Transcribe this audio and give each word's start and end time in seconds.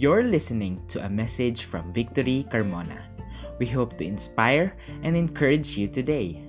You're 0.00 0.24
listening 0.24 0.80
to 0.88 1.04
a 1.04 1.10
message 1.10 1.64
from 1.64 1.92
Victory 1.92 2.48
Carmona. 2.48 3.04
We 3.58 3.66
hope 3.66 3.98
to 3.98 4.04
inspire 4.06 4.72
and 5.02 5.14
encourage 5.14 5.76
you 5.76 5.88
today. 5.88 6.40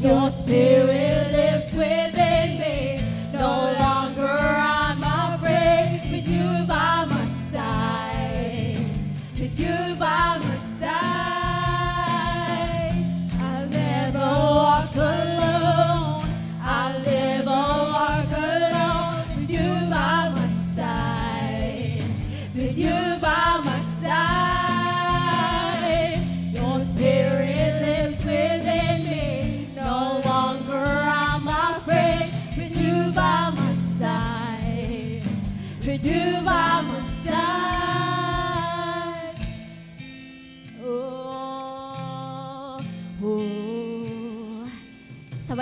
your 0.00 0.30
spirit. 0.30 1.09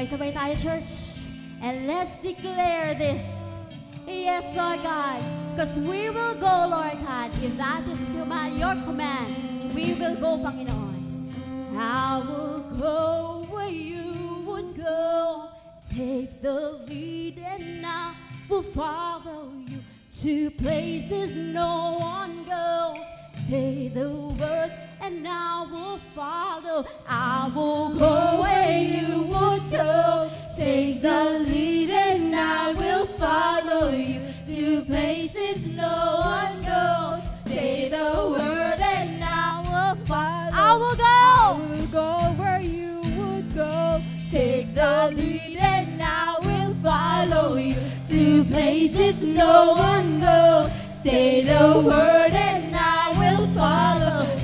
Sabay-sabay 0.09 0.33
tayo, 0.33 0.55
church. 0.57 1.29
And 1.61 1.85
let's 1.85 2.17
declare 2.25 2.97
this. 2.97 3.61
Yes, 4.09 4.57
Lord 4.57 4.81
God. 4.81 5.21
Because 5.53 5.77
we 5.77 6.09
will 6.09 6.33
go, 6.41 6.65
Lord 6.65 6.97
God. 7.05 7.29
If 7.45 7.53
that 7.61 7.85
is 7.85 8.09
your 8.09 8.73
command, 8.89 9.69
we 9.77 9.93
will 10.01 10.17
go, 10.17 10.41
Panginoon. 10.41 11.29
I 11.77 12.25
will 12.25 12.65
go 12.81 13.45
where 13.53 13.69
you 13.69 14.49
would 14.49 14.81
go. 14.81 15.53
Take 15.85 16.41
the 16.41 16.81
lead 16.89 17.45
and 17.45 17.85
I 17.85 18.17
will 18.49 18.65
follow 18.65 19.53
you 19.69 19.85
to 20.25 20.49
places 20.57 21.37
no 21.37 22.01
one 22.01 22.49
goes. 22.49 23.05
Say 23.37 23.93
the 23.93 24.09
word 24.09 24.73
and 25.09 25.27
I 25.27 25.67
will 25.73 25.99
follow. 26.15 26.85
I 27.09 27.51
will 27.55 27.89
go 27.95 28.41
where 28.43 28.79
you 28.79 29.23
would 29.23 29.71
go. 29.71 30.31
Take 30.55 31.01
the 31.01 31.45
lead 31.49 31.89
and 31.89 32.37
I 32.37 32.75
will 32.75 33.07
follow 33.17 33.89
you 33.91 34.21
to 34.49 34.85
places 34.85 35.71
no 35.73 35.97
one 36.37 36.61
goes. 36.61 37.23
Say 37.47 37.89
the 37.89 38.11
word 38.37 38.81
and 38.97 39.25
I 39.25 39.51
will 39.71 39.97
follow. 40.05 40.51
I 40.53 40.77
will 40.77 40.97
go. 40.97 41.05
I 41.05 41.57
will 41.71 41.87
go 41.87 42.11
where 42.41 42.61
you 42.61 43.01
would 43.17 43.55
go. 43.55 44.03
Take 44.31 44.75
the 44.75 45.11
lead 45.17 45.57
and 45.57 46.03
I 46.03 46.37
will 46.49 46.75
follow 46.89 47.57
you 47.57 47.81
to 48.11 48.45
places 48.45 49.23
no 49.23 49.73
one 49.73 50.21
goes. 50.21 50.71
Say 51.03 51.45
the 51.45 51.81
word 51.81 52.35
and 52.35 52.77
I 52.77 53.15
will 53.21 53.47
follow. 53.55 54.38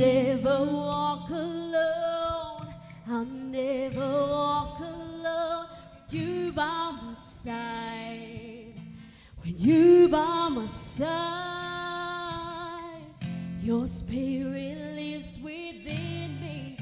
Never 0.00 0.64
walk 0.64 1.28
alone. 1.28 2.72
I'll 3.06 3.26
never 3.26 4.00
walk 4.00 4.80
alone. 4.80 5.66
You 6.08 6.52
by 6.52 6.92
my 7.02 7.12
side. 7.12 8.80
When 9.42 9.58
you 9.58 10.08
by 10.08 10.48
my 10.48 10.64
side, 10.64 11.10
your 13.60 13.86
spirit 13.86 14.78
lives 14.96 15.38
within 15.42 16.40
me. 16.40 16.78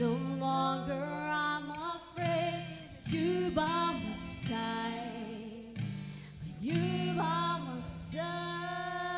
No 0.00 0.12
longer 0.40 0.94
I'm 0.94 1.70
afraid. 1.70 2.64
You 3.06 3.50
by 3.50 4.00
my 4.02 4.14
side. 4.14 5.76
When 6.40 6.56
you 6.58 7.12
by 7.18 7.58
my 7.66 7.80
side. 7.80 9.11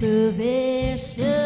Power 0.00 1.37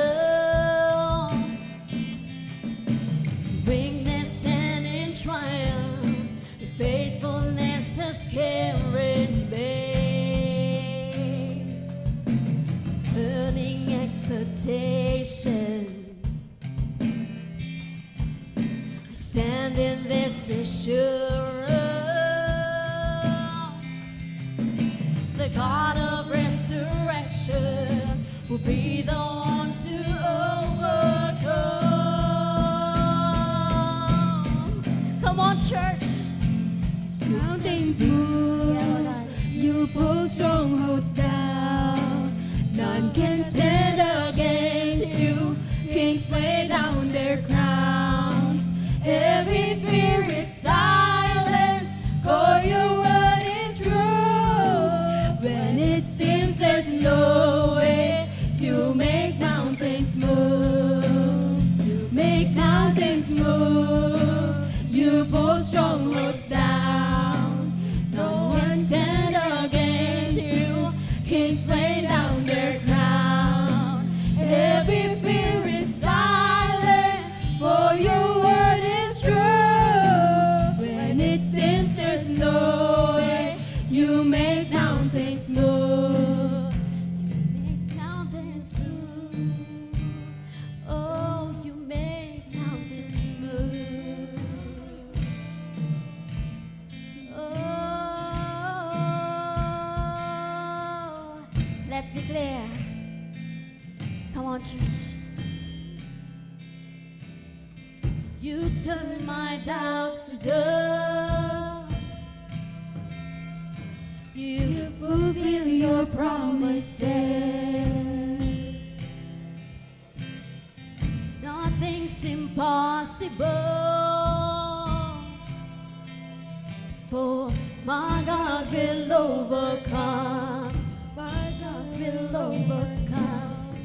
For 127.10 127.52
my 127.84 128.22
God 128.24 128.72
will 128.72 129.12
overcome. 129.12 130.72
My 131.16 131.52
God 131.60 131.98
will 132.00 132.36
overcome. 132.36 133.76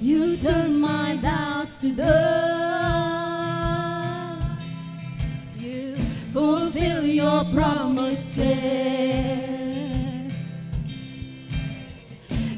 You 0.00 0.36
turn 0.36 0.78
my 0.80 1.16
doubts 1.16 1.80
to 1.80 1.92
dust. 1.94 2.84
You 5.58 5.96
fulfill 6.32 7.06
your 7.06 7.44
promises. 7.46 8.44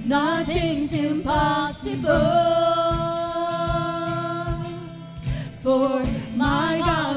Nothing's 0.05 0.93
impossible. 0.93 2.07
For 5.63 6.03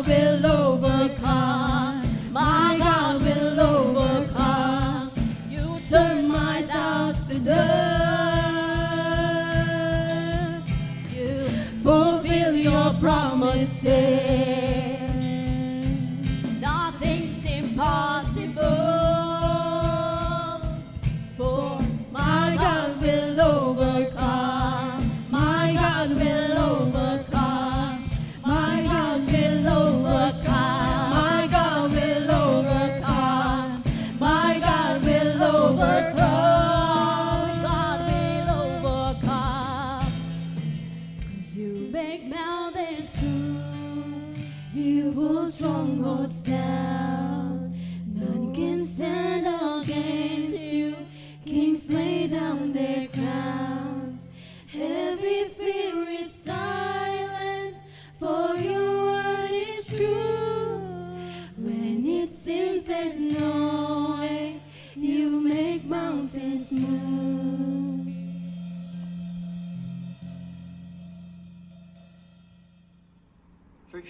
my 0.10 0.69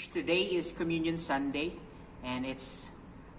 Today 0.10 0.42
is 0.42 0.72
Communion 0.72 1.18
Sunday, 1.18 1.74
and 2.24 2.44
it's 2.44 2.90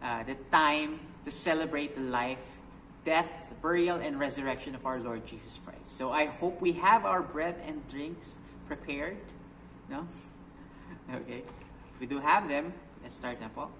uh, 0.04 0.22
the 0.22 0.36
time 0.52 1.00
to 1.24 1.30
celebrate 1.30 1.96
the 1.96 2.00
life, 2.00 2.58
death, 3.04 3.52
burial, 3.60 3.96
and 3.98 4.20
resurrection 4.20 4.76
of 4.76 4.86
our 4.86 5.00
Lord 5.00 5.26
Jesus 5.26 5.58
Christ. 5.64 5.90
So 5.90 6.12
I 6.12 6.26
hope 6.26 6.62
we 6.62 6.78
have 6.78 7.04
our 7.04 7.22
bread 7.22 7.60
and 7.66 7.82
drinks 7.88 8.38
prepared. 8.66 9.18
No? 9.88 10.06
Okay. 11.10 11.42
We 11.98 12.06
do 12.06 12.20
have 12.20 12.46
them, 12.46 12.72
let's 13.02 13.14
start 13.14 13.40
na 13.40 13.48
po. 13.50 13.74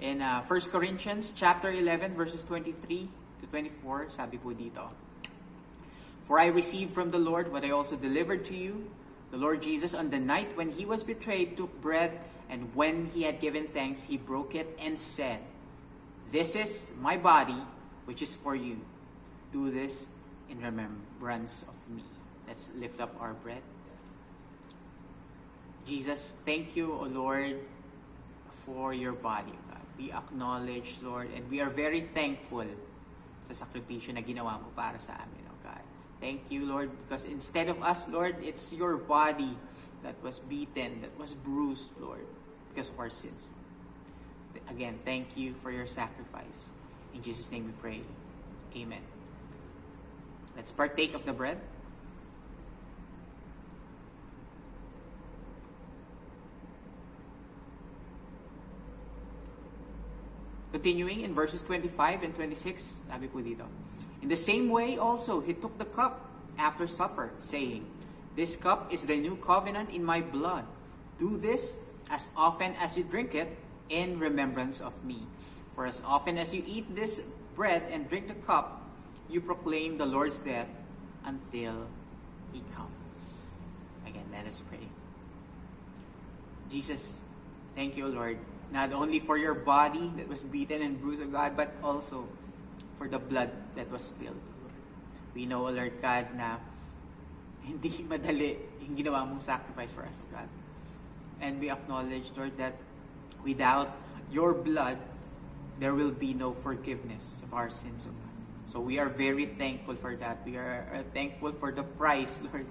In 0.00 0.20
uh, 0.20 0.42
1 0.42 0.74
Corinthians 0.74 1.30
chapter 1.30 1.70
11, 1.70 2.18
verses 2.18 2.42
23 2.42 3.06
to 3.42 3.46
24, 3.46 4.10
sabi 4.10 4.42
po 4.42 4.50
dito, 4.50 4.90
For 6.26 6.42
I 6.42 6.50
received 6.50 6.90
from 6.90 7.14
the 7.14 7.22
Lord 7.22 7.54
what 7.54 7.62
I 7.62 7.70
also 7.70 7.94
delivered 7.94 8.42
to 8.50 8.58
you. 8.58 8.90
The 9.34 9.42
Lord 9.42 9.66
Jesus, 9.66 9.98
on 9.98 10.14
the 10.14 10.22
night 10.22 10.54
when 10.54 10.70
he 10.70 10.86
was 10.86 11.02
betrayed, 11.02 11.58
took 11.58 11.82
bread, 11.82 12.22
and 12.46 12.70
when 12.70 13.10
he 13.10 13.26
had 13.26 13.42
given 13.42 13.66
thanks, 13.66 14.06
he 14.06 14.14
broke 14.16 14.54
it 14.54 14.78
and 14.78 14.94
said, 14.94 15.42
This 16.30 16.54
is 16.54 16.94
my 17.02 17.18
body, 17.18 17.58
which 18.04 18.22
is 18.22 18.38
for 18.38 18.54
you. 18.54 18.78
Do 19.50 19.74
this 19.74 20.14
in 20.46 20.62
remembrance 20.62 21.66
of 21.66 21.74
me. 21.90 22.06
Let's 22.46 22.70
lift 22.78 23.00
up 23.00 23.18
our 23.18 23.34
bread. 23.34 23.66
Jesus, 25.82 26.38
thank 26.46 26.76
you, 26.76 26.94
O 26.94 27.02
Lord, 27.10 27.58
for 28.54 28.94
your 28.94 29.18
body. 29.18 29.58
God. 29.66 29.82
We 29.98 30.12
acknowledge, 30.12 31.02
Lord, 31.02 31.34
and 31.34 31.50
we 31.50 31.58
are 31.58 31.70
very 31.74 32.06
thankful 32.14 32.70
sa 33.50 33.66
sakripisyo 33.66 34.14
na 34.14 34.22
ginawa 34.22 34.62
mo 34.62 34.70
para 34.78 35.02
sa 35.02 35.18
amin. 35.18 35.33
Thank 36.24 36.48
you, 36.48 36.64
Lord, 36.64 36.88
because 37.04 37.26
instead 37.26 37.68
of 37.68 37.82
us, 37.82 38.08
Lord, 38.08 38.36
it's 38.40 38.72
your 38.72 38.96
body 38.96 39.60
that 40.02 40.16
was 40.24 40.38
beaten, 40.38 41.04
that 41.04 41.12
was 41.20 41.34
bruised, 41.34 42.00
Lord, 42.00 42.24
because 42.72 42.88
of 42.88 42.98
our 42.98 43.10
sins. 43.10 43.50
Again, 44.70 45.00
thank 45.04 45.36
you 45.36 45.52
for 45.52 45.70
your 45.70 45.84
sacrifice. 45.84 46.72
In 47.12 47.20
Jesus' 47.20 47.52
name 47.52 47.66
we 47.66 47.72
pray. 47.76 48.00
Amen. 48.74 49.02
Let's 50.56 50.72
partake 50.72 51.12
of 51.12 51.26
the 51.26 51.34
bread. 51.34 51.60
Continuing 60.72 61.20
in 61.20 61.34
verses 61.34 61.60
25 61.60 62.22
and 62.22 62.34
26, 62.34 63.04
sabi 63.12 63.28
po 63.28 63.44
dito, 63.44 63.68
In 64.24 64.32
the 64.32 64.40
same 64.40 64.72
way 64.72 64.96
also, 64.96 65.44
he 65.44 65.52
took 65.52 65.76
the 65.76 65.84
cup 65.84 66.24
after 66.56 66.86
supper, 66.86 67.36
saying, 67.44 67.84
This 68.34 68.56
cup 68.56 68.88
is 68.88 69.04
the 69.04 69.20
new 69.20 69.36
covenant 69.36 69.90
in 69.92 70.00
my 70.00 70.22
blood. 70.24 70.64
Do 71.18 71.36
this 71.36 71.84
as 72.08 72.32
often 72.34 72.72
as 72.80 72.96
you 72.96 73.04
drink 73.04 73.34
it 73.34 73.52
in 73.90 74.18
remembrance 74.18 74.80
of 74.80 75.04
me. 75.04 75.28
For 75.76 75.84
as 75.84 76.00
often 76.08 76.38
as 76.38 76.54
you 76.54 76.64
eat 76.66 76.96
this 76.96 77.20
bread 77.54 77.84
and 77.92 78.08
drink 78.08 78.28
the 78.28 78.40
cup, 78.40 78.80
you 79.28 79.42
proclaim 79.42 79.98
the 79.98 80.06
Lord's 80.06 80.38
death 80.38 80.72
until 81.22 81.84
he 82.50 82.64
comes. 82.72 83.52
Again, 84.08 84.24
let 84.32 84.46
us 84.46 84.64
pray. 84.64 84.88
Jesus, 86.72 87.20
thank 87.76 87.98
you, 87.98 88.08
Lord, 88.08 88.38
not 88.72 88.90
only 88.94 89.20
for 89.20 89.36
your 89.36 89.52
body 89.52 90.16
that 90.16 90.28
was 90.28 90.40
beaten 90.40 90.80
and 90.80 90.98
bruised, 90.98 91.20
O 91.20 91.26
God, 91.26 91.58
but 91.58 91.76
also 91.84 92.24
for 92.94 93.08
the 93.08 93.18
blood 93.18 93.50
that 93.74 93.90
was 93.90 94.04
spilled. 94.04 94.40
We 95.34 95.46
know, 95.46 95.66
Lord 95.66 96.00
God, 96.00 96.34
na 96.34 96.58
hindi 97.64 97.90
madali 98.10 98.56
yung 98.86 98.94
ginawa 98.96 99.26
mong 99.26 99.42
sacrifice 99.42 99.90
for 99.90 100.06
us, 100.06 100.20
O 100.22 100.26
God. 100.30 100.48
And 101.40 101.58
we 101.58 101.70
acknowledge, 101.70 102.30
Lord, 102.36 102.56
that 102.58 102.78
without 103.42 103.96
your 104.30 104.54
blood, 104.54 104.98
there 105.78 105.94
will 105.94 106.14
be 106.14 106.32
no 106.32 106.52
forgiveness 106.52 107.42
of 107.42 107.52
our 107.52 107.68
sins, 107.68 108.06
O 108.06 108.14
God. 108.14 108.34
So 108.66 108.80
we 108.80 108.98
are 108.98 109.08
very 109.08 109.44
thankful 109.44 109.94
for 109.94 110.16
that. 110.16 110.40
We 110.46 110.56
are 110.56 111.04
thankful 111.12 111.52
for 111.52 111.72
the 111.72 111.82
price, 111.82 112.42
Lord, 112.52 112.66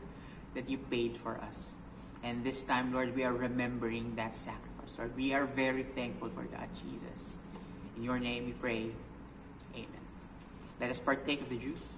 that 0.56 0.70
you 0.70 0.78
paid 0.78 1.18
for 1.18 1.38
us. 1.38 1.78
And 2.24 2.44
this 2.44 2.64
time, 2.64 2.94
Lord, 2.94 3.16
we 3.16 3.24
are 3.24 3.34
remembering 3.34 4.16
that 4.16 4.34
sacrifice. 4.36 4.98
Lord, 4.98 5.16
we 5.16 5.34
are 5.34 5.46
very 5.46 5.84
thankful 5.84 6.30
for 6.30 6.48
that, 6.56 6.70
Jesus. 6.80 7.40
In 7.98 8.04
your 8.04 8.18
name 8.18 8.46
we 8.46 8.54
pray. 8.54 8.92
Let 10.80 10.90
us 10.90 11.00
partake 11.00 11.42
of 11.42 11.50
the 11.50 11.58
juice. 11.58 11.98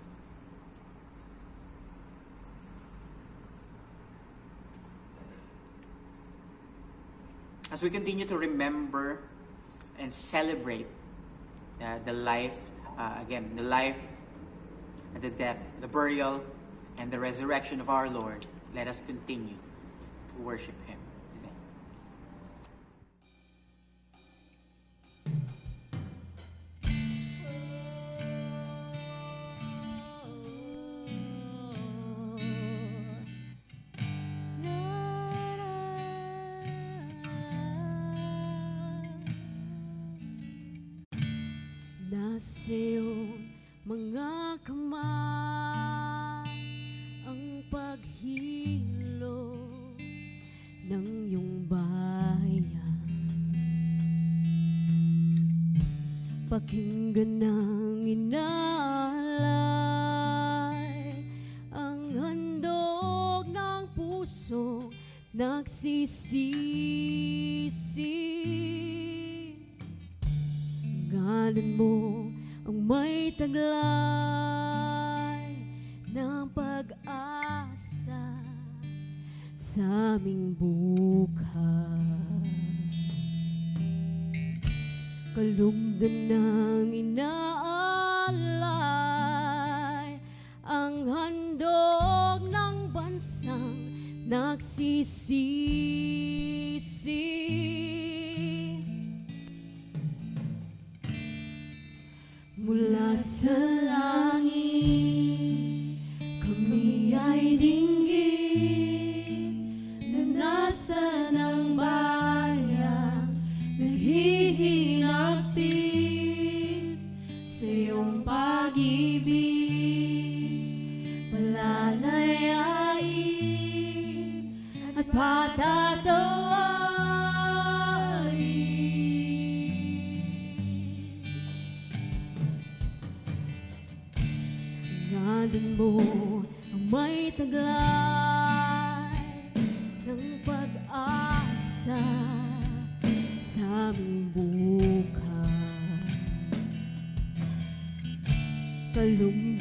As 7.72 7.84
we 7.84 7.90
continue 7.90 8.26
to 8.26 8.38
remember 8.38 9.20
and 10.00 10.14
celebrate 10.14 10.88
uh, 11.82 12.00
the 12.06 12.14
life, 12.14 12.70
uh, 12.98 13.16
again, 13.22 13.52
the 13.56 13.64
life 13.64 14.00
and 15.14 15.24
the 15.24 15.30
death, 15.30 15.60
the 15.82 15.88
burial, 15.88 16.44
and 16.98 17.12
the 17.12 17.20
resurrection 17.20 17.82
of 17.82 17.90
our 17.90 18.10
Lord, 18.10 18.46
let 18.74 18.88
us 18.88 19.02
continue 19.02 19.58
to 20.30 20.42
worship 20.42 20.76
Him 20.88 21.00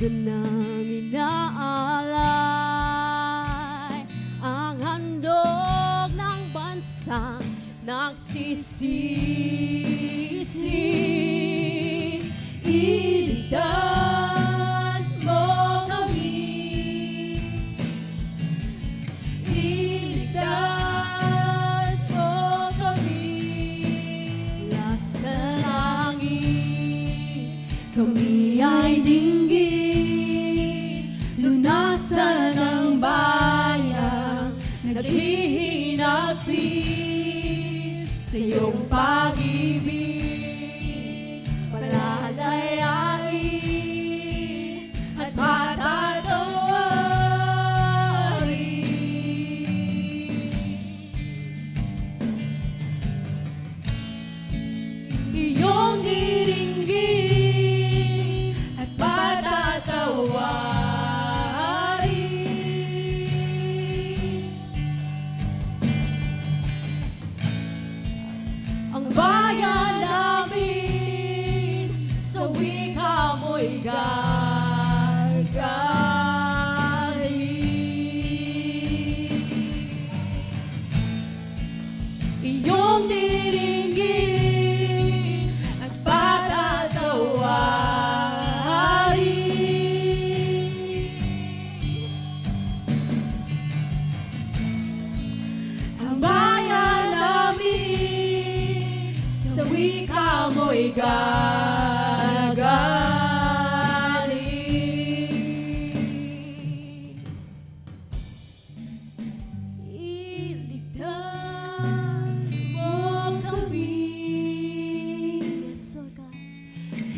Kalunggan 0.04 0.28
ng 0.28 0.53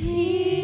He 0.07 0.56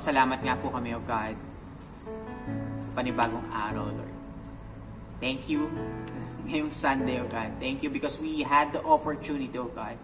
nagpapasalamat 0.00 0.40
nga 0.40 0.56
po 0.56 0.72
kami, 0.72 0.96
O 0.96 1.00
God, 1.04 1.36
sa 2.80 2.88
panibagong 2.96 3.44
araw, 3.52 3.92
Lord. 3.92 4.16
Thank 5.20 5.52
you 5.52 5.68
ngayong 6.48 6.72
Sunday, 6.72 7.20
O 7.20 7.28
God. 7.28 7.60
Thank 7.60 7.84
you 7.84 7.92
because 7.92 8.16
we 8.16 8.40
had 8.40 8.72
the 8.72 8.80
opportunity, 8.80 9.52
O 9.60 9.68
God, 9.68 10.00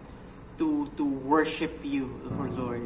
to 0.61 0.85
to 1.01 1.03
worship 1.25 1.81
you, 1.81 2.13
O 2.37 2.45
Lord. 2.45 2.85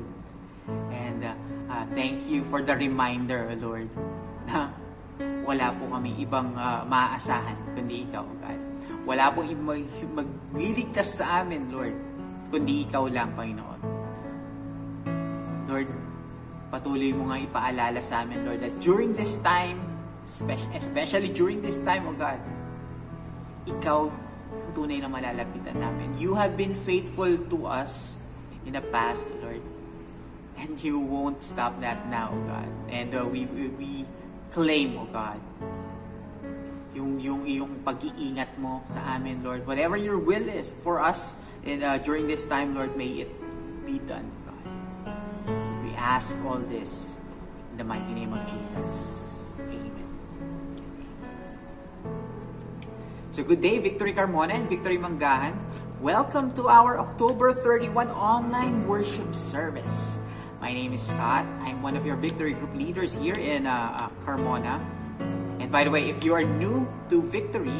And 0.95 1.19
uh, 1.27 1.35
uh, 1.67 1.83
thank 1.91 2.23
you 2.31 2.47
for 2.47 2.63
the 2.63 2.79
reminder, 2.79 3.43
O 3.43 3.59
Lord, 3.59 3.91
na 4.47 4.71
wala 5.43 5.75
po 5.75 5.91
kami 5.91 6.15
ibang 6.23 6.55
ah, 6.55 6.87
maaasahan 6.87 7.75
kundi 7.75 8.07
ikaw, 8.07 8.23
God. 8.23 8.59
Wala 9.03 9.35
po 9.35 9.43
mag 9.43 9.83
magliligtas 10.15 11.19
sa 11.19 11.43
amin, 11.43 11.75
Lord, 11.75 11.95
kundi 12.47 12.87
ikaw 12.87 13.03
lang, 13.11 13.35
Panginoon. 13.35 13.90
Patuloy 16.71 17.11
mo 17.11 17.27
nga 17.27 17.37
ipaalala 17.37 17.99
sa 17.99 18.23
amin, 18.23 18.47
Lord, 18.47 18.63
that 18.63 18.79
during 18.79 19.11
this 19.11 19.35
time, 19.43 19.83
espe- 20.23 20.71
especially 20.71 21.27
during 21.27 21.59
this 21.59 21.83
time, 21.83 22.07
oh 22.07 22.15
God, 22.15 22.39
ikaw 23.67 24.07
yung 24.51 24.71
tunay 24.71 25.03
na 25.03 25.11
malalapitan 25.11 25.75
namin. 25.75 26.15
You 26.15 26.39
have 26.39 26.55
been 26.55 26.71
faithful 26.71 27.35
to 27.51 27.57
us 27.67 28.23
in 28.63 28.73
the 28.73 28.83
past, 28.87 29.27
Lord. 29.43 29.59
And 30.55 30.79
you 30.79 30.99
won't 30.99 31.43
stop 31.43 31.83
that 31.83 32.07
now, 32.07 32.31
oh 32.31 32.43
God. 32.47 32.71
And 32.87 33.11
uh, 33.11 33.27
we, 33.27 33.51
we, 33.51 33.67
we 33.75 33.91
claim, 34.51 34.95
oh 34.95 35.07
God, 35.11 35.39
yung 36.91 37.23
yung 37.23 37.47
yung 37.47 37.71
pag-iingat 37.87 38.59
mo 38.59 38.83
sa 38.83 39.15
amin, 39.15 39.39
Lord. 39.43 39.63
Whatever 39.63 39.95
your 39.95 40.19
will 40.19 40.43
is 40.43 40.71
for 40.71 40.99
us 40.99 41.39
in, 41.63 41.83
uh, 41.83 41.97
during 42.03 42.27
this 42.27 42.43
time, 42.43 42.75
Lord, 42.75 42.95
may 42.99 43.23
it 43.25 43.31
be 43.87 43.97
done, 44.03 44.27
ask 46.01 46.33
all 46.41 46.57
this 46.57 47.21
in 47.69 47.77
the 47.77 47.85
mighty 47.85 48.09
name 48.17 48.33
of 48.33 48.41
Jesus. 48.49 49.53
Amen. 49.61 50.09
So 53.29 53.45
good 53.45 53.61
day, 53.61 53.77
Victory 53.77 54.09
Carmona 54.09 54.57
and 54.57 54.65
Victory 54.65 54.97
Manggahan. 54.97 55.53
Welcome 56.01 56.57
to 56.57 56.65
our 56.73 56.97
October 56.97 57.53
31 57.53 58.09
online 58.17 58.89
worship 58.89 59.37
service. 59.37 60.25
My 60.57 60.73
name 60.73 60.97
is 60.97 61.05
Scott. 61.05 61.45
I'm 61.61 61.85
one 61.85 61.93
of 61.93 62.01
your 62.01 62.17
Victory 62.17 62.57
Group 62.57 62.73
leaders 62.73 63.13
here 63.13 63.37
in 63.37 63.69
uh, 63.69 64.09
uh, 64.09 64.25
Carmona. 64.25 64.81
And 65.61 65.69
by 65.69 65.85
the 65.85 65.93
way, 65.93 66.09
if 66.09 66.25
you 66.25 66.33
are 66.33 66.41
new 66.41 66.89
to 67.13 67.21
Victory, 67.21 67.77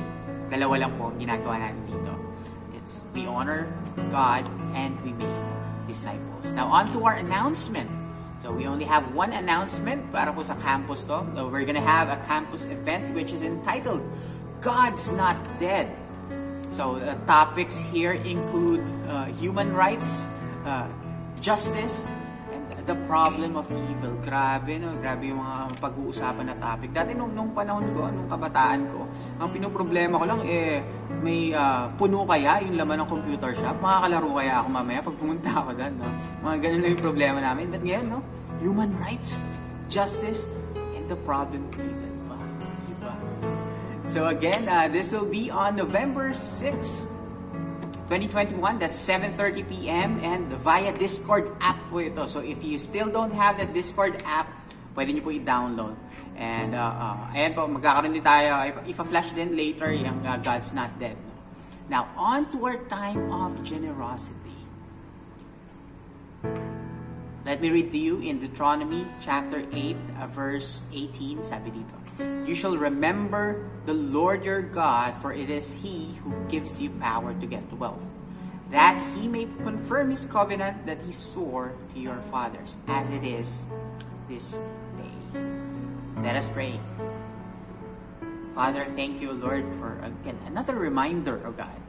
dalawa 0.53 0.85
lang 0.85 0.93
po 0.93 1.09
ang 1.09 1.17
ginagawa 1.17 1.57
natin 1.57 1.81
dito. 1.89 2.13
It's 2.77 3.01
we 3.17 3.25
honor 3.25 3.65
God 4.13 4.45
and 4.77 4.93
we 5.01 5.17
make 5.17 5.33
disciples. 5.89 6.53
Now 6.53 6.69
on 6.69 6.93
to 6.93 7.01
our 7.09 7.17
announcement. 7.17 8.00
So 8.41 8.51
we 8.51 8.65
only 8.65 8.85
have 8.89 9.13
one 9.13 9.37
announcement 9.37 10.09
para 10.09 10.33
po 10.33 10.41
sa 10.41 10.57
campus 10.57 11.05
to. 11.05 11.21
So 11.37 11.45
we're 11.45 11.61
gonna 11.61 11.85
have 11.85 12.09
a 12.09 12.17
campus 12.25 12.65
event 12.65 13.13
which 13.13 13.37
is 13.37 13.45
entitled 13.45 14.01
God's 14.65 15.13
Not 15.13 15.37
Dead. 15.61 15.93
So 16.73 16.97
uh, 16.97 17.13
topics 17.29 17.77
here 17.77 18.17
include 18.17 18.81
uh, 19.05 19.29
human 19.37 19.77
rights, 19.77 20.25
uh, 20.65 20.89
justice, 21.37 22.09
the 22.85 22.97
problem 23.05 23.57
of 23.57 23.67
evil. 23.69 24.13
Grabe, 24.23 24.79
no? 24.79 24.95
Grabe 24.99 25.29
yung 25.29 25.41
mga 25.41 25.77
pag-uusapan 25.81 26.45
na 26.51 26.55
topic. 26.57 26.89
Dati 26.93 27.11
nung, 27.13 27.31
nung 27.33 27.51
panahon 27.51 27.85
ko, 27.93 28.07
nung 28.09 28.29
kabataan 28.29 28.81
ko, 28.89 29.05
ang 29.39 29.49
pinoproblema 29.51 30.15
ko 30.17 30.25
lang, 30.25 30.41
eh, 30.47 30.81
may 31.21 31.53
ah, 31.53 31.89
puno 31.93 32.25
kaya 32.25 32.63
yung 32.65 32.77
laman 32.79 33.05
ng 33.05 33.09
computer 33.09 33.51
shop? 33.53 33.77
Makakalaro 33.79 34.29
kaya 34.33 34.53
ako 34.61 34.67
mamaya 34.71 34.99
pag 35.05 35.15
pumunta 35.17 35.49
ako 35.51 35.69
doon, 35.77 35.93
no? 35.99 36.07
Mga 36.41 36.55
ganun 36.63 36.79
lang 36.81 36.91
yung 36.93 37.03
problema 37.03 37.37
namin. 37.41 37.65
But 37.69 37.81
ngayon, 37.85 38.05
no? 38.09 38.19
Human 38.61 38.91
rights, 38.97 39.41
justice, 39.89 40.49
and 40.97 41.05
the 41.09 41.19
problem 41.25 41.65
of 41.69 41.75
evil. 41.77 42.11
So 44.11 44.27
again, 44.27 44.67
uh, 44.67 44.91
this 44.91 45.15
will 45.15 45.29
be 45.29 45.47
on 45.47 45.79
November 45.79 46.33
6, 46.33 47.07
2021. 48.11 48.75
That's 48.75 48.99
7.30 48.99 49.71
p.m. 49.71 50.19
and 50.19 50.51
via 50.59 50.91
Discord 50.91 51.47
app 51.63 51.79
po 51.87 52.03
ito. 52.03 52.27
So 52.27 52.43
if 52.43 52.59
you 52.59 52.75
still 52.75 53.07
don't 53.07 53.31
have 53.31 53.55
that 53.63 53.71
Discord 53.71 54.19
app, 54.27 54.51
pwede 54.91 55.15
nyo 55.15 55.23
po 55.23 55.31
i-download. 55.31 55.95
And 56.35 56.75
uh, 56.75 56.91
uh, 56.91 57.31
ayan 57.31 57.55
po, 57.55 57.71
magkakaroon 57.71 58.11
din 58.11 58.19
tayo, 58.19 58.67
ipa-flash 58.83 59.31
din 59.31 59.55
later 59.55 59.95
yung 59.95 60.19
uh, 60.27 60.35
God's 60.43 60.75
Not 60.75 60.91
Dead. 60.99 61.15
No? 61.15 61.31
Now, 61.87 62.03
on 62.19 62.51
to 62.51 62.59
our 62.67 62.83
time 62.91 63.31
of 63.31 63.63
generosity. 63.63 64.59
Let 67.47 67.63
me 67.63 67.71
read 67.71 67.95
to 67.95 67.99
you 67.99 68.19
in 68.19 68.43
Deuteronomy 68.43 69.07
chapter 69.23 69.63
8, 69.71 69.71
uh, 70.19 70.27
verse 70.27 70.83
18, 70.91 71.47
sabi 71.47 71.71
dito. 71.71 72.00
You 72.45 72.55
shall 72.55 72.77
remember 72.77 73.69
the 73.85 73.93
Lord 73.93 74.45
your 74.45 74.61
God, 74.61 75.17
for 75.17 75.33
it 75.33 75.49
is 75.49 75.81
He 75.81 76.13
who 76.21 76.33
gives 76.49 76.81
you 76.81 76.89
power 77.01 77.33
to 77.33 77.45
get 77.45 77.65
wealth, 77.73 78.05
that 78.69 79.01
He 79.15 79.27
may 79.27 79.45
confirm 79.63 80.09
His 80.09 80.25
covenant 80.25 80.85
that 80.85 81.01
He 81.01 81.11
swore 81.11 81.73
to 81.93 81.99
your 81.99 82.21
fathers, 82.21 82.77
as 82.87 83.11
it 83.11 83.23
is 83.23 83.65
this 84.29 84.59
day. 84.97 85.17
Let 86.21 86.35
us 86.35 86.49
pray. 86.49 86.77
Father, 88.53 88.83
thank 88.93 89.23
you, 89.23 89.31
Lord, 89.31 89.63
for 89.79 89.95
again 90.03 90.37
another 90.45 90.75
reminder, 90.75 91.39
O 91.47 91.55
God, 91.55 91.79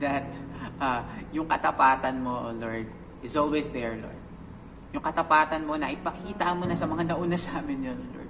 that 0.00 0.32
uh, 0.80 1.04
yung 1.30 1.46
katapatan 1.46 2.24
mo, 2.24 2.48
O 2.48 2.56
Lord, 2.56 2.88
is 3.22 3.36
always 3.36 3.68
there, 3.68 3.94
Lord. 4.00 4.20
Yung 4.96 5.04
katapatan 5.04 5.68
mo 5.68 5.76
na 5.76 5.92
ipakita 5.92 6.56
mo 6.56 6.64
na 6.64 6.72
sa 6.72 6.88
mga 6.88 7.12
nauna 7.12 7.36
sa 7.36 7.60
amin 7.60 7.92
yun, 7.92 8.00
Lord. 8.16 8.23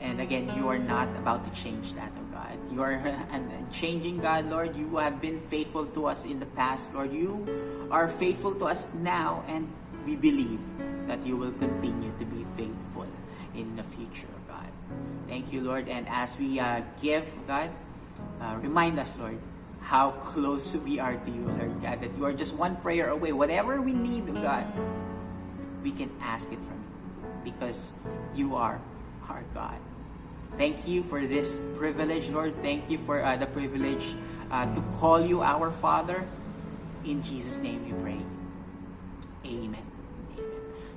And 0.00 0.20
again, 0.20 0.50
you 0.56 0.68
are 0.68 0.78
not 0.78 1.08
about 1.16 1.44
to 1.44 1.52
change 1.52 1.94
that, 1.94 2.12
oh 2.16 2.24
God. 2.32 2.56
You 2.72 2.82
are 2.82 2.92
an 3.30 3.50
changing 3.72 4.18
God, 4.18 4.50
Lord. 4.50 4.76
You 4.76 4.96
have 4.96 5.20
been 5.20 5.38
faithful 5.38 5.86
to 5.86 6.06
us 6.06 6.24
in 6.24 6.40
the 6.40 6.46
past, 6.46 6.92
Lord. 6.94 7.12
You 7.12 7.88
are 7.90 8.08
faithful 8.08 8.54
to 8.56 8.66
us 8.66 8.94
now, 8.94 9.44
and 9.46 9.70
we 10.04 10.16
believe 10.16 10.60
that 11.06 11.24
you 11.26 11.36
will 11.36 11.52
continue 11.52 12.12
to 12.18 12.24
be 12.24 12.44
faithful 12.56 13.06
in 13.54 13.76
the 13.76 13.82
future, 13.82 14.28
oh 14.32 14.42
God. 14.48 14.68
Thank 15.26 15.52
you, 15.52 15.60
Lord. 15.60 15.88
And 15.88 16.08
as 16.08 16.38
we 16.38 16.58
uh, 16.58 16.82
give, 17.00 17.30
God, 17.46 17.70
uh, 18.40 18.58
remind 18.60 18.98
us, 18.98 19.16
Lord, 19.18 19.38
how 19.80 20.12
close 20.12 20.76
we 20.76 20.98
are 20.98 21.16
to 21.16 21.30
you, 21.30 21.46
Lord 21.46 21.82
God, 21.82 22.00
that 22.00 22.16
you 22.16 22.24
are 22.24 22.32
just 22.32 22.54
one 22.54 22.76
prayer 22.76 23.08
away. 23.08 23.32
Whatever 23.32 23.80
we 23.80 23.92
need, 23.92 24.24
oh 24.28 24.40
God, 24.40 24.66
we 25.82 25.90
can 25.92 26.10
ask 26.20 26.52
it 26.52 26.60
from 26.60 26.76
you 26.76 27.52
because 27.52 27.92
you 28.34 28.56
are 28.56 28.80
our 29.28 29.44
God. 29.54 29.78
Thank 30.56 30.86
you 30.88 31.02
for 31.02 31.26
this 31.26 31.58
privilege, 31.76 32.28
Lord. 32.28 32.54
Thank 32.56 32.90
you 32.90 32.98
for 32.98 33.22
uh, 33.22 33.36
the 33.36 33.46
privilege 33.46 34.14
uh, 34.50 34.72
to 34.74 34.80
call 34.98 35.20
you 35.20 35.42
our 35.42 35.70
Father. 35.70 36.26
In 37.04 37.22
Jesus' 37.22 37.58
name 37.58 37.84
we 37.86 37.92
pray. 38.02 38.20
Amen. 39.46 39.86
Amen. 40.36 40.46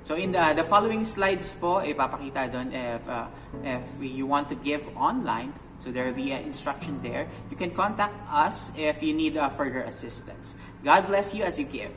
So 0.02 0.16
in 0.16 0.32
the, 0.32 0.52
the 0.54 0.64
following 0.64 1.02
slides 1.02 1.54
po, 1.56 1.80
ipapakita 1.80 2.52
doon 2.52 2.68
if, 2.72 3.08
uh, 3.08 3.26
if 3.64 3.96
you 4.00 4.26
want 4.26 4.48
to 4.50 4.54
give 4.54 4.84
online, 4.96 5.54
so 5.78 5.90
there 5.90 6.04
will 6.04 6.16
be 6.16 6.32
an 6.32 6.44
instruction 6.44 7.00
there. 7.02 7.28
You 7.50 7.56
can 7.56 7.70
contact 7.70 8.14
us 8.28 8.70
if 8.76 9.02
you 9.02 9.14
need 9.14 9.36
uh, 9.36 9.48
further 9.48 9.80
assistance. 9.80 10.56
God 10.84 11.06
bless 11.06 11.34
you 11.34 11.44
as 11.44 11.58
you 11.58 11.64
give. 11.64 11.96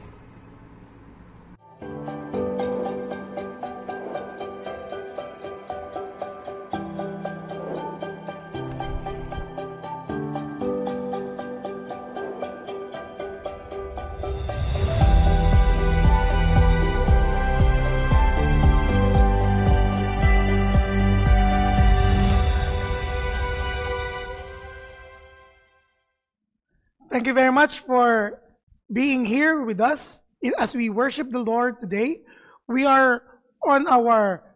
Thank 27.27 27.35
you 27.35 27.43
very 27.43 27.51
much 27.51 27.83
for 27.83 28.39
being 28.87 29.25
here 29.27 29.59
with 29.59 29.83
us 29.83 30.23
as 30.57 30.71
we 30.71 30.87
worship 30.87 31.27
the 31.27 31.43
Lord 31.43 31.75
today. 31.83 32.23
We 32.71 32.87
are 32.87 33.19
on 33.67 33.83
our 33.83 34.47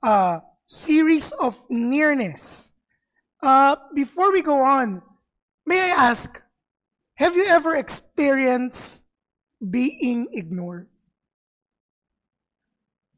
uh, 0.00 0.40
series 0.68 1.36
of 1.36 1.60
nearness. 1.68 2.72
Uh, 3.44 3.76
before 3.92 4.32
we 4.32 4.40
go 4.40 4.56
on, 4.56 5.02
may 5.66 5.92
I 5.92 6.08
ask, 6.08 6.40
have 7.20 7.36
you 7.36 7.44
ever 7.44 7.76
experienced 7.76 9.04
being 9.60 10.32
ignored? 10.32 10.88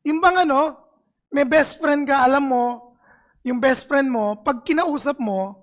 Yung 0.02 0.18
bang 0.18 0.50
ano, 0.50 0.82
may 1.30 1.46
best 1.46 1.78
friend 1.78 2.10
ka, 2.10 2.26
alam 2.26 2.50
mo, 2.50 2.98
yung 3.46 3.62
best 3.62 3.86
friend 3.86 4.10
mo, 4.10 4.34
pag 4.34 4.66
kinausap 4.66 5.14
mo, 5.22 5.59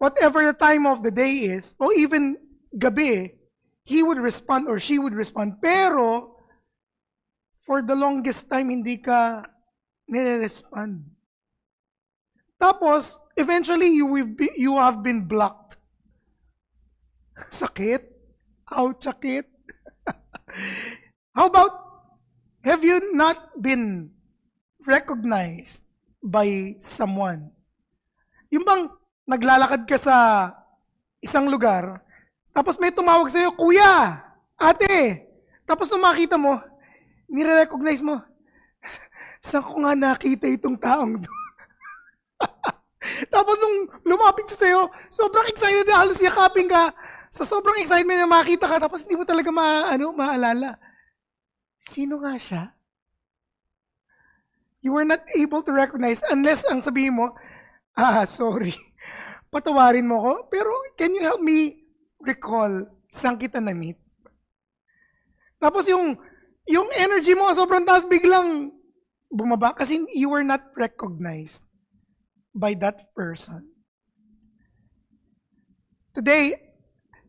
whatever 0.00 0.40
the 0.48 0.56
time 0.56 0.88
of 0.88 1.04
the 1.04 1.12
day 1.12 1.52
is, 1.52 1.76
or 1.78 1.92
even 1.92 2.40
gabi, 2.72 3.36
he 3.84 4.02
would 4.02 4.16
respond 4.16 4.66
or 4.66 4.80
she 4.80 4.98
would 4.98 5.12
respond. 5.12 5.60
Pero, 5.60 6.40
for 7.60 7.84
the 7.84 7.94
longest 7.94 8.48
time, 8.48 8.72
hindi 8.72 8.96
ka 8.96 9.44
nire-respond. 10.08 11.04
Tapos, 12.56 13.20
eventually, 13.36 13.92
you, 13.92 14.06
will 14.08 14.32
be, 14.32 14.48
you 14.56 14.76
have 14.80 15.04
been 15.04 15.28
blocked. 15.28 15.76
Sakit? 17.52 18.08
Ouch, 18.72 19.04
sakit. 19.04 19.44
How 21.36 21.46
about, 21.46 21.72
have 22.62 22.84
you 22.84 23.00
not 23.16 23.60
been 23.60 24.12
recognized 24.86 25.82
by 26.22 26.76
someone 26.78 27.50
Yung 28.50 28.66
bang 28.66 28.90
naglalakad 29.30 29.86
ka 29.86 29.94
sa 29.94 30.16
isang 31.22 31.46
lugar, 31.46 32.02
tapos 32.50 32.74
may 32.82 32.90
tumawag 32.90 33.30
sa'yo, 33.30 33.54
Kuya, 33.54 34.18
Ate. 34.58 35.24
Tapos 35.64 35.86
nung 35.86 36.02
makita 36.02 36.34
mo, 36.34 36.58
nire-recognize 37.30 38.02
mo, 38.02 38.18
saan 39.46 39.62
ko 39.62 39.78
nga 39.86 39.94
nakita 39.94 40.50
itong 40.50 40.76
taong 40.76 41.22
to? 41.22 41.32
Tapos 43.32 43.56
nung 43.56 43.88
lumapit 44.04 44.44
siya 44.50 44.58
sa'yo, 44.60 44.80
sobrang 45.08 45.48
excited 45.48 45.88
na 45.88 46.04
halos 46.04 46.20
yakapin 46.20 46.68
ka. 46.68 46.92
Sa 47.32 47.48
sobrang 47.48 47.80
excitement 47.80 48.20
na 48.20 48.28
makita 48.28 48.68
ka, 48.68 48.76
tapos 48.76 49.06
hindi 49.06 49.16
mo 49.16 49.24
talaga 49.24 49.48
ma, 49.48 49.88
ano, 49.88 50.12
maalala. 50.12 50.76
Sino 51.80 52.20
nga 52.20 52.36
siya? 52.36 52.62
You 54.84 54.92
were 54.92 55.08
not 55.08 55.24
able 55.32 55.64
to 55.64 55.72
recognize 55.72 56.20
unless 56.28 56.68
ang 56.68 56.84
sabihin 56.84 57.16
mo, 57.16 57.32
ah, 57.96 58.28
sorry. 58.28 58.76
Patawarin 59.50 60.06
mo 60.06 60.22
ko. 60.22 60.32
Pero 60.46 60.70
can 60.94 61.14
you 61.14 61.22
help 61.26 61.42
me 61.42 61.82
recall 62.22 62.86
saan 63.10 63.34
kita 63.34 63.58
na-meet? 63.58 63.98
Tapos 65.60 65.84
yung, 65.90 66.16
yung 66.70 66.88
energy 66.96 67.34
mo 67.34 67.50
sobrang 67.52 67.84
taas 67.84 68.06
biglang 68.06 68.72
bumaba 69.28 69.76
kasi 69.76 70.06
you 70.14 70.30
were 70.30 70.46
not 70.46 70.62
recognized 70.78 71.62
by 72.54 72.74
that 72.74 73.14
person. 73.14 73.66
Today, 76.14 76.58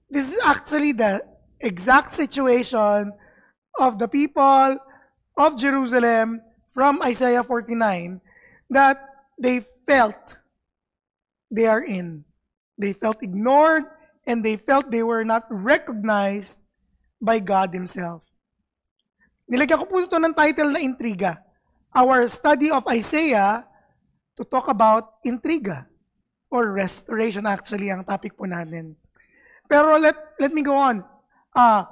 this 0.09 0.33
is 0.33 0.39
actually 0.41 0.93
the 0.93 1.21
exact 1.59 2.09
situation 2.11 3.13
of 3.77 3.99
the 4.01 4.07
people 4.07 4.77
of 5.37 5.57
Jerusalem 5.57 6.41
from 6.73 7.01
Isaiah 7.01 7.43
49 7.43 8.21
that 8.69 8.97
they 9.37 9.61
felt 9.85 10.40
they 11.51 11.67
are 11.67 11.83
in. 11.83 12.23
They 12.79 12.93
felt 12.95 13.21
ignored 13.21 13.83
and 14.25 14.39
they 14.43 14.55
felt 14.55 14.89
they 14.89 15.03
were 15.03 15.27
not 15.27 15.45
recognized 15.51 16.57
by 17.21 17.39
God 17.43 17.75
Himself. 17.75 18.23
Nilagyan 19.51 19.83
ko 19.83 19.85
po 19.85 19.99
ito 19.99 20.15
ng 20.15 20.33
title 20.33 20.71
na 20.71 20.79
Intriga. 20.79 21.43
Our 21.91 22.25
study 22.31 22.71
of 22.71 22.87
Isaiah 22.87 23.67
to 24.39 24.47
talk 24.47 24.71
about 24.71 25.19
intriga 25.27 25.85
or 26.47 26.71
restoration 26.71 27.43
actually 27.43 27.91
ang 27.91 28.07
topic 28.07 28.39
po 28.39 28.47
natin. 28.47 28.95
Pero 29.67 29.99
let, 29.99 30.15
let 30.39 30.55
me 30.55 30.63
go 30.63 30.79
on. 30.79 31.03
Uh, 31.51 31.83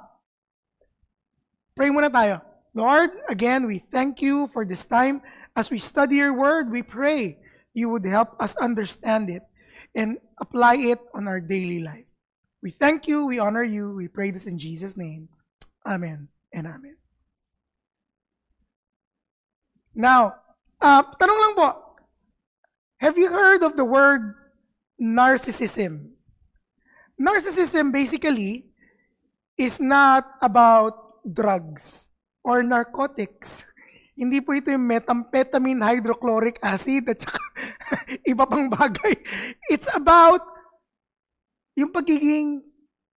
pray 1.76 1.92
muna 1.92 2.08
tayo. 2.08 2.40
Lord, 2.72 3.12
again, 3.28 3.68
we 3.68 3.76
thank 3.76 4.24
you 4.24 4.48
for 4.56 4.64
this 4.64 4.88
time. 4.88 5.20
As 5.52 5.68
we 5.68 5.76
study 5.76 6.16
your 6.16 6.32
word, 6.32 6.72
we 6.72 6.80
pray 6.80 7.36
you 7.76 7.92
would 7.92 8.08
help 8.08 8.40
us 8.40 8.56
understand 8.56 9.28
it 9.28 9.44
and 9.94 10.18
apply 10.40 10.76
it 10.76 11.00
on 11.14 11.26
our 11.26 11.40
daily 11.40 11.80
life. 11.80 12.06
We 12.62 12.70
thank 12.70 13.08
you, 13.08 13.24
we 13.24 13.38
honor 13.38 13.64
you, 13.64 13.94
we 13.94 14.08
pray 14.08 14.30
this 14.30 14.46
in 14.46 14.58
Jesus' 14.58 14.96
name. 14.96 15.28
Amen 15.86 16.28
and 16.52 16.66
amen. 16.66 16.96
Now, 19.94 20.34
uh, 20.80 21.02
tanong 21.02 21.40
lang 21.40 21.54
po, 21.56 21.68
have 23.00 23.16
you 23.16 23.32
heard 23.32 23.62
of 23.62 23.76
the 23.76 23.84
word 23.84 24.34
narcissism? 25.00 26.12
Narcissism 27.20 27.92
basically 27.92 28.70
is 29.56 29.80
not 29.80 30.24
about 30.40 31.24
drugs 31.24 32.08
or 32.44 32.62
narcotics. 32.62 33.64
Hindi 34.20 34.44
po 34.44 34.52
ito 34.52 34.68
yung 34.68 34.84
methamphetamine 34.84 35.80
hydrochloric 35.80 36.60
acid 36.60 37.08
at 37.08 37.24
saka 37.24 37.40
iba 38.30 38.44
pang 38.44 38.68
bagay. 38.68 39.16
It's 39.72 39.88
about 39.96 40.44
yung 41.72 41.88
pagiging 41.88 42.60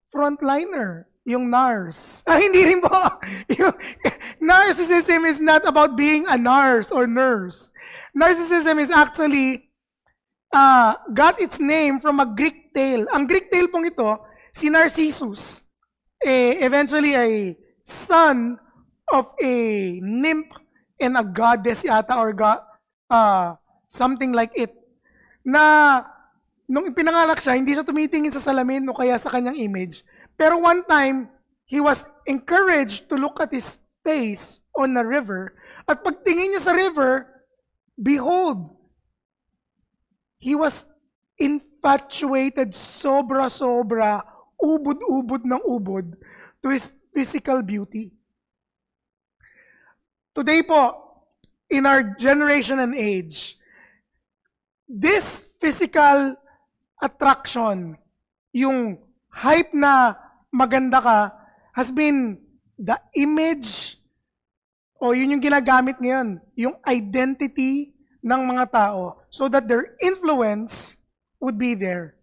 frontliner, 0.08 1.04
yung 1.28 1.52
NARS. 1.52 2.24
Ah, 2.30 2.40
hindi 2.40 2.64
rin 2.64 2.80
po. 2.80 2.88
Narcissism 4.40 5.28
is 5.28 5.44
not 5.44 5.68
about 5.68 5.92
being 5.92 6.24
a 6.24 6.40
nurse 6.40 6.88
or 6.88 7.04
nurse. 7.04 7.68
Narcissism 8.16 8.80
is 8.80 8.88
actually 8.88 9.68
uh, 10.56 10.96
got 11.12 11.36
its 11.36 11.60
name 11.60 12.00
from 12.00 12.16
a 12.16 12.32
Greek 12.32 12.72
tale. 12.72 13.04
Ang 13.12 13.28
Greek 13.28 13.52
tale 13.52 13.68
pong 13.68 13.84
ito, 13.84 14.24
si 14.56 14.72
Narcissus, 14.72 15.68
eh, 16.24 16.64
eventually 16.64 17.12
a 17.12 17.52
son 17.84 18.56
of 19.12 19.36
a 19.36 20.00
nymph 20.00 20.63
and 21.00 21.16
a 21.18 21.24
goddess 21.24 21.82
yata 21.82 22.14
or 22.16 22.32
god, 22.32 22.60
uh, 23.10 23.54
something 23.90 24.32
like 24.32 24.52
it. 24.54 24.72
Na 25.44 26.02
nung 26.68 26.88
ipinangalak 26.88 27.40
siya, 27.40 27.58
hindi 27.58 27.76
siya 27.76 27.84
tumitingin 27.84 28.32
sa 28.32 28.40
salamin 28.40 28.88
o 28.88 28.96
kaya 28.96 29.18
sa 29.20 29.30
kanyang 29.30 29.58
image. 29.58 30.02
Pero 30.34 30.58
one 30.58 30.82
time, 30.88 31.28
he 31.64 31.80
was 31.80 32.08
encouraged 32.26 33.08
to 33.08 33.16
look 33.16 33.38
at 33.40 33.52
his 33.52 33.78
face 34.02 34.60
on 34.76 34.96
a 34.96 35.04
river. 35.04 35.54
At 35.88 36.04
pagtingin 36.04 36.56
niya 36.56 36.62
sa 36.64 36.72
river, 36.72 37.28
behold, 38.00 38.72
he 40.40 40.56
was 40.56 40.88
infatuated 41.40 42.72
sobra-sobra, 42.76 44.24
ubod-ubod 44.60 45.44
ng 45.44 45.62
ubod 45.68 46.16
to 46.64 46.72
his 46.72 46.92
physical 47.12 47.60
beauty. 47.60 48.12
Today 50.34 50.66
po, 50.66 50.98
in 51.70 51.86
our 51.86 52.02
generation 52.18 52.82
and 52.82 52.90
age, 52.90 53.54
this 54.90 55.46
physical 55.62 56.34
attraction, 56.98 57.94
yung 58.50 58.98
hype 59.30 59.70
na 59.70 60.18
maganda 60.50 60.98
ka, 60.98 61.18
has 61.70 61.94
been 61.94 62.42
the 62.74 62.98
image 63.14 63.94
o 64.98 65.14
yun 65.14 65.38
yung 65.38 65.44
ginagamit 65.44 66.02
ngayon, 66.02 66.42
yung 66.58 66.74
identity 66.82 67.94
ng 68.18 68.42
mga 68.42 68.74
tao 68.74 69.22
so 69.30 69.46
that 69.46 69.70
their 69.70 69.94
influence 70.02 70.98
would 71.38 71.54
be 71.54 71.78
there. 71.78 72.18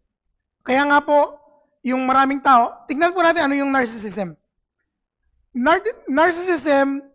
Kaya 0.68 0.84
nga 0.84 1.00
po, 1.00 1.40
yung 1.80 2.04
maraming 2.04 2.44
tao, 2.44 2.84
tignan 2.92 3.16
po 3.16 3.24
natin 3.24 3.48
ano 3.48 3.56
yung 3.56 3.72
narcissism. 3.72 4.36
Nar- 5.56 6.04
narcissism 6.12 7.11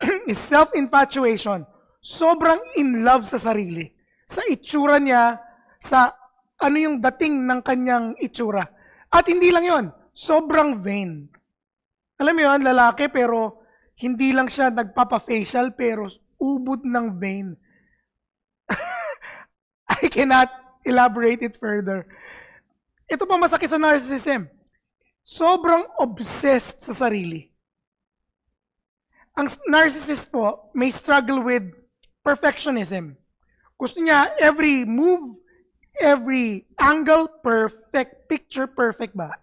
is 0.30 0.38
self-infatuation. 0.38 1.66
Sobrang 1.98 2.58
in 2.78 3.02
love 3.02 3.26
sa 3.26 3.38
sarili. 3.38 3.90
Sa 4.28 4.44
itsura 4.46 5.02
niya, 5.02 5.38
sa 5.82 6.14
ano 6.58 6.76
yung 6.78 6.98
dating 7.02 7.46
ng 7.46 7.60
kanyang 7.62 8.14
itsura. 8.18 8.66
At 9.08 9.26
hindi 9.30 9.50
lang 9.54 9.64
yon, 9.64 9.84
sobrang 10.14 10.82
vain. 10.82 11.30
Alam 12.18 12.34
mo 12.34 12.42
yun, 12.42 12.60
lalaki 12.66 13.06
pero 13.08 13.62
hindi 13.98 14.34
lang 14.34 14.50
siya 14.50 14.74
nagpapa-facial 14.74 15.74
pero 15.74 16.10
ubod 16.38 16.82
ng 16.86 17.06
vain. 17.18 17.54
I 20.02 20.06
cannot 20.10 20.50
elaborate 20.86 21.42
it 21.42 21.58
further. 21.58 22.06
Ito 23.08 23.24
pa 23.24 23.40
masakit 23.40 23.70
sa 23.70 23.80
narcissism. 23.80 24.46
Sobrang 25.24 25.84
obsessed 25.98 26.84
sa 26.84 26.92
sarili. 26.92 27.48
Ang 29.38 29.46
narcissist 29.70 30.34
po 30.34 30.66
may 30.74 30.90
struggle 30.90 31.38
with 31.38 31.70
perfectionism. 32.26 33.14
Gusto 33.78 34.02
niya 34.02 34.34
every 34.42 34.82
move, 34.82 35.38
every 36.02 36.66
angle, 36.74 37.30
perfect, 37.38 38.26
picture 38.26 38.66
perfect 38.66 39.14
ba? 39.14 39.38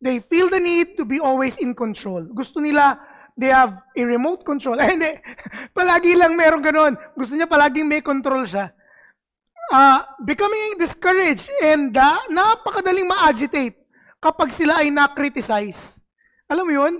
They 0.00 0.24
feel 0.24 0.48
the 0.48 0.56
need 0.56 0.96
to 0.96 1.04
be 1.04 1.20
always 1.20 1.60
in 1.60 1.76
control. 1.76 2.24
Gusto 2.32 2.64
nila, 2.64 2.96
they 3.36 3.52
have 3.52 3.84
a 3.92 4.02
remote 4.08 4.40
control. 4.48 4.80
Ay, 4.80 4.96
hindi. 4.96 5.12
Palagi 5.76 6.16
lang 6.16 6.32
meron 6.32 6.64
ganun. 6.64 6.96
Gusto 7.12 7.36
niya 7.36 7.44
palaging 7.44 7.84
may 7.84 8.00
control 8.00 8.48
siya. 8.48 8.72
Uh, 9.68 10.00
becoming 10.24 10.80
discouraged 10.80 11.52
and 11.60 11.92
uh, 11.92 12.24
napakadaling 12.32 13.04
ma-agitate 13.04 13.76
kapag 14.18 14.48
sila 14.50 14.80
ay 14.82 14.90
na-criticize. 14.90 16.00
Alam 16.50 16.64
mo 16.66 16.72
yun? 16.74 16.94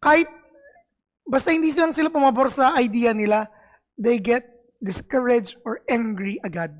Kahit 0.00 0.39
basta 1.30 1.54
hindi 1.54 1.70
silang 1.70 1.94
sila 1.94 2.10
pumabor 2.10 2.50
sa 2.50 2.74
idea 2.74 3.14
nila, 3.14 3.46
they 3.94 4.18
get 4.18 4.42
discouraged 4.82 5.54
or 5.62 5.86
angry 5.86 6.42
agad. 6.42 6.74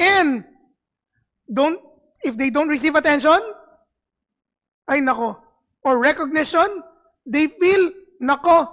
And 0.00 0.48
don't 1.44 1.76
if 2.24 2.34
they 2.40 2.48
don't 2.48 2.72
receive 2.72 2.96
attention, 2.96 3.38
ay 4.88 5.04
nako, 5.04 5.36
or 5.84 6.00
recognition, 6.00 6.66
they 7.28 7.52
feel 7.52 7.92
nako, 8.22 8.72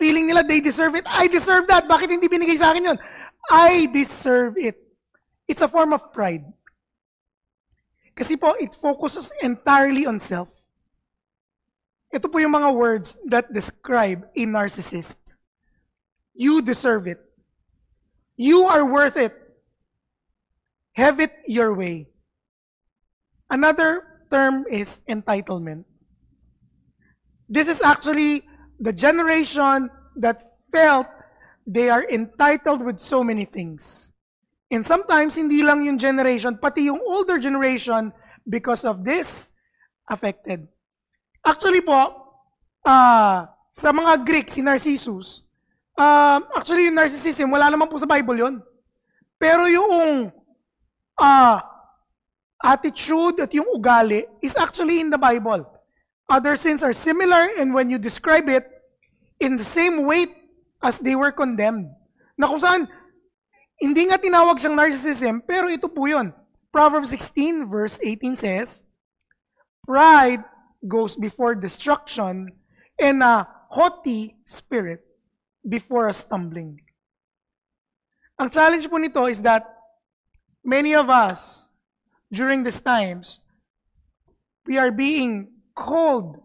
feeling 0.00 0.26
nila 0.26 0.42
they 0.42 0.64
deserve 0.64 0.96
it. 0.96 1.04
I 1.04 1.28
deserve 1.28 1.68
that. 1.68 1.84
Bakit 1.84 2.08
hindi 2.08 2.26
binigay 2.26 2.56
sa 2.56 2.72
akin 2.72 2.88
'yon? 2.88 2.98
I 3.52 3.84
deserve 3.92 4.56
it. 4.56 4.80
It's 5.44 5.60
a 5.60 5.68
form 5.68 5.92
of 5.92 6.08
pride. 6.14 6.46
Kasi 8.14 8.36
po, 8.36 8.52
it 8.60 8.76
focuses 8.76 9.32
entirely 9.42 10.04
on 10.04 10.20
self. 10.20 10.52
Ito 12.10 12.26
po 12.26 12.38
yung 12.38 12.54
mga 12.54 12.74
words 12.74 13.16
that 13.30 13.52
describe 13.54 14.26
a 14.34 14.42
narcissist. 14.46 15.38
You 16.34 16.62
deserve 16.62 17.06
it. 17.06 17.22
You 18.36 18.66
are 18.66 18.84
worth 18.84 19.16
it. 19.16 19.40
have 21.00 21.20
it 21.20 21.32
your 21.46 21.74
way. 21.74 22.06
Another 23.48 24.04
term 24.30 24.64
is 24.70 25.00
entitlement. 25.08 25.84
This 27.48 27.66
is 27.66 27.82
actually 27.82 28.46
the 28.78 28.92
generation 28.92 29.90
that 30.16 30.60
felt 30.70 31.08
they 31.66 31.88
are 31.90 32.04
entitled 32.04 32.84
with 32.84 33.00
so 33.00 33.24
many 33.24 33.44
things. 33.44 34.12
And 34.70 34.86
sometimes, 34.86 35.34
hindi 35.34 35.62
lang 35.62 35.82
yung 35.84 35.98
generation, 35.98 36.58
pati 36.58 36.86
yung 36.86 37.00
older 37.02 37.38
generation, 37.38 38.12
because 38.46 38.84
of 38.84 39.02
this, 39.02 39.50
affected. 40.06 40.68
Actually 41.40 41.80
po, 41.80 41.96
ah, 42.84 43.48
sa 43.72 43.90
mga 43.92 44.20
Greek, 44.24 44.52
si 44.52 44.60
Narcissus, 44.60 45.44
ah, 45.96 46.40
actually 46.52 46.88
yung 46.88 46.96
narcissism, 46.96 47.48
wala 47.48 47.72
naman 47.72 47.88
po 47.88 47.96
sa 47.96 48.08
Bible 48.08 48.36
yon. 48.36 48.54
Pero 49.40 49.64
yung 49.68 50.28
ah, 51.16 51.64
attitude 52.60 53.40
at 53.40 53.50
yung 53.56 53.68
ugali 53.72 54.28
is 54.44 54.52
actually 54.56 55.00
in 55.00 55.08
the 55.08 55.16
Bible. 55.16 55.64
Other 56.28 56.54
sins 56.54 56.84
are 56.84 56.92
similar 56.92 57.48
and 57.58 57.72
when 57.72 57.88
you 57.88 57.98
describe 57.98 58.46
it 58.52 58.68
in 59.40 59.56
the 59.56 59.64
same 59.64 60.04
weight 60.04 60.30
as 60.84 61.00
they 61.00 61.16
were 61.16 61.32
condemned. 61.32 61.88
Na 62.36 62.46
kung 62.46 62.60
saan, 62.60 62.84
hindi 63.80 64.12
nga 64.12 64.20
tinawag 64.20 64.60
siyang 64.60 64.76
narcissism, 64.76 65.40
pero 65.40 65.72
ito 65.72 65.88
po 65.88 66.04
yun. 66.04 66.36
Proverbs 66.70 67.10
16 67.10 67.66
verse 67.66 67.98
18 68.04 68.36
says, 68.36 68.84
Pride 69.88 70.44
goes 70.86 71.16
before 71.16 71.54
destruction 71.54 72.52
and 72.98 73.22
a 73.22 73.48
haughty 73.68 74.36
spirit 74.46 75.04
before 75.68 76.08
a 76.08 76.12
stumbling. 76.12 76.80
Ang 78.40 78.48
challenge 78.48 78.88
po 78.88 78.96
nito 78.96 79.24
is 79.28 79.42
that 79.44 79.68
many 80.64 80.96
of 80.96 81.12
us 81.12 81.68
during 82.32 82.62
these 82.62 82.80
times, 82.80 83.40
we 84.66 84.78
are 84.78 84.90
being 84.90 85.52
called 85.74 86.40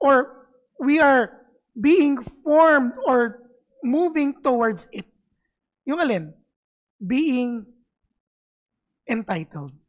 or 0.00 0.48
we 0.78 1.00
are 1.00 1.46
being 1.80 2.20
formed 2.44 2.92
or 3.06 3.48
moving 3.82 4.34
towards 4.42 4.88
it. 4.92 5.06
Yung 5.86 6.00
alin? 6.00 6.34
Being 7.00 7.64
entitled. 9.08 9.79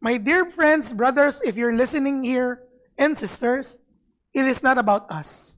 My 0.00 0.16
dear 0.16 0.48
friends, 0.48 0.92
brothers, 0.92 1.44
if 1.44 1.56
you're 1.60 1.76
listening 1.76 2.24
here, 2.24 2.64
and 3.00 3.16
sisters, 3.16 3.80
it 4.36 4.44
is 4.44 4.62
not 4.62 4.76
about 4.76 5.08
us. 5.08 5.56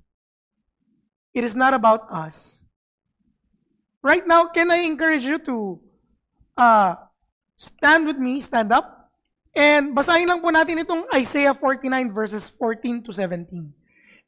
It 1.35 1.43
is 1.43 1.55
not 1.55 1.75
about 1.75 2.07
us. 2.11 2.63
Right 4.03 4.27
now, 4.27 4.47
can 4.47 4.71
I 4.71 4.87
encourage 4.87 5.27
you 5.27 5.39
to 5.51 5.81
uh, 6.57 6.95
stand 7.59 8.07
with 8.07 8.19
me, 8.19 8.39
stand 8.39 8.71
up, 8.71 9.11
and 9.55 9.95
basahin 9.95 10.31
lang 10.31 10.39
po 10.39 10.55
natin 10.55 10.79
itong 10.83 11.07
Isaiah 11.15 11.55
49 11.55 12.15
verses 12.15 12.47
14 12.51 13.07
to 13.07 13.11
17. 13.11 13.47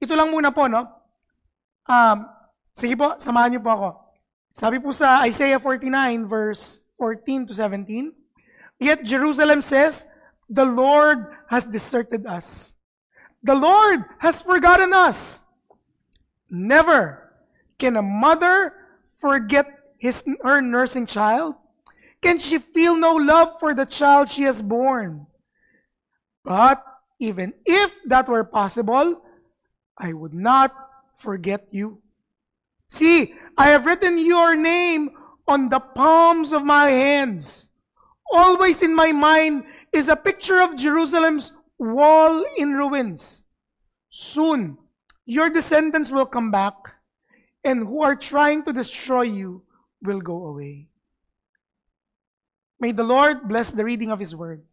Ito 0.03 0.13
lang 0.15 0.31
muna 0.31 0.51
po, 0.51 0.67
no? 0.67 0.87
Um, 1.87 2.27
sige 2.75 2.99
po, 2.99 3.15
samahan 3.19 3.55
niyo 3.55 3.63
po 3.63 3.71
ako. 3.75 3.89
Sabi 4.55 4.79
po 4.79 4.91
sa 4.95 5.27
Isaiah 5.27 5.59
49 5.59 6.27
verse 6.27 6.83
14 6.99 7.51
to 7.51 7.53
17, 7.55 8.15
Yet 8.79 9.05
Jerusalem 9.05 9.61
says, 9.61 10.07
The 10.49 10.65
Lord 10.65 11.27
has 11.49 11.67
deserted 11.67 12.27
us. 12.27 12.75
The 13.43 13.55
Lord 13.55 14.05
has 14.19 14.43
forgotten 14.43 14.93
us. 14.93 15.43
Never 16.51 17.33
can 17.79 17.97
a 17.97 18.03
mother 18.03 18.73
forget 19.21 19.67
his 19.99 20.25
her 20.43 20.61
nursing 20.61 21.07
child. 21.07 21.55
Can 22.23 22.39
she 22.39 22.59
feel 22.59 22.97
no 22.97 23.17
love 23.17 23.61
for 23.61 23.75
the 23.75 23.85
child 23.85 24.31
she 24.31 24.45
has 24.45 24.63
born? 24.63 25.27
But 26.45 26.85
even 27.19 27.53
if 27.65 27.93
that 28.07 28.29
were 28.29 28.45
possible, 28.45 29.21
I 29.97 30.13
would 30.13 30.35
not 30.35 30.75
forget 31.17 31.69
you. 31.71 32.01
See, 32.89 33.35
I 33.57 33.71
have 33.71 33.87
written 33.87 34.19
your 34.19 34.55
name 34.55 35.11
on 35.47 35.69
the 35.69 35.81
palms 35.81 36.53
of 36.53 36.65
my 36.65 36.91
hands. 36.91 37.69
Always 38.35 38.83
in 38.83 38.97
my 38.97 39.13
mind 39.13 39.63
is 39.93 40.09
a 40.09 40.17
picture 40.19 40.59
of 40.59 40.75
Jerusalem's 40.75 41.53
wall 41.79 42.45
in 42.59 42.73
ruins. 42.73 43.45
Soon, 44.11 44.77
your 45.25 45.51
descendants 45.51 46.11
will 46.11 46.27
come 46.27 46.51
back, 46.51 46.75
and 47.63 47.87
who 47.87 48.03
are 48.03 48.17
trying 48.17 48.65
to 48.65 48.73
destroy 48.73 49.23
you 49.23 49.63
will 50.03 50.21
go 50.21 50.47
away. 50.47 50.89
May 52.81 52.91
the 52.91 53.07
Lord 53.07 53.47
bless 53.47 53.71
the 53.71 53.85
reading 53.85 54.11
of 54.11 54.19
His 54.19 54.35
word. 54.35 54.67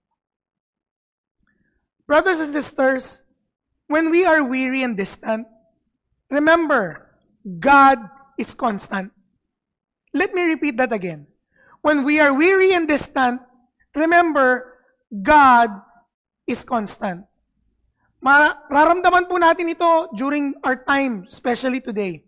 Brothers 2.08 2.40
and 2.40 2.52
sisters, 2.52 3.22
when 3.86 4.10
we 4.10 4.26
are 4.26 4.44
weary 4.44 4.82
and 4.82 4.98
distant, 4.98 5.46
remember, 6.32 7.14
God 7.60 8.00
is 8.40 8.56
constant. 8.56 9.12
Let 10.16 10.34
me 10.34 10.50
repeat 10.50 10.78
that 10.78 10.92
again. 10.92 11.28
When 11.84 12.04
we 12.04 12.20
are 12.20 12.34
weary 12.34 12.74
and 12.74 12.88
distant, 12.88 13.42
remember, 13.96 14.78
God 15.12 15.70
is 16.48 16.64
constant. 16.64 17.26
Mararamdaman 18.22 19.26
po 19.26 19.42
natin 19.42 19.74
ito 19.74 20.14
during 20.14 20.54
our 20.62 20.78
time, 20.86 21.26
especially 21.26 21.82
today. 21.82 22.22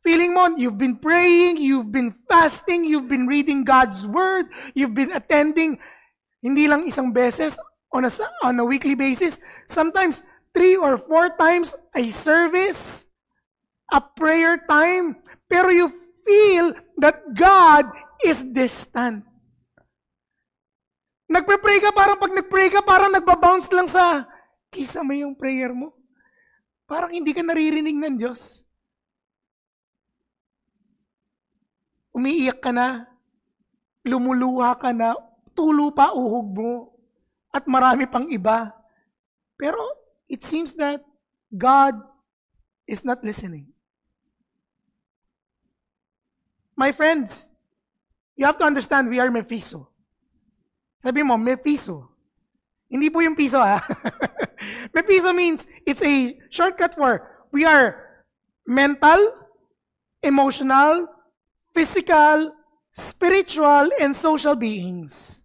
Feeling 0.00 0.32
mo, 0.36 0.52
you've 0.56 0.76
been 0.76 0.96
praying, 1.00 1.56
you've 1.56 1.92
been 1.92 2.12
fasting, 2.28 2.84
you've 2.84 3.08
been 3.08 3.24
reading 3.24 3.64
God's 3.64 4.04
Word, 4.04 4.52
you've 4.76 4.92
been 4.92 5.12
attending, 5.12 5.80
hindi 6.44 6.68
lang 6.68 6.84
isang 6.84 7.12
beses, 7.12 7.56
on 7.92 8.04
a, 8.04 8.12
on 8.42 8.60
a 8.60 8.64
weekly 8.64 8.94
basis, 8.94 9.40
sometimes 9.64 10.22
three 10.52 10.76
or 10.76 10.98
four 10.98 11.30
times 11.36 11.76
a 11.94 12.10
service, 12.10 13.06
a 13.92 14.00
prayer 14.00 14.60
time, 14.68 15.16
pero 15.48 15.68
you 15.70 15.88
feel 16.26 16.74
that 16.98 17.22
God 17.34 17.86
is 18.24 18.42
distant. 18.42 19.24
Nagpe-pray 21.34 21.82
ka, 21.82 21.90
parang 21.90 22.14
pag 22.14 22.30
nag-pray 22.30 22.70
ka, 22.70 22.78
parang 22.78 23.10
nagbabounce 23.10 23.66
lang 23.74 23.90
sa 23.90 24.22
kisa 24.70 25.02
mo 25.02 25.10
yung 25.10 25.34
prayer 25.34 25.74
mo. 25.74 25.90
Parang 26.86 27.10
hindi 27.10 27.34
ka 27.34 27.42
naririnig 27.42 27.98
ng 27.98 28.14
Diyos. 28.22 28.62
Umiiyak 32.14 32.62
ka 32.62 32.70
na, 32.70 33.10
lumuluha 34.06 34.78
ka 34.78 34.94
na, 34.94 35.18
tulo 35.58 35.90
pa 35.90 36.14
uhog 36.14 36.54
mo, 36.54 36.94
at 37.50 37.66
marami 37.66 38.06
pang 38.06 38.30
iba. 38.30 38.70
Pero 39.58 39.82
it 40.30 40.46
seems 40.46 40.78
that 40.78 41.02
God 41.50 41.98
is 42.86 43.02
not 43.02 43.26
listening. 43.26 43.74
My 46.78 46.94
friends, 46.94 47.50
you 48.38 48.46
have 48.46 48.58
to 48.62 48.66
understand 48.66 49.10
we 49.10 49.18
are 49.18 49.34
Mephiso. 49.34 49.93
Sabi 51.04 51.20
mo, 51.20 51.36
Mephiso. 51.36 52.08
Hindi 52.88 53.12
po 53.12 53.20
yung 53.20 53.36
piso 53.36 53.60
ha. 53.64 53.76
Mephiso 54.96 55.36
means 55.36 55.68
it's 55.84 56.00
a 56.00 56.32
shortcut 56.48 56.96
for 56.96 57.44
we 57.52 57.68
are 57.68 58.24
mental, 58.64 59.20
emotional, 60.24 61.04
physical, 61.76 62.56
spiritual, 62.96 63.92
and 64.00 64.16
social 64.16 64.56
beings. 64.56 65.44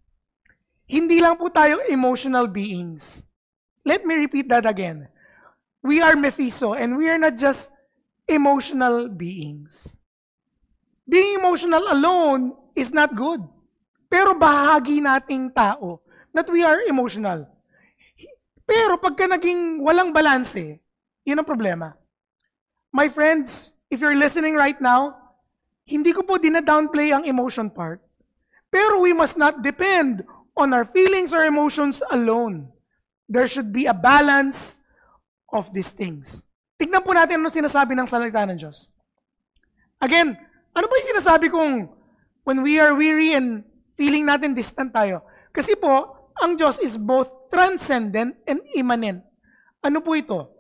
Hindi 0.88 1.20
lang 1.20 1.36
po 1.36 1.51
tayo 1.51 1.84
emotional 1.91 2.47
beings. 2.47 3.28
Let 3.84 4.07
me 4.07 4.16
repeat 4.16 4.47
that 4.47 4.64
again. 4.64 5.12
We 5.84 5.99
are 5.99 6.16
Mephiso 6.16 6.72
and 6.72 6.95
we 6.95 7.12
are 7.12 7.20
not 7.20 7.36
just 7.36 7.76
emotional 8.32 9.12
beings. 9.12 9.99
Being 11.03 11.36
emotional 11.36 11.84
alone 11.91 12.55
is 12.80 12.95
not 12.95 13.12
good. 13.12 13.43
Pero 14.10 14.34
bahagi 14.34 14.99
nating 14.99 15.53
tao 15.53 16.01
that 16.34 16.49
we 16.49 16.66
are 16.66 16.82
emotional. 16.89 17.45
Pero 18.66 18.97
pagka 18.97 19.30
naging 19.30 19.86
walang 19.86 20.10
balanse, 20.10 20.82
yun 21.26 21.38
ang 21.38 21.45
problema. 21.45 21.93
My 22.89 23.05
friends, 23.05 23.74
if 23.93 24.01
you're 24.01 24.18
listening 24.18 24.57
right 24.57 24.78
now, 24.82 25.14
hindi 25.86 26.14
ko 26.14 26.26
po 26.26 26.38
dina-downplay 26.38 27.14
ang 27.14 27.26
emotion 27.26 27.70
part. 27.70 28.01
Pero 28.70 29.01
we 29.01 29.14
must 29.14 29.38
not 29.38 29.62
depend 29.62 30.26
on 30.53 30.74
our 30.74 30.86
feelings 30.86 31.34
or 31.34 31.45
emotions 31.45 32.01
alone. 32.14 32.70
There 33.30 33.49
should 33.49 33.74
be 33.74 33.86
a 33.86 33.93
balance 33.93 34.82
of 35.53 35.70
these 35.74 35.93
things. 35.93 36.41
Tignan 36.78 37.01
po 37.01 37.14
natin 37.14 37.41
ano 37.41 37.49
sinasabi 37.49 37.97
ng 37.97 38.10
salita 38.10 38.45
ng 38.45 38.57
Diyos. 38.57 38.89
Again, 40.01 40.38
ano 40.74 40.86
ba 40.86 40.93
yung 40.97 41.10
sinasabi 41.14 41.49
kong 41.49 41.89
when 42.45 42.62
we 42.62 42.78
are 42.78 42.93
weary 42.93 43.34
and 43.34 43.66
feeling 44.00 44.24
natin 44.24 44.56
distant 44.56 44.95
tayo? 44.95 45.28
Kasi 45.52 45.76
po, 45.76 46.16
ang 46.39 46.56
Diyos 46.56 46.80
is 46.80 46.95
both 46.95 47.52
transcendent 47.52 48.39
and 48.47 48.64
immanent. 48.72 49.20
Ano 49.84 50.00
po 50.00 50.16
ito? 50.16 50.56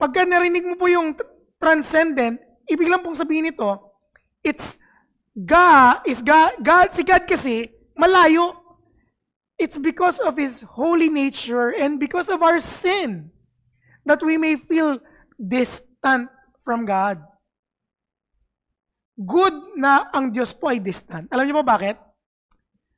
Pagka 0.00 0.24
narinig 0.24 0.64
mo 0.64 0.80
po 0.80 0.88
yung 0.88 1.12
transcendent, 1.60 2.40
ibig 2.64 2.88
lang 2.88 3.04
pong 3.04 3.14
sabihin 3.14 3.52
ito, 3.52 3.92
it's 4.40 4.80
God, 5.36 6.00
is 6.08 6.24
God, 6.24 6.56
God, 6.64 6.88
si 6.96 7.04
God 7.04 7.28
kasi, 7.28 7.68
malayo. 7.92 8.56
It's 9.60 9.76
because 9.76 10.18
of 10.18 10.40
His 10.40 10.64
holy 10.64 11.12
nature 11.12 11.76
and 11.76 12.00
because 12.00 12.32
of 12.32 12.40
our 12.40 12.58
sin 12.58 13.30
that 14.02 14.18
we 14.24 14.34
may 14.40 14.56
feel 14.58 14.98
distant 15.38 16.26
from 16.66 16.82
God. 16.88 17.22
Good 19.14 19.78
na 19.78 20.10
ang 20.10 20.34
Diyos 20.34 20.50
po 20.56 20.72
ay 20.72 20.82
distant. 20.82 21.30
Alam 21.30 21.46
niyo 21.46 21.62
po 21.62 21.64
bakit? 21.68 22.00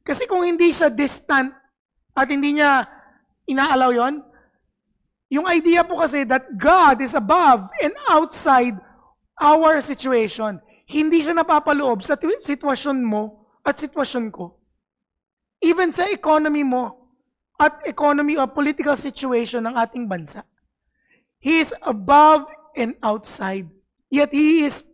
Kasi 0.05 0.29
kung 0.29 0.45
hindi 0.45 0.69
siya 0.69 0.93
distant 0.93 1.51
at 2.13 2.29
hindi 2.29 2.61
niya 2.61 2.85
inaalaw 3.49 3.91
yon, 3.91 4.15
yung 5.33 5.49
idea 5.49 5.83
po 5.83 5.99
kasi 5.99 6.29
that 6.29 6.47
God 6.55 7.01
is 7.01 7.17
above 7.17 7.73
and 7.81 7.97
outside 8.07 8.77
our 9.41 9.81
situation. 9.81 10.61
Hindi 10.85 11.25
siya 11.25 11.33
napapaloob 11.35 12.05
sa 12.05 12.21
sitwasyon 12.21 13.01
mo 13.01 13.49
at 13.65 13.81
sitwasyon 13.81 14.29
ko. 14.29 14.61
Even 15.65 15.91
sa 15.91 16.05
economy 16.13 16.61
mo 16.61 17.09
at 17.57 17.81
economy 17.89 18.37
or 18.37 18.45
political 18.45 18.95
situation 18.95 19.65
ng 19.65 19.75
ating 19.75 20.05
bansa. 20.05 20.45
He 21.41 21.65
is 21.65 21.73
above 21.81 22.45
and 22.77 22.93
outside. 23.01 23.69
Yet 24.13 24.37
He 24.37 24.69
is 24.69 24.85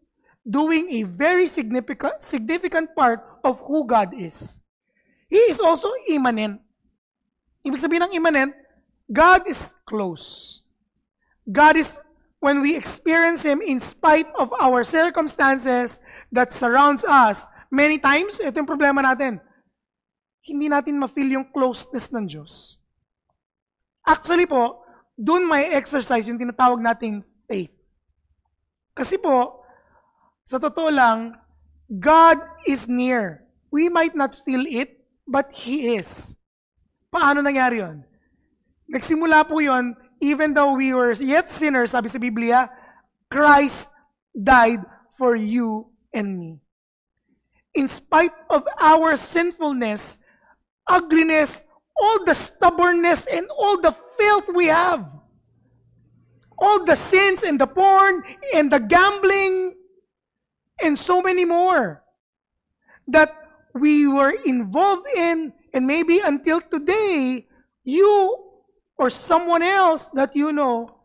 doing 0.46 0.88
a 0.94 1.02
very 1.04 1.50
significant, 1.50 2.22
significant 2.22 2.94
part 2.94 3.20
of 3.42 3.58
who 3.66 3.82
God 3.84 4.14
is. 4.14 4.60
He 5.30 5.38
is 5.46 5.62
also 5.62 5.88
immanent. 6.10 6.58
Ibig 7.62 7.78
sabihin 7.78 8.10
ng 8.10 8.14
immanent, 8.18 8.52
God 9.06 9.46
is 9.46 9.72
close. 9.86 10.60
God 11.46 11.78
is, 11.78 12.02
when 12.42 12.60
we 12.60 12.74
experience 12.74 13.46
Him 13.46 13.62
in 13.62 13.78
spite 13.78 14.26
of 14.34 14.50
our 14.58 14.82
circumstances 14.82 16.02
that 16.34 16.50
surrounds 16.50 17.06
us, 17.06 17.46
many 17.70 18.02
times, 18.02 18.42
ito 18.42 18.58
yung 18.58 18.68
problema 18.68 19.06
natin, 19.06 19.38
hindi 20.42 20.66
natin 20.66 20.98
ma-feel 20.98 21.38
yung 21.38 21.46
closeness 21.54 22.10
ng 22.10 22.26
Diyos. 22.26 22.82
Actually 24.02 24.50
po, 24.50 24.82
doon 25.14 25.46
may 25.46 25.70
exercise 25.70 26.26
yung 26.26 26.40
tinatawag 26.40 26.82
nating 26.82 27.22
faith. 27.46 27.70
Kasi 28.96 29.20
po, 29.20 29.62
sa 30.42 30.58
totoo 30.58 30.90
lang, 30.90 31.38
God 31.86 32.40
is 32.66 32.90
near. 32.90 33.46
We 33.70 33.86
might 33.86 34.18
not 34.18 34.34
feel 34.42 34.66
it, 34.66 34.99
but 35.30 35.54
He 35.54 35.94
is. 35.94 36.34
Paano 37.14 37.38
nangyari 37.38 37.78
yon? 37.78 38.02
Nagsimula 38.90 39.46
po 39.46 39.62
yon, 39.62 39.94
even 40.18 40.52
though 40.52 40.74
we 40.74 40.90
were 40.90 41.14
yet 41.14 41.46
sinners, 41.46 41.94
sabi 41.94 42.10
sa 42.10 42.18
Biblia, 42.18 42.66
Christ 43.30 43.88
died 44.34 44.82
for 45.14 45.38
you 45.38 45.86
and 46.12 46.38
me. 46.38 46.52
In 47.74 47.86
spite 47.86 48.34
of 48.50 48.66
our 48.82 49.14
sinfulness, 49.14 50.18
ugliness, 50.90 51.62
all 51.94 52.24
the 52.26 52.34
stubbornness, 52.34 53.30
and 53.30 53.46
all 53.54 53.78
the 53.78 53.94
filth 54.18 54.50
we 54.54 54.66
have, 54.66 55.06
all 56.58 56.84
the 56.84 56.98
sins 56.98 57.42
and 57.46 57.60
the 57.60 57.66
porn 57.66 58.22
and 58.54 58.72
the 58.72 58.82
gambling, 58.82 59.78
and 60.82 60.98
so 60.98 61.22
many 61.22 61.44
more 61.44 62.02
that 63.06 63.39
we 63.74 64.06
were 64.06 64.34
involved 64.44 65.06
in, 65.16 65.52
and 65.72 65.86
maybe 65.86 66.20
until 66.20 66.60
today, 66.60 67.46
you 67.84 68.50
or 68.98 69.10
someone 69.10 69.62
else 69.62 70.08
that 70.14 70.36
you 70.36 70.52
know 70.52 71.00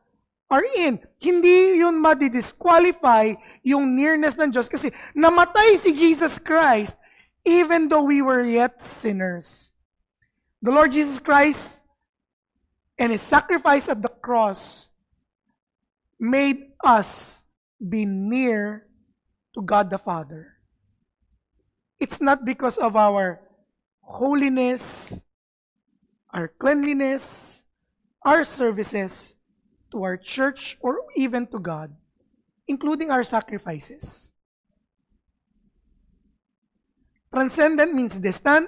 are 0.49 0.63
in. 0.77 0.99
Hindi 1.17 1.79
yun 1.81 2.01
madi-disqualify 2.01 3.33
yung 3.63 3.95
nearness 3.95 4.37
ng 4.37 4.51
Diyos 4.51 4.69
kasi 4.69 4.91
namatay 5.15 5.79
si 5.79 5.95
Jesus 5.95 6.37
Christ 6.37 6.97
even 7.45 7.87
though 7.87 8.03
we 8.03 8.21
were 8.21 8.43
yet 8.43 8.81
sinners. 8.81 9.71
The 10.61 10.71
Lord 10.71 10.91
Jesus 10.91 11.19
Christ 11.19 11.85
and 12.97 13.11
His 13.11 13.21
sacrifice 13.21 13.87
at 13.87 14.01
the 14.01 14.09
cross 14.09 14.89
made 16.19 16.73
us 16.83 17.43
be 17.77 18.05
near 18.05 18.87
to 19.53 19.61
God 19.61 19.89
the 19.89 19.97
Father. 19.97 20.54
It's 21.99 22.19
not 22.19 22.43
because 22.43 22.77
of 22.77 22.95
our 22.95 23.39
holiness, 24.01 25.23
our 26.31 26.47
cleanliness, 26.47 27.63
our 28.23 28.43
services 28.43 29.35
to 29.91 30.03
our 30.03 30.17
church 30.17 30.77
or 30.81 31.07
even 31.15 31.47
to 31.47 31.59
God, 31.59 31.95
including 32.67 33.11
our 33.11 33.23
sacrifices. 33.23 34.33
Transcendent 37.31 37.93
means 37.93 38.17
distant, 38.17 38.67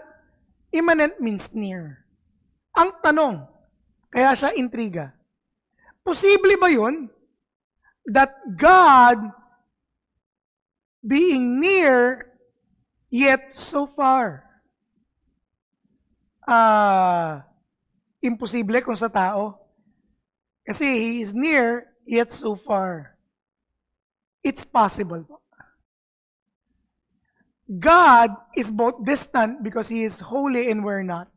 immanent 0.71 1.19
means 1.19 1.51
near. 1.53 2.03
Ang 2.75 2.91
tanong, 3.03 3.47
kaya 4.11 4.35
siya 4.35 4.55
intriga, 4.55 5.15
posible 6.03 6.55
ba 6.59 6.69
yun 6.71 7.09
that 8.07 8.35
God 8.55 9.19
being 11.03 11.59
near 11.59 12.26
yet 13.09 13.53
so 13.53 13.85
far? 13.85 14.43
Ah, 16.47 17.43
imposible 18.21 18.81
kung 18.81 18.95
sa 18.95 19.07
tao. 19.07 19.59
Kasi 20.67 20.85
He 20.85 21.21
is 21.21 21.33
near 21.33 21.91
yet 22.07 22.31
so 22.31 22.55
far. 22.55 23.15
It's 24.43 24.63
possible 24.63 25.23
po. 25.23 25.39
God 27.67 28.31
is 28.55 28.71
both 28.71 29.03
distant 29.03 29.63
because 29.63 29.91
He 29.91 30.03
is 30.03 30.23
holy 30.23 30.71
and 30.71 30.83
we're 30.83 31.03
not. 31.03 31.27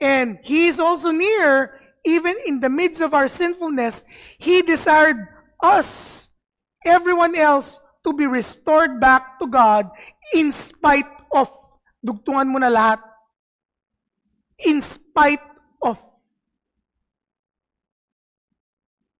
And 0.00 0.40
He 0.40 0.68
is 0.68 0.80
also 0.80 1.12
near 1.12 1.76
even 2.04 2.34
in 2.46 2.60
the 2.60 2.70
midst 2.70 3.00
of 3.00 3.14
our 3.14 3.28
sinfulness. 3.28 4.04
He 4.38 4.62
desired 4.62 5.28
us, 5.62 6.30
everyone 6.84 7.36
else, 7.36 7.78
to 8.04 8.12
be 8.12 8.26
restored 8.26 9.00
back 9.00 9.38
to 9.38 9.46
God 9.46 9.90
in 10.30 10.52
spite 10.54 11.10
of, 11.34 11.50
dugtungan 11.98 12.46
mo 12.46 12.58
na 12.62 12.70
lahat, 12.70 13.00
in 14.62 14.80
spite 14.80 15.42
of. 15.82 15.98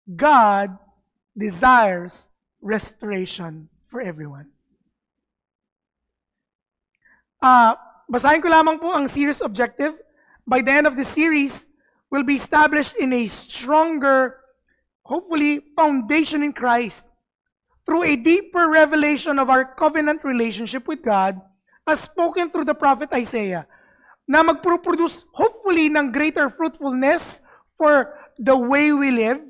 God 0.07 0.79
desires 1.35 2.29
restoration 2.61 3.69
for 3.91 3.99
everyone. 3.99 4.51
Ah, 7.43 7.75
basahin 8.07 8.39
ko 8.39 8.47
lamang 8.47 8.79
po 8.79 8.95
ang 8.95 9.11
series 9.11 9.43
objective. 9.43 9.99
By 10.47 10.63
the 10.63 10.71
end 10.71 10.87
of 10.87 10.95
the 10.95 11.07
series, 11.07 11.67
will 12.13 12.23
be 12.23 12.37
established 12.37 12.95
in 13.01 13.13
a 13.13 13.27
stronger, 13.27 14.37
hopefully, 15.03 15.65
foundation 15.75 16.45
in 16.45 16.53
Christ 16.53 17.09
through 17.87 18.05
a 18.07 18.15
deeper 18.17 18.71
revelation 18.71 19.39
of 19.39 19.51
our 19.51 19.65
covenant 19.65 20.23
relationship 20.23 20.87
with 20.87 21.03
God 21.03 21.41
as 21.87 22.07
spoken 22.07 22.51
through 22.51 22.67
the 22.67 22.79
prophet 22.79 23.11
Isaiah 23.11 23.67
na 24.27 24.43
magproduce 24.47 25.27
hopefully 25.35 25.91
ng 25.91 26.15
greater 26.15 26.47
fruitfulness 26.47 27.43
for 27.75 28.15
the 28.39 28.55
way 28.55 28.95
we 28.95 29.11
live 29.11 29.43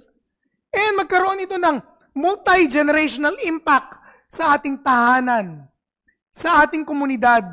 and 0.73 0.93
magkaroon 0.97 1.45
ito 1.45 1.61
ng 1.61 1.85
multi-generational 2.17 3.37
impact 3.45 4.01
sa 4.33 4.57
ating 4.57 4.81
tahanan, 4.81 5.69
sa 6.33 6.65
ating 6.65 6.89
komunidad, 6.89 7.45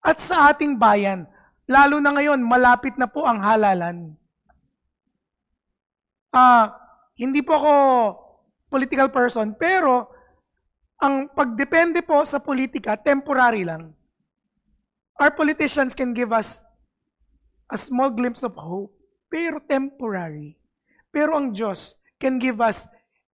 at 0.00 0.16
sa 0.16 0.48
ating 0.48 0.80
bayan. 0.80 1.28
Lalo 1.68 2.00
na 2.00 2.16
ngayon, 2.16 2.40
malapit 2.40 2.96
na 2.96 3.04
po 3.04 3.28
ang 3.28 3.44
halalan. 3.44 4.16
Ah, 6.32 6.72
hindi 7.20 7.44
po 7.44 7.60
ako 7.60 7.74
political 8.68 9.08
person, 9.08 9.56
pero 9.56 10.12
ang 11.00 11.30
pagdepende 11.32 12.04
po 12.04 12.22
sa 12.22 12.40
politika, 12.40 12.98
temporary 12.98 13.64
lang. 13.64 13.94
Our 15.18 15.34
politicians 15.34 15.98
can 15.98 16.14
give 16.14 16.30
us 16.30 16.62
a 17.72 17.78
small 17.78 18.10
glimpse 18.12 18.46
of 18.46 18.54
hope, 18.54 18.94
pero 19.26 19.58
temporary. 19.66 20.56
Pero 21.10 21.34
ang 21.34 21.50
Diyos 21.50 21.98
can 22.22 22.38
give 22.38 22.62
us 22.62 22.86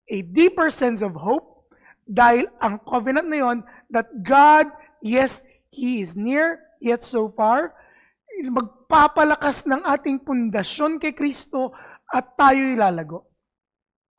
a 0.08 0.22
deeper 0.22 0.68
sense 0.68 1.00
of 1.00 1.16
hope 1.16 1.68
dahil 2.04 2.48
ang 2.60 2.80
covenant 2.84 3.28
na 3.28 3.40
yon 3.40 3.58
that 3.88 4.08
God, 4.24 4.68
yes, 5.00 5.40
He 5.72 6.04
is 6.04 6.14
near, 6.14 6.60
yet 6.78 7.02
so 7.02 7.32
far, 7.32 7.74
magpapalakas 8.44 9.64
ng 9.66 9.82
ating 9.82 10.22
pundasyon 10.22 11.00
kay 11.00 11.16
Kristo 11.16 11.72
at 12.12 12.36
tayo'y 12.36 12.76
lalago. 12.78 13.33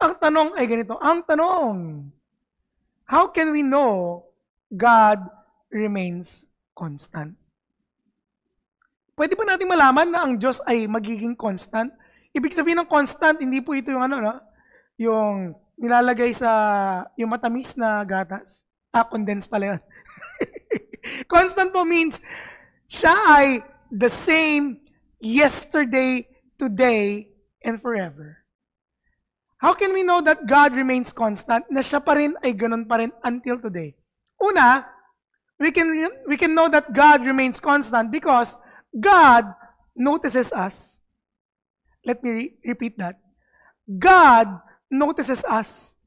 Ang 0.02 0.14
tanong 0.20 0.50
ay 0.60 0.66
ganito, 0.68 1.00
ang 1.00 1.24
tanong, 1.24 2.10
how 3.08 3.32
can 3.32 3.56
we 3.56 3.64
know 3.64 4.24
God 4.72 5.24
remains 5.72 6.44
constant? 6.76 7.36
Pwede 9.16 9.40
ba 9.40 9.48
natin 9.48 9.72
malaman 9.72 10.12
na 10.12 10.28
ang 10.28 10.36
Diyos 10.36 10.60
ay 10.68 10.92
magiging 10.92 11.40
constant? 11.40 11.96
Ibig 12.36 12.52
sabihin 12.52 12.84
ng 12.84 12.92
constant, 12.92 13.40
hindi 13.40 13.64
po 13.64 13.72
ito 13.72 13.96
yung 13.96 14.04
ano, 14.04 14.20
no? 14.20 14.36
yung 15.00 15.56
nilalagay 15.80 16.32
sa 16.36 16.52
yung 17.16 17.32
matamis 17.32 17.76
na 17.80 18.04
gatas. 18.04 18.64
Ah, 18.92 19.04
condensed 19.08 19.52
pala 19.52 19.76
yun. 19.76 19.82
constant 21.32 21.72
po 21.72 21.84
means 21.84 22.24
Siya 22.86 23.16
ay 23.28 23.48
the 23.90 24.10
same 24.10 24.78
yesterday, 25.20 26.28
today, 26.58 27.34
and 27.66 27.82
forever. 27.82 28.45
How 29.66 29.74
can 29.74 29.98
we 29.98 30.04
know 30.04 30.22
that 30.22 30.46
God 30.46 30.78
remains 30.78 31.10
constant, 31.10 31.66
na 31.74 31.82
siya 31.82 31.98
pa 31.98 32.14
rin 32.14 32.38
ay 32.46 32.54
ganun 32.54 32.86
pa 32.86 33.02
rin 33.02 33.10
until 33.26 33.58
today? 33.58 33.98
Una, 34.38 34.86
we 35.58 35.74
can, 35.74 35.90
we 36.30 36.38
can 36.38 36.54
know 36.54 36.70
that 36.70 36.94
God 36.94 37.26
remains 37.26 37.58
constant 37.58 38.14
because 38.14 38.62
God 38.94 39.50
notices 39.98 40.54
us. 40.54 41.02
Let 42.06 42.22
me 42.22 42.30
re- 42.30 42.54
repeat 42.62 43.02
that. 43.02 43.18
God 43.90 44.54
notices 44.94 45.42
us. 45.50 45.98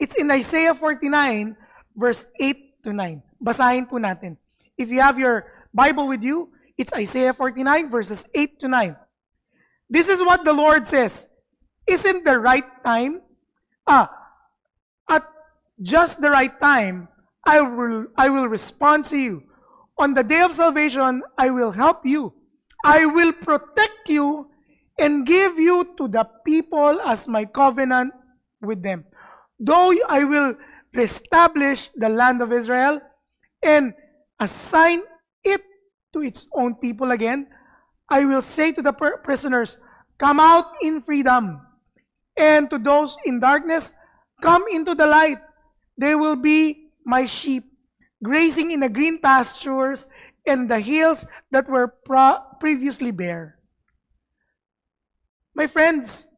It's 0.00 0.16
in 0.16 0.32
Isaiah 0.32 0.72
49, 0.72 1.52
verse 1.92 2.24
8 2.40 2.80
to 2.88 2.96
9. 2.96 3.22
Basahin 3.44 3.84
po 3.92 4.00
natin. 4.00 4.40
If 4.80 4.88
you 4.88 5.04
have 5.04 5.20
your 5.20 5.52
Bible 5.68 6.08
with 6.08 6.24
you, 6.24 6.48
it's 6.80 6.96
Isaiah 6.96 7.36
49, 7.36 7.92
verses 7.92 8.24
8 8.32 8.56
to 8.64 8.68
9. 8.72 8.96
This 9.84 10.08
is 10.08 10.24
what 10.24 10.48
the 10.48 10.56
Lord 10.56 10.88
says. 10.88 11.28
Isn't 11.86 12.24
the 12.24 12.38
right 12.38 12.66
time? 12.84 13.22
Ah, 13.86 14.10
at 15.08 15.24
just 15.80 16.20
the 16.20 16.30
right 16.30 16.60
time, 16.60 17.08
I 17.44 17.60
will, 17.60 18.06
I 18.16 18.28
will 18.28 18.48
respond 18.48 19.04
to 19.06 19.18
you. 19.18 19.42
On 19.98 20.14
the 20.14 20.24
day 20.24 20.42
of 20.42 20.52
salvation, 20.52 21.22
I 21.38 21.50
will 21.50 21.72
help 21.72 22.04
you. 22.04 22.34
I 22.84 23.06
will 23.06 23.32
protect 23.32 24.08
you 24.08 24.50
and 24.98 25.26
give 25.26 25.58
you 25.58 25.94
to 25.96 26.08
the 26.08 26.26
people 26.44 27.00
as 27.00 27.28
my 27.28 27.44
covenant 27.44 28.12
with 28.60 28.82
them. 28.82 29.04
Though 29.58 29.92
I 30.08 30.24
will 30.24 30.54
reestablish 30.92 31.90
the 31.94 32.08
land 32.08 32.42
of 32.42 32.52
Israel 32.52 33.00
and 33.62 33.94
assign 34.40 35.02
it 35.44 35.62
to 36.12 36.22
its 36.22 36.46
own 36.52 36.74
people 36.76 37.10
again, 37.10 37.46
I 38.08 38.24
will 38.24 38.42
say 38.42 38.72
to 38.72 38.82
the 38.82 38.92
prisoners, 38.92 39.78
Come 40.18 40.40
out 40.40 40.72
in 40.80 41.02
freedom. 41.02 41.60
And 42.36 42.68
to 42.70 42.78
those 42.78 43.16
in 43.24 43.40
darkness, 43.40 43.92
Come 44.40 44.64
into 44.70 44.94
the 44.94 45.06
light. 45.06 45.40
They 45.96 46.14
will 46.14 46.36
be 46.36 46.92
my 47.04 47.24
sheep, 47.24 47.64
grazing 48.22 48.70
in 48.70 48.80
the 48.80 48.88
green 48.88 49.18
pastures 49.18 50.06
and 50.46 50.68
the 50.68 50.80
hills 50.80 51.26
that 51.50 51.68
were 51.68 51.94
previously 52.60 53.10
bare. 53.10 53.56
My 55.54 55.66
friends, 55.66 56.28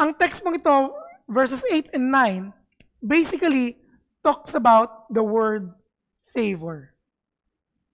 ang 0.00 0.16
text 0.16 0.40
mong 0.40 0.56
ito, 0.56 0.96
verses 1.28 1.60
8 1.68 1.92
and 1.92 2.08
9, 2.08 2.52
basically 3.04 3.76
talks 4.24 4.56
about 4.56 5.12
the 5.12 5.22
word 5.22 5.76
favor. 6.32 6.96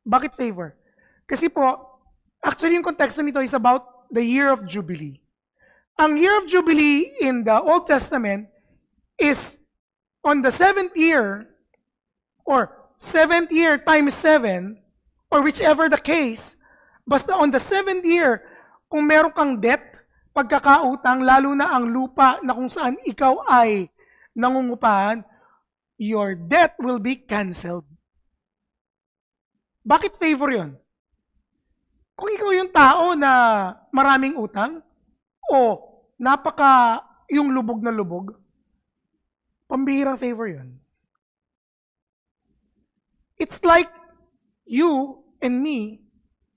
Bakit 0.07 0.39
favor? 0.39 0.79
Kasi 1.27 1.51
po, 1.51 1.99
actually 2.47 2.79
yung 2.79 2.87
konteksto 2.87 3.27
nito 3.27 3.43
is 3.43 3.59
about 3.59 4.07
the 4.15 4.23
year 4.23 4.55
of 4.55 4.63
Jubilee. 4.63 5.19
Ang 5.97 6.21
year 6.21 6.37
of 6.37 6.45
Jubilee 6.45 7.09
in 7.25 7.41
the 7.41 7.57
Old 7.57 7.89
Testament 7.89 8.53
is 9.17 9.57
on 10.21 10.45
the 10.45 10.53
seventh 10.53 10.93
year, 10.93 11.49
or 12.45 12.93
seventh 13.01 13.49
year 13.49 13.81
times 13.81 14.13
seven, 14.13 14.77
or 15.33 15.41
whichever 15.41 15.89
the 15.89 15.97
case, 15.97 16.53
basta 17.09 17.33
on 17.33 17.49
the 17.49 17.57
seventh 17.57 18.05
year, 18.05 18.45
kung 18.93 19.09
meron 19.09 19.33
kang 19.33 19.57
debt, 19.57 19.97
pagkakautang, 20.37 21.25
lalo 21.25 21.57
na 21.57 21.73
ang 21.73 21.89
lupa 21.89 22.45
na 22.45 22.53
kung 22.53 22.69
saan 22.69 23.01
ikaw 23.09 23.41
ay 23.49 23.89
nangungupahan, 24.37 25.25
your 25.97 26.37
debt 26.37 26.77
will 26.77 27.01
be 27.01 27.17
canceled. 27.17 27.89
Bakit 29.81 30.21
favor 30.21 30.53
yon? 30.53 30.77
Kung 32.13 32.29
ikaw 32.29 32.53
yung 32.53 32.69
tao 32.69 33.17
na 33.17 33.33
maraming 33.89 34.37
utang, 34.37 34.85
o 35.53 35.83
napaka 36.19 37.03
yung 37.31 37.51
lubog 37.51 37.83
na 37.83 37.93
lubog, 37.93 38.35
pambihirang 39.67 40.19
favor 40.19 40.47
yon. 40.47 40.79
It's 43.37 43.61
like 43.61 43.93
you 44.65 45.23
and 45.43 45.61
me 45.61 46.01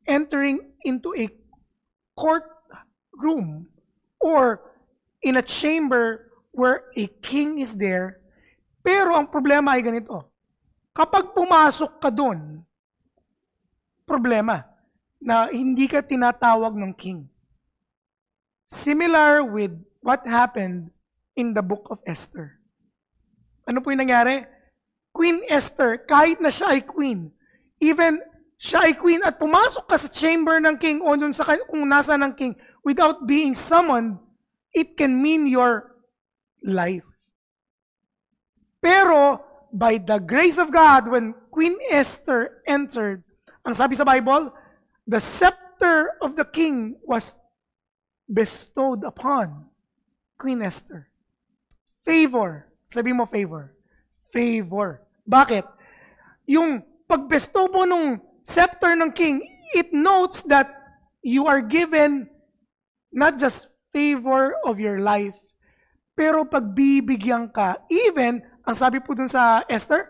entering 0.08 0.74
into 0.88 1.12
a 1.14 1.28
court 2.16 2.48
room 3.14 3.68
or 4.20 4.64
in 5.22 5.36
a 5.38 5.44
chamber 5.44 6.32
where 6.52 6.88
a 6.96 7.08
king 7.22 7.60
is 7.60 7.76
there. 7.76 8.24
Pero 8.80 9.14
ang 9.14 9.28
problema 9.28 9.76
ay 9.76 9.84
ganito. 9.84 10.32
Kapag 10.96 11.36
pumasok 11.36 12.00
ka 12.00 12.10
doon, 12.10 12.64
problema 14.08 14.66
na 15.20 15.52
hindi 15.52 15.86
ka 15.86 16.02
tinatawag 16.02 16.74
ng 16.74 16.94
king. 16.96 17.28
Similar 18.70 19.44
with 19.44 19.74
what 20.06 20.26
happened 20.26 20.94
in 21.36 21.58
the 21.58 21.66
book 21.66 21.90
of 21.90 21.98
Esther. 22.06 22.62
Ano 23.66 23.82
po 23.82 23.90
yung 23.90 24.06
nangyari? 24.06 24.46
Queen 25.10 25.42
Esther, 25.50 26.06
kahit 26.06 26.38
na 26.38 26.54
siya 26.54 26.78
ay 26.78 26.82
queen, 26.86 27.34
even 27.82 28.22
siya 28.62 28.86
ay 28.86 28.94
queen 28.94 29.26
at 29.26 29.42
pumasok 29.42 29.90
ka 29.90 29.98
sa 29.98 30.10
chamber 30.14 30.62
ng 30.62 30.78
king 30.78 31.02
o 31.02 31.18
dun 31.18 31.34
sa 31.34 31.50
kung 31.66 31.90
nasa 31.90 32.14
ng 32.14 32.34
king 32.38 32.54
without 32.86 33.26
being 33.26 33.58
summoned, 33.58 34.22
it 34.76 34.94
can 34.94 35.18
mean 35.18 35.50
your 35.50 35.96
life. 36.62 37.08
Pero 38.84 39.42
by 39.74 39.98
the 39.98 40.20
grace 40.20 40.58
of 40.58 40.72
God, 40.72 41.08
when 41.08 41.34
Queen 41.52 41.76
Esther 41.90 42.62
entered, 42.68 43.24
ang 43.66 43.76
sabi 43.76 43.96
sa 43.96 44.06
Bible, 44.06 44.52
the 45.08 45.20
scepter 45.20 46.16
of 46.22 46.36
the 46.36 46.46
king 46.46 46.96
was 47.08 47.39
bestowed 48.30 49.04
upon 49.04 49.66
Queen 50.38 50.62
Esther. 50.62 51.10
Favor. 52.06 52.70
Sabi 52.88 53.12
mo 53.12 53.26
favor. 53.26 53.74
Favor. 54.30 55.02
Bakit? 55.26 55.66
Yung 56.46 56.86
pagbestow 57.10 57.68
mo 57.74 57.84
nung 57.90 58.22
scepter 58.46 58.94
ng 58.94 59.12
king, 59.12 59.42
it 59.74 59.90
notes 59.90 60.46
that 60.46 60.70
you 61.26 61.50
are 61.50 61.62
given 61.62 62.30
not 63.12 63.38
just 63.42 63.68
favor 63.90 64.54
of 64.66 64.78
your 64.78 65.02
life, 65.02 65.34
pero 66.14 66.46
pagbibigyan 66.46 67.50
ka, 67.50 67.82
even, 67.90 68.42
ang 68.66 68.76
sabi 68.78 69.02
po 69.02 69.18
dun 69.18 69.30
sa 69.30 69.66
Esther, 69.66 70.06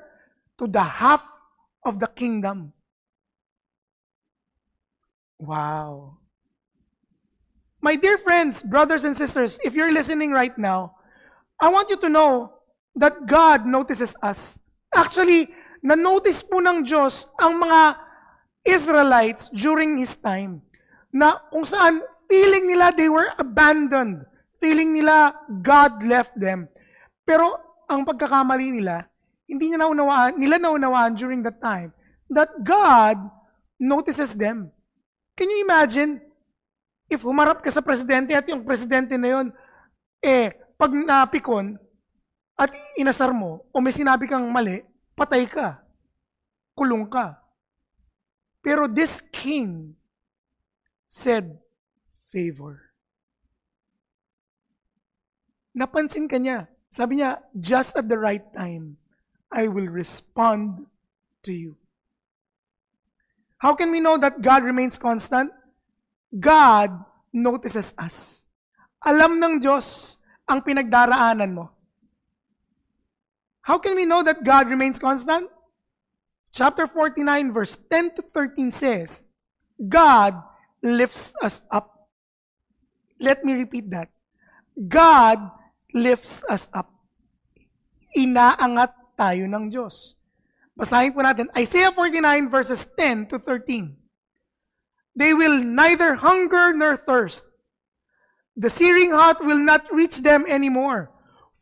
to 0.59 0.67
the 0.67 0.84
half 0.84 1.24
of 1.88 1.99
the 1.99 2.09
kingdom. 2.11 2.76
Wow. 5.39 6.18
My 7.80 7.95
dear 7.95 8.19
friends, 8.19 8.59
brothers 8.59 9.07
and 9.07 9.15
sisters, 9.15 9.55
if 9.63 9.71
you're 9.71 9.91
listening 9.91 10.32
right 10.36 10.55
now, 10.59 10.99
I 11.59 11.71
want 11.71 11.89
you 11.89 11.95
to 12.03 12.09
know 12.11 12.59
that 12.95 13.23
God 13.23 13.63
notices 13.65 14.15
us. 14.19 14.59
Actually, 14.91 15.47
na-notice 15.80 16.43
po 16.43 16.59
ng 16.59 16.84
Diyos 16.84 17.32
ang 17.39 17.63
mga 17.63 17.95
Israelites 18.67 19.47
during 19.55 19.95
His 19.95 20.11
time 20.19 20.59
na 21.15 21.39
kung 21.47 21.63
saan 21.63 22.03
feeling 22.27 22.67
nila 22.67 22.91
they 22.91 23.07
were 23.07 23.32
abandoned. 23.39 24.27
Feeling 24.59 24.91
nila 24.91 25.32
God 25.63 26.03
left 26.03 26.36
them. 26.36 26.67
Pero 27.23 27.55
ang 27.88 28.03
pagkakamali 28.03 28.75
nila, 28.75 29.07
hindi 29.47 29.71
nila 29.71 29.88
naunawaan, 29.88 30.36
nila 30.36 30.59
naunawaan 30.59 31.15
during 31.15 31.39
that 31.47 31.63
time 31.63 31.95
that 32.27 32.51
God 32.59 33.15
notices 33.80 34.36
them. 34.36 34.67
Can 35.39 35.47
you 35.47 35.63
imagine 35.63 36.19
if 37.10 37.26
humarap 37.26 37.66
ka 37.66 37.74
sa 37.74 37.82
presidente 37.82 38.32
at 38.38 38.45
yung 38.45 38.62
presidente 38.62 39.18
na 39.18 39.30
yun, 39.34 39.47
eh, 40.22 40.53
pag 40.78 40.93
napikon 40.93 41.76
at 42.53 42.70
inasar 42.95 43.34
mo 43.34 43.66
o 43.74 43.82
may 43.82 43.91
sinabi 43.91 44.30
kang 44.30 44.45
mali, 44.47 44.86
patay 45.18 45.49
ka. 45.49 45.82
Kulong 46.78 47.10
ka. 47.10 47.36
Pero 48.62 48.86
this 48.86 49.20
king 49.34 49.97
said, 51.10 51.57
favor. 52.30 52.93
Napansin 55.74 56.30
ka 56.30 56.38
niya. 56.38 56.70
Sabi 56.93 57.22
niya, 57.22 57.41
just 57.57 57.97
at 57.97 58.05
the 58.05 58.18
right 58.18 58.45
time, 58.53 58.97
I 59.49 59.66
will 59.66 59.89
respond 59.89 60.86
to 61.43 61.51
you. 61.53 61.78
How 63.60 63.76
can 63.76 63.91
we 63.91 63.99
know 63.99 64.18
that 64.18 64.41
God 64.41 64.64
remains 64.64 64.97
constant? 64.97 65.51
God 66.30 66.93
notices 67.34 67.93
us. 67.97 68.45
Alam 69.01 69.41
ng 69.41 69.55
Diyos 69.57 70.17
ang 70.45 70.61
pinagdaraanan 70.61 71.51
mo. 71.53 71.65
How 73.65 73.77
can 73.77 73.93
we 73.93 74.05
know 74.05 74.25
that 74.25 74.41
God 74.41 74.69
remains 74.69 74.97
constant? 74.97 75.45
Chapter 76.49 76.89
49, 76.89 77.53
verse 77.53 77.77
10 77.77 78.17
to 78.17 78.21
13 78.34 78.73
says, 78.73 79.21
God 79.77 80.41
lifts 80.82 81.38
us 81.41 81.61
up. 81.69 82.09
Let 83.21 83.45
me 83.45 83.53
repeat 83.53 83.91
that. 83.93 84.09
God 84.73 85.38
lifts 85.93 86.41
us 86.49 86.65
up. 86.73 86.89
Inaangat 88.17 88.95
tayo 89.13 89.45
ng 89.45 89.69
Diyos. 89.69 90.17
Basahin 90.73 91.11
po 91.11 91.21
natin 91.21 91.51
Isaiah 91.53 91.91
49 91.91 92.47
verses 92.49 92.88
10 92.95 93.30
to 93.30 93.38
13. 93.38 94.09
They 95.16 95.34
will 95.34 95.64
neither 95.64 96.16
hunger 96.16 96.74
nor 96.74 96.97
thirst. 96.97 97.43
The 98.55 98.70
searing 98.70 99.12
hot 99.12 99.43
will 99.43 99.60
not 99.60 99.91
reach 99.93 100.18
them 100.18 100.45
anymore. 100.47 101.12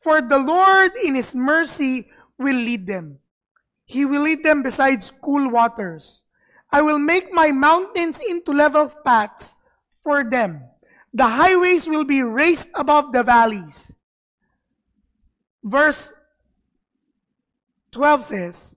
For 0.03 0.21
the 0.21 0.37
Lord 0.37 0.91
in 1.03 1.15
His 1.15 1.35
mercy 1.35 2.07
will 2.37 2.55
lead 2.55 2.87
them. 2.87 3.19
He 3.85 4.05
will 4.05 4.23
lead 4.23 4.43
them 4.43 4.63
beside 4.63 5.03
cool 5.21 5.49
waters. 5.49 6.23
I 6.71 6.81
will 6.81 6.99
make 6.99 7.33
my 7.33 7.51
mountains 7.51 8.19
into 8.19 8.51
level 8.51 8.91
paths 9.05 9.55
for 10.03 10.23
them. 10.23 10.63
The 11.13 11.27
highways 11.27 11.87
will 11.87 12.03
be 12.03 12.21
raised 12.21 12.69
above 12.75 13.11
the 13.11 13.23
valleys. 13.23 13.91
Verse 15.63 16.13
12 17.91 18.23
says, 18.23 18.75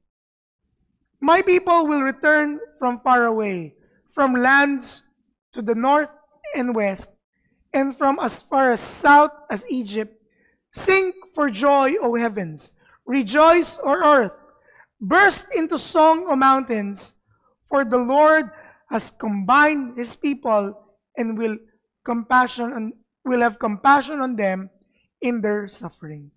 My 1.21 1.43
people 1.43 1.87
will 1.87 2.03
return 2.03 2.61
from 2.79 3.01
far 3.01 3.27
away, 3.27 3.75
from 4.15 4.35
lands 4.35 5.03
to 5.53 5.63
the 5.63 5.75
north 5.75 6.09
and 6.55 6.75
west, 6.75 7.11
and 7.73 7.97
from 7.97 8.19
as 8.21 8.43
far 8.43 8.73
as 8.73 8.81
south 8.81 9.33
as 9.51 9.65
Egypt. 9.71 10.17
Sing 10.73 11.13
for 11.35 11.51
joy, 11.51 11.95
O 12.01 12.15
heavens. 12.15 12.73
Rejoice, 13.07 13.79
O 13.83 13.91
earth. 13.91 14.37
Burst 15.01 15.55
into 15.57 15.79
song, 15.79 16.27
O 16.29 16.37
mountains, 16.37 17.15
for 17.69 17.85
the 17.85 17.99
Lord 17.99 18.51
has 18.91 19.11
combined 19.11 19.97
his 19.97 20.15
people 20.15 20.75
and 21.17 21.39
will 21.39 21.57
compassion 22.05 22.73
on, 22.73 22.93
will 23.25 23.41
have 23.41 23.59
compassion 23.59 24.21
on 24.21 24.37
them 24.37 24.71
in 25.21 25.41
their 25.41 25.69
suffering. 25.69 26.31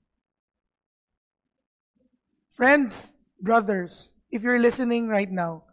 Friends, 2.56 3.14
brothers, 3.42 4.12
if 4.32 4.44
you're 4.44 4.60
listening 4.60 5.08
right 5.08 5.32
now, 5.32 5.64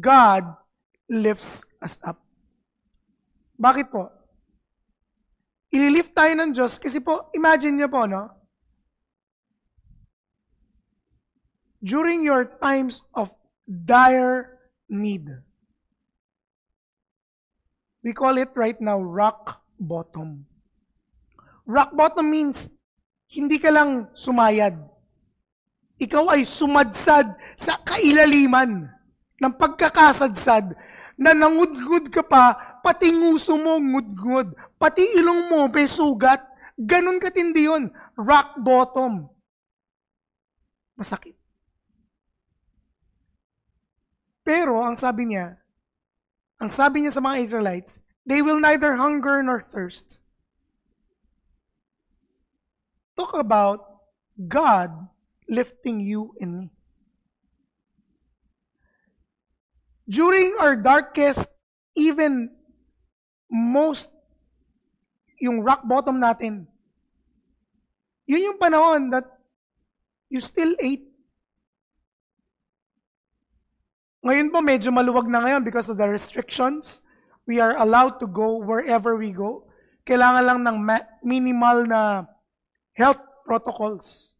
God 0.00 0.56
lifts 1.12 1.68
us 1.84 2.00
up. 2.00 2.16
Bakit 3.60 3.92
po? 3.92 4.08
Ililift 5.68 6.16
tayo 6.16 6.32
ng 6.32 6.56
Diyos 6.56 6.80
kasi 6.80 7.04
po, 7.04 7.28
imagine 7.36 7.76
niyo 7.76 7.92
po, 7.92 8.08
no? 8.08 8.32
During 11.84 12.24
your 12.24 12.48
times 12.62 13.04
of 13.12 13.28
dire 13.68 14.56
need, 14.88 15.28
we 18.00 18.16
call 18.16 18.40
it 18.40 18.54
right 18.56 18.78
now 18.80 18.96
rock 18.96 19.60
bottom. 19.76 20.48
Rock 21.68 21.92
bottom 21.92 22.30
means 22.32 22.72
hindi 23.28 23.58
ka 23.58 23.68
lang 23.68 24.08
sumayad. 24.14 24.78
Ikaw 25.98 26.24
ay 26.34 26.42
sumadsad 26.46 27.34
sa 27.58 27.78
kailaliman 27.82 28.90
ng 29.42 29.52
pagkakasadsad 29.58 30.74
na 31.22 31.38
nangudgud 31.38 32.10
ka 32.10 32.26
pa, 32.26 32.58
pati 32.82 33.14
nguso 33.14 33.54
mo 33.54 33.78
ngudgud, 33.78 34.58
pati 34.74 35.06
ilong 35.22 35.46
mo 35.46 35.70
may 35.70 35.86
sugat. 35.86 36.42
Ganon 36.74 37.22
katindi 37.22 37.70
yun. 37.70 37.94
Rock 38.18 38.58
bottom. 38.58 39.30
Masakit. 40.98 41.38
Pero 44.42 44.82
ang 44.82 44.98
sabi 44.98 45.30
niya, 45.30 45.54
ang 46.58 46.70
sabi 46.70 47.06
niya 47.06 47.14
sa 47.14 47.22
mga 47.22 47.38
Israelites, 47.46 48.02
they 48.26 48.42
will 48.42 48.58
neither 48.58 48.98
hunger 48.98 49.38
nor 49.46 49.62
thirst. 49.62 50.18
Talk 53.14 53.38
about 53.38 54.02
God 54.50 54.90
lifting 55.46 56.02
you 56.02 56.34
and 56.42 56.66
me. 56.66 56.66
During 60.12 60.60
our 60.60 60.76
darkest, 60.76 61.48
even 61.96 62.52
most, 63.48 64.12
yung 65.40 65.64
rock 65.64 65.88
bottom 65.88 66.20
natin, 66.20 66.68
yun 68.28 68.52
yung 68.52 68.58
panahon 68.60 69.08
that 69.08 69.24
you 70.28 70.44
still 70.44 70.76
ate. 70.84 71.08
Ngayon 74.20 74.52
po, 74.52 74.60
medyo 74.60 74.92
maluwag 74.92 75.32
na 75.32 75.48
ngayon 75.48 75.64
because 75.64 75.88
of 75.88 75.96
the 75.96 76.04
restrictions. 76.04 77.00
We 77.48 77.58
are 77.58 77.74
allowed 77.80 78.20
to 78.20 78.28
go 78.28 78.60
wherever 78.60 79.16
we 79.16 79.32
go. 79.32 79.64
Kailangan 80.04 80.44
lang 80.44 80.60
ng 80.60 80.76
ma- 80.76 81.08
minimal 81.24 81.88
na 81.88 82.28
health 82.92 83.24
protocols. 83.48 84.36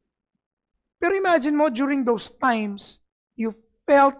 Pero 1.00 1.16
imagine 1.16 1.56
mo, 1.56 1.72
during 1.72 2.04
those 2.04 2.28
times, 2.28 3.00
you 3.34 3.56
felt 3.88 4.14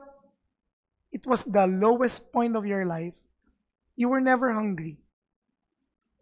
it 1.12 1.28
was 1.28 1.44
the 1.44 1.68
lowest 1.68 2.32
point 2.32 2.56
of 2.56 2.64
your 2.64 2.88
life. 2.88 3.14
You 3.94 4.08
were 4.08 4.24
never 4.24 4.50
hungry. 4.50 4.96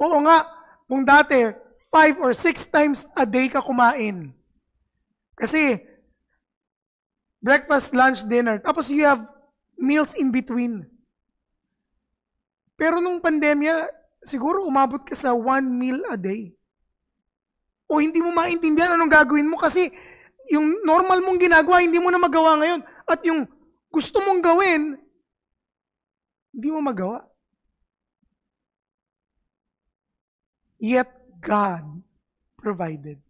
Oo 0.03 0.18
nga, 0.26 0.45
kung 0.91 1.07
dati, 1.07 1.55
five 1.88 2.18
or 2.18 2.34
six 2.34 2.66
times 2.66 3.07
a 3.14 3.22
day 3.22 3.47
ka 3.47 3.62
kumain. 3.62 4.34
Kasi, 5.38 5.78
breakfast, 7.38 7.95
lunch, 7.95 8.26
dinner. 8.26 8.59
Tapos 8.59 8.91
you 8.91 9.07
have 9.07 9.22
meals 9.78 10.18
in 10.18 10.34
between. 10.34 10.84
Pero 12.74 12.99
nung 12.99 13.22
pandemya, 13.22 13.88
siguro 14.26 14.66
umabot 14.66 15.01
ka 15.07 15.14
sa 15.16 15.32
one 15.32 15.64
meal 15.70 16.03
a 16.11 16.18
day. 16.18 16.53
O 17.91 17.99
hindi 17.99 18.22
mo 18.22 18.30
maintindihan 18.30 18.95
anong 18.95 19.11
gagawin 19.11 19.51
mo 19.51 19.59
kasi 19.59 19.91
yung 20.51 20.82
normal 20.82 21.22
mong 21.22 21.38
ginagawa, 21.38 21.82
hindi 21.82 21.99
mo 21.99 22.11
na 22.11 22.20
magawa 22.20 22.59
ngayon. 22.59 22.80
At 23.07 23.20
yung 23.22 23.47
gusto 23.91 24.22
mong 24.22 24.41
gawin, 24.41 24.95
hindi 26.55 26.68
mo 26.70 26.80
magawa. 26.82 27.26
Yet 30.80 31.11
God 31.43 32.01
provided. 32.57 33.20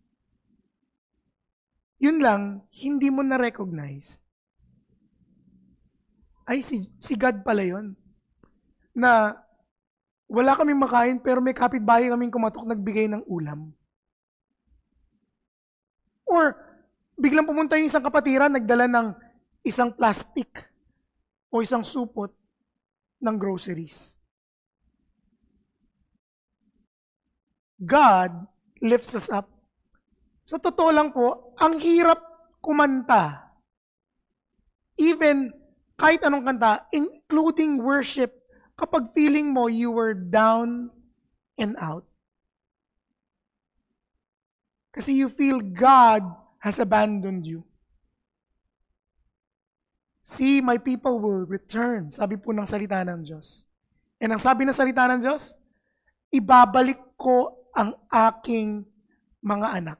Yun 2.01 2.23
lang, 2.23 2.43
hindi 2.73 3.13
mo 3.13 3.21
na-recognize. 3.21 4.17
Ay, 6.49 6.65
si, 6.65 6.89
si 6.97 7.13
God 7.19 7.45
pala 7.45 7.61
yun. 7.61 7.93
Na 8.97 9.37
wala 10.31 10.55
kaming 10.55 10.81
makain 10.81 11.19
pero 11.19 11.43
may 11.43 11.53
kapitbahay 11.53 12.09
kaming 12.09 12.33
kumatok 12.33 12.65
nagbigay 12.65 13.11
ng 13.11 13.27
ulam. 13.27 13.75
Or 16.25 16.55
biglang 17.19 17.45
pumunta 17.45 17.77
yung 17.77 17.91
isang 17.91 18.07
kapatiran 18.07 18.55
nagdala 18.55 18.87
ng 18.87 19.07
isang 19.61 19.93
plastic 19.93 20.49
o 21.53 21.61
isang 21.61 21.85
supot 21.85 22.33
ng 23.21 23.37
groceries. 23.37 24.17
God 27.81 28.45
lifts 28.81 29.17
us 29.17 29.33
up. 29.33 29.49
Sa 30.45 30.61
totoo 30.61 30.91
lang 30.93 31.13
po, 31.13 31.57
ang 31.57 31.81
hirap 31.81 32.21
kumanta. 32.61 33.41
Even 35.01 35.49
kahit 35.97 36.21
anong 36.25 36.45
kanta, 36.45 36.85
including 36.93 37.81
worship, 37.81 38.37
kapag 38.77 39.13
feeling 39.13 39.53
mo 39.53 39.69
you 39.69 39.93
were 39.93 40.17
down 40.17 40.89
and 41.61 41.77
out. 41.77 42.05
Kasi 44.91 45.15
you 45.15 45.29
feel 45.29 45.61
God 45.61 46.25
has 46.61 46.81
abandoned 46.81 47.47
you. 47.47 47.65
See, 50.31 50.63
my 50.63 50.79
people 50.79 51.19
will 51.19 51.43
return. 51.43 52.15
Sabi 52.15 52.39
po 52.39 52.55
ng 52.55 52.63
salita 52.63 53.03
ng 53.03 53.27
Diyos. 53.27 53.67
And 54.23 54.31
ang 54.31 54.39
sabi 54.39 54.63
ng 54.63 54.71
salita 54.71 55.11
ng 55.11 55.27
Diyos, 55.27 55.59
ibabalik 56.31 57.03
ko 57.19 57.67
ang 57.75 57.99
aking 58.07 58.87
mga 59.43 59.83
anak, 59.83 59.99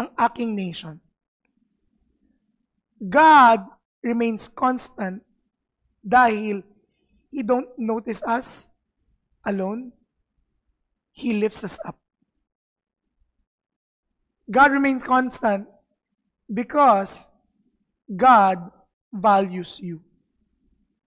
ang 0.00 0.08
aking 0.16 0.56
nation. 0.56 0.96
God 3.04 3.68
remains 4.00 4.48
constant 4.48 5.20
dahil 6.00 6.64
He 7.28 7.44
don't 7.44 7.68
notice 7.76 8.24
us 8.24 8.72
alone. 9.44 9.92
He 11.12 11.36
lifts 11.36 11.60
us 11.68 11.76
up. 11.84 12.00
God 14.48 14.72
remains 14.72 15.04
constant 15.04 15.68
because 16.48 17.28
God 18.08 18.72
values 19.14 19.78
you. 19.78 20.02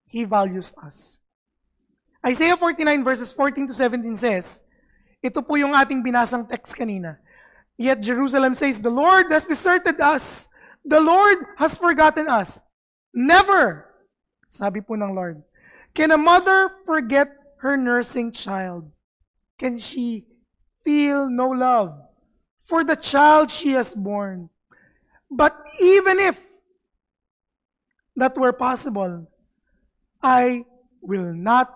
He 0.07 0.23
values 0.23 0.71
us. 0.79 1.19
Isaiah 2.25 2.55
49 2.55 3.03
verses 3.03 3.31
14 3.31 3.67
to 3.67 3.73
17 3.73 4.15
says, 4.15 4.61
ito 5.23 5.41
po 5.41 5.57
yung 5.57 5.73
ating 5.73 6.05
binasang 6.05 6.45
text 6.45 6.77
kanina. 6.77 7.17
Yet 7.77 8.01
Jerusalem 8.01 8.53
says, 8.53 8.81
The 8.81 8.93
Lord 8.93 9.29
has 9.33 9.45
deserted 9.45 9.99
us. 10.01 10.47
The 10.85 11.01
Lord 11.01 11.37
has 11.57 11.77
forgotten 11.77 12.29
us. 12.29 12.61
Never, 13.13 13.91
sabi 14.47 14.81
po 14.81 14.95
ng 14.95 15.13
Lord, 15.13 15.41
can 15.91 16.13
a 16.13 16.21
mother 16.21 16.71
forget 16.85 17.33
her 17.59 17.75
nursing 17.75 18.31
child? 18.31 18.87
Can 19.57 19.81
she 19.81 20.29
feel 20.85 21.27
no 21.27 21.49
love 21.49 21.97
for 22.63 22.85
the 22.85 22.95
child 22.95 23.49
she 23.49 23.73
has 23.73 23.91
born? 23.97 24.53
But 25.27 25.57
even 25.81 26.21
if 26.21 26.39
that 28.17 28.35
were 28.35 28.53
possible, 28.53 29.29
I 30.19 30.65
will 30.99 31.31
not 31.31 31.71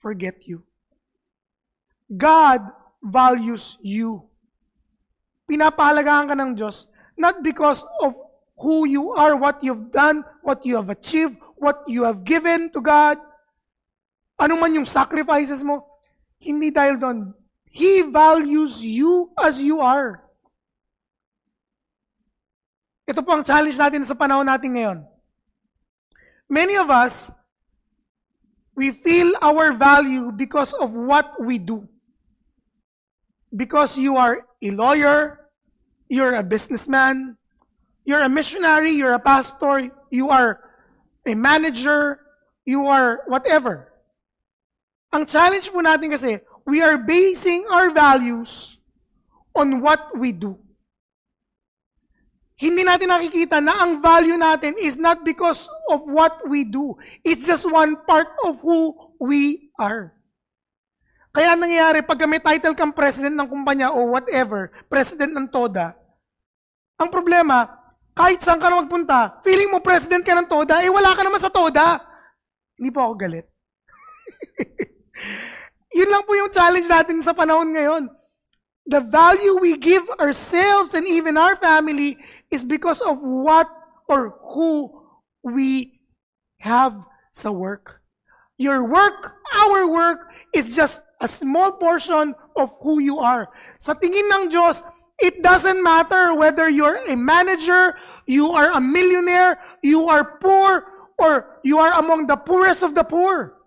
forget 0.00 0.48
you. 0.48 0.64
God 2.08 2.64
values 3.04 3.76
you. 3.84 4.24
Pinapahalagaan 5.44 6.32
ka 6.32 6.34
ng 6.34 6.56
Diyos 6.56 6.88
not 7.16 7.42
because 7.42 7.82
of 8.02 8.14
who 8.58 8.86
you 8.86 9.12
are, 9.14 9.36
what 9.36 9.62
you've 9.62 9.90
done, 9.90 10.24
what 10.42 10.64
you 10.66 10.76
have 10.76 10.90
achieved, 10.90 11.38
what 11.56 11.82
you 11.86 12.02
have 12.02 12.24
given 12.24 12.70
to 12.70 12.80
God, 12.80 13.18
ano 14.38 14.58
man 14.58 14.74
yung 14.74 14.86
sacrifices 14.86 15.62
mo, 15.62 15.86
hindi 16.38 16.70
dahil 16.70 16.98
doon. 16.98 17.18
He 17.70 18.06
values 18.06 18.78
you 18.82 19.34
as 19.34 19.58
you 19.58 19.82
are. 19.82 20.22
Ito 23.04 23.20
po 23.20 23.34
ang 23.34 23.44
challenge 23.44 23.74
natin 23.74 24.06
sa 24.06 24.14
panahon 24.14 24.46
natin 24.46 24.70
ngayon. 24.74 24.98
Many 26.48 26.76
of 26.76 26.90
us, 26.90 27.30
we 28.76 28.90
feel 28.90 29.32
our 29.40 29.72
value 29.72 30.32
because 30.32 30.74
of 30.74 30.92
what 30.92 31.40
we 31.40 31.58
do. 31.58 31.88
Because 33.54 33.96
you 33.96 34.16
are 34.16 34.46
a 34.62 34.70
lawyer, 34.70 35.48
you're 36.08 36.34
a 36.34 36.42
businessman, 36.42 37.36
you're 38.04 38.22
a 38.22 38.28
missionary, 38.28 38.90
you're 38.90 39.14
a 39.14 39.20
pastor, 39.20 39.90
you 40.10 40.28
are 40.28 40.60
a 41.26 41.34
manager, 41.34 42.20
you 42.64 42.86
are 42.86 43.22
whatever. 43.26 43.92
Ang 45.12 45.26
challenge 45.26 45.70
po 45.70 45.78
natin 45.78 46.10
kasi, 46.10 46.42
we 46.66 46.82
are 46.82 46.98
basing 46.98 47.64
our 47.70 47.94
values 47.94 48.78
on 49.54 49.80
what 49.80 50.10
we 50.18 50.32
do. 50.32 50.58
Hindi 52.54 52.86
natin 52.86 53.10
nakikita 53.10 53.58
na 53.58 53.82
ang 53.82 53.98
value 53.98 54.38
natin 54.38 54.78
is 54.78 54.94
not 54.94 55.26
because 55.26 55.66
of 55.90 56.06
what 56.06 56.38
we 56.46 56.62
do. 56.62 56.94
It's 57.26 57.50
just 57.50 57.66
one 57.66 57.98
part 58.06 58.30
of 58.46 58.62
who 58.62 58.94
we 59.18 59.74
are. 59.74 60.14
Kaya 61.34 61.58
nangyayari, 61.58 62.06
pag 62.06 62.22
may 62.30 62.38
title 62.38 62.78
kang 62.78 62.94
president 62.94 63.34
ng 63.34 63.50
kumpanya 63.50 63.90
o 63.90 64.06
whatever, 64.06 64.70
president 64.86 65.34
ng 65.34 65.50
TODA, 65.50 65.98
ang 66.94 67.10
problema, 67.10 67.66
kahit 68.14 68.38
saan 68.38 68.62
ka 68.62 68.70
na 68.70 68.78
magpunta, 68.86 69.42
feeling 69.42 69.66
mo 69.74 69.82
president 69.82 70.22
ka 70.22 70.30
ng 70.38 70.46
TODA, 70.46 70.86
eh 70.86 70.90
wala 70.94 71.10
ka 71.10 71.26
naman 71.26 71.42
sa 71.42 71.50
TODA. 71.50 71.98
Hindi 72.78 72.90
po 72.94 73.02
ako 73.02 73.14
galit. 73.18 73.50
Yun 75.98 76.10
lang 76.10 76.22
po 76.22 76.38
yung 76.38 76.54
challenge 76.54 76.86
natin 76.86 77.18
sa 77.18 77.34
panahon 77.34 77.74
ngayon. 77.74 78.06
The 78.86 79.02
value 79.02 79.58
we 79.58 79.74
give 79.74 80.06
ourselves 80.22 80.94
and 80.94 81.02
even 81.02 81.34
our 81.34 81.58
family 81.58 82.14
is 82.54 82.64
because 82.64 83.02
of 83.02 83.18
what 83.18 83.66
or 84.06 84.38
who 84.54 84.94
we 85.42 85.98
have 86.62 86.94
sa 87.34 87.50
work. 87.50 88.00
Your 88.56 88.86
work, 88.86 89.34
our 89.58 89.90
work, 89.90 90.30
is 90.54 90.78
just 90.78 91.02
a 91.20 91.26
small 91.26 91.74
portion 91.74 92.34
of 92.54 92.70
who 92.78 93.02
you 93.02 93.18
are. 93.18 93.50
Sa 93.82 93.98
tingin 93.98 94.30
ng 94.30 94.54
Diyos, 94.54 94.86
it 95.18 95.42
doesn't 95.42 95.82
matter 95.82 96.38
whether 96.38 96.70
you're 96.70 97.02
a 97.10 97.18
manager, 97.18 97.98
you 98.30 98.54
are 98.54 98.70
a 98.70 98.80
millionaire, 98.80 99.58
you 99.82 100.06
are 100.06 100.38
poor, 100.38 100.86
or 101.18 101.58
you 101.66 101.82
are 101.82 101.98
among 101.98 102.30
the 102.30 102.38
poorest 102.38 102.86
of 102.86 102.94
the 102.94 103.02
poor. 103.02 103.58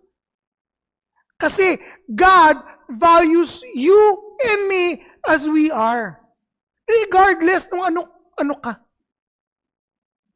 Kasi 1.37 1.77
God 2.07 2.63
values 2.87 3.59
you 3.75 3.99
and 4.47 4.71
me 4.71 5.03
as 5.27 5.43
we 5.43 5.67
are. 5.69 6.23
Regardless 6.87 7.67
ng 7.67 7.83
ano, 7.83 8.16
ano 8.37 8.55
ka. 8.61 8.79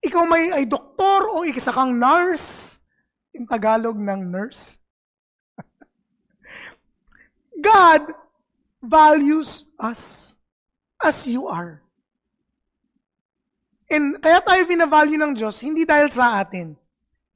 Ikaw 0.01 0.23
may 0.25 0.49
ay 0.49 0.65
doktor 0.65 1.29
o 1.29 1.45
isa 1.45 1.69
kang 1.69 1.93
nurse. 1.93 2.81
Yung 3.31 3.45
Tagalog 3.45 3.95
ng 3.95 4.21
nurse. 4.27 4.75
God 7.69 8.09
values 8.81 9.69
us 9.77 10.33
as 10.97 11.29
you 11.29 11.45
are. 11.45 11.85
And 13.91 14.17
kaya 14.17 14.41
tayo 14.41 14.65
binavalue 14.65 15.19
ng 15.19 15.37
Diyos, 15.37 15.61
hindi 15.61 15.85
dahil 15.85 16.09
sa 16.09 16.41
atin, 16.41 16.79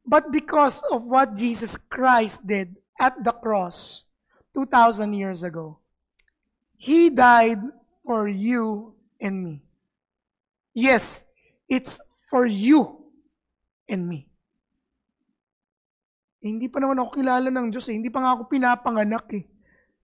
but 0.08 0.32
because 0.32 0.80
of 0.90 1.04
what 1.04 1.36
Jesus 1.36 1.76
Christ 1.92 2.42
did 2.48 2.74
at 2.96 3.20
the 3.20 3.36
cross 3.36 4.08
2,000 4.56 5.14
years 5.14 5.44
ago. 5.44 5.78
He 6.80 7.10
died 7.12 7.60
for 8.08 8.28
you 8.28 8.96
and 9.20 9.44
me. 9.44 9.56
Yes, 10.76 11.24
it's 11.72 12.04
for 12.28 12.44
you 12.44 13.00
and 13.88 14.04
me. 14.04 14.28
Eh, 16.44 16.52
hindi 16.52 16.68
pa 16.68 16.84
naman 16.84 17.00
ako 17.00 17.10
kilala 17.16 17.50
ng 17.50 17.72
Diyos 17.72 17.88
eh. 17.90 17.96
Hindi 17.96 18.12
pa 18.12 18.22
nga 18.22 18.36
ako 18.36 18.52
pinapanganak 18.52 19.26
eh. 19.34 19.48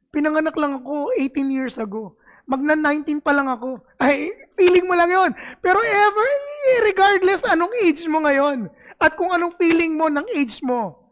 Pinanganak 0.09 0.55
lang 0.55 0.81
ako 0.81 1.13
18 1.13 1.51
years 1.53 1.75
ago. 1.77 2.15
Magna 2.49 2.73
19 2.73 3.21
pa 3.21 3.35
lang 3.35 3.51
ako. 3.51 3.83
Ay, 4.01 4.33
feeling 4.57 4.89
mo 4.89 4.97
lang 4.97 5.11
yon. 5.11 5.31
Pero 5.61 5.77
ever, 5.77 6.27
regardless 6.87 7.45
anong 7.45 7.71
age 7.85 8.07
mo 8.09 8.23
ngayon, 8.25 8.65
at 8.97 9.13
kung 9.13 9.29
anong 9.29 9.53
feeling 9.59 9.93
mo 9.93 10.09
ng 10.09 10.25
age 10.33 10.59
mo, 10.65 11.11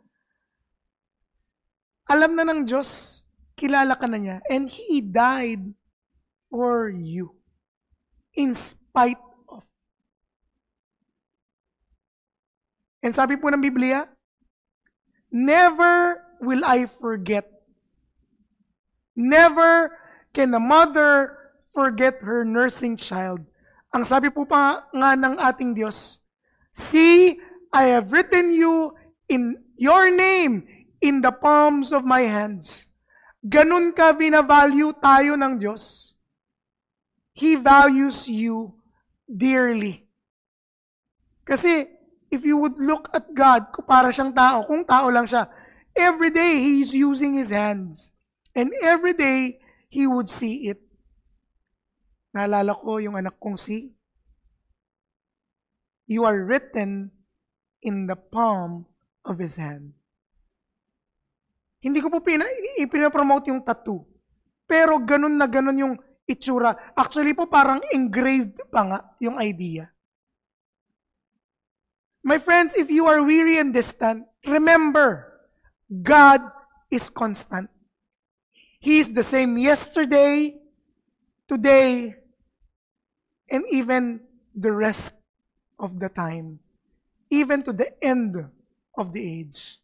alam 2.09 2.33
na 2.33 2.41
ng 2.47 2.65
Diyos, 2.65 3.21
kilala 3.53 3.93
ka 3.93 4.09
na 4.09 4.17
niya, 4.17 4.37
and 4.49 4.65
He 4.65 4.97
died 5.03 5.61
for 6.49 6.89
you 6.89 7.37
in 8.33 8.57
spite 8.57 9.21
of. 9.45 9.61
And 12.99 13.15
sabi 13.15 13.39
po 13.39 13.47
ng 13.47 13.63
Biblia, 13.63 14.07
Never 15.31 16.25
will 16.41 16.65
I 16.65 16.89
forget. 16.89 17.47
Never 19.15 19.93
can 20.33 20.53
a 20.53 20.61
mother 20.61 21.37
forget 21.73 22.19
her 22.25 22.43
nursing 22.43 22.97
child. 22.97 23.45
Ang 23.93 24.05
sabi 24.05 24.29
po 24.29 24.45
pa 24.45 24.89
nga 24.89 25.13
ng 25.15 25.37
ating 25.37 25.77
Diyos, 25.77 26.21
See, 26.73 27.37
I 27.73 27.93
have 27.93 28.13
written 28.13 28.53
you 28.53 28.93
in 29.29 29.57
your 29.77 30.09
name 30.09 30.65
in 31.01 31.21
the 31.21 31.31
palms 31.33 31.93
of 31.93 32.05
my 32.05 32.25
hands. 32.25 32.89
Ganun 33.39 33.95
ka 33.95 34.11
binavalue 34.11 34.91
tayo 34.99 35.39
ng 35.39 35.57
Diyos. 35.61 36.15
He 37.31 37.55
values 37.55 38.27
you 38.27 38.75
dearly. 39.23 40.03
Kasi 41.47 41.87
if 42.29 42.45
you 42.45 42.57
would 42.57 42.77
look 42.77 43.09
at 43.13 43.33
God, 43.33 43.73
para 43.85 44.13
siyang 44.13 44.33
tao, 44.33 44.65
kung 44.65 44.85
tao 44.85 45.09
lang 45.09 45.25
siya, 45.25 45.49
every 45.97 46.29
day 46.29 46.61
He's 46.61 46.93
using 46.93 47.37
His 47.37 47.49
hands. 47.49 48.13
And 48.53 48.73
every 48.81 49.13
day, 49.13 49.61
He 49.89 50.05
would 50.05 50.29
see 50.29 50.69
it. 50.69 50.81
Naalala 52.33 52.77
ko 52.77 53.01
yung 53.01 53.17
anak 53.17 53.37
kong 53.41 53.57
si, 53.57 53.93
You 56.09 56.25
are 56.25 56.37
written 56.41 57.13
in 57.85 58.09
the 58.09 58.17
palm 58.17 58.89
of 59.25 59.37
His 59.37 59.57
hand. 59.61 59.93
Hindi 61.79 62.01
ko 62.01 62.09
po 62.11 62.19
pina, 62.19 62.43
ipinapromote 62.81 63.53
yung 63.53 63.63
tattoo. 63.63 64.03
Pero 64.69 65.01
ganun 65.01 65.37
na 65.37 65.47
ganun 65.49 65.81
yung 65.81 65.95
itsura. 66.29 66.93
Actually 66.93 67.33
po 67.33 67.49
parang 67.49 67.81
engraved 67.89 68.57
pa 68.69 68.81
nga 68.85 68.99
yung 69.17 69.41
idea. 69.41 69.89
My 72.23 72.37
friends, 72.37 72.75
if 72.75 72.89
you 72.89 73.07
are 73.07 73.23
weary 73.23 73.57
and 73.57 73.73
distant, 73.73 74.25
remember, 74.45 75.39
God 76.03 76.41
is 76.91 77.09
constant. 77.09 77.69
He 78.79 78.99
is 78.99 79.13
the 79.13 79.23
same 79.23 79.57
yesterday, 79.57 80.55
today, 81.47 82.15
and 83.49 83.63
even 83.71 84.21
the 84.55 84.71
rest 84.71 85.15
of 85.79 85.99
the 85.99 86.09
time. 86.09 86.59
Even 87.29 87.63
to 87.63 87.73
the 87.73 87.91
end 88.03 88.35
of 88.97 89.13
the 89.13 89.21
age. 89.21 89.79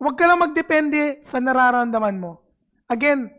Huwag 0.00 0.16
ka 0.16 0.28
lang 0.28 0.40
magdepende 0.40 1.24
sa 1.24 1.40
nararamdaman 1.40 2.20
mo. 2.20 2.40
Again, 2.88 3.32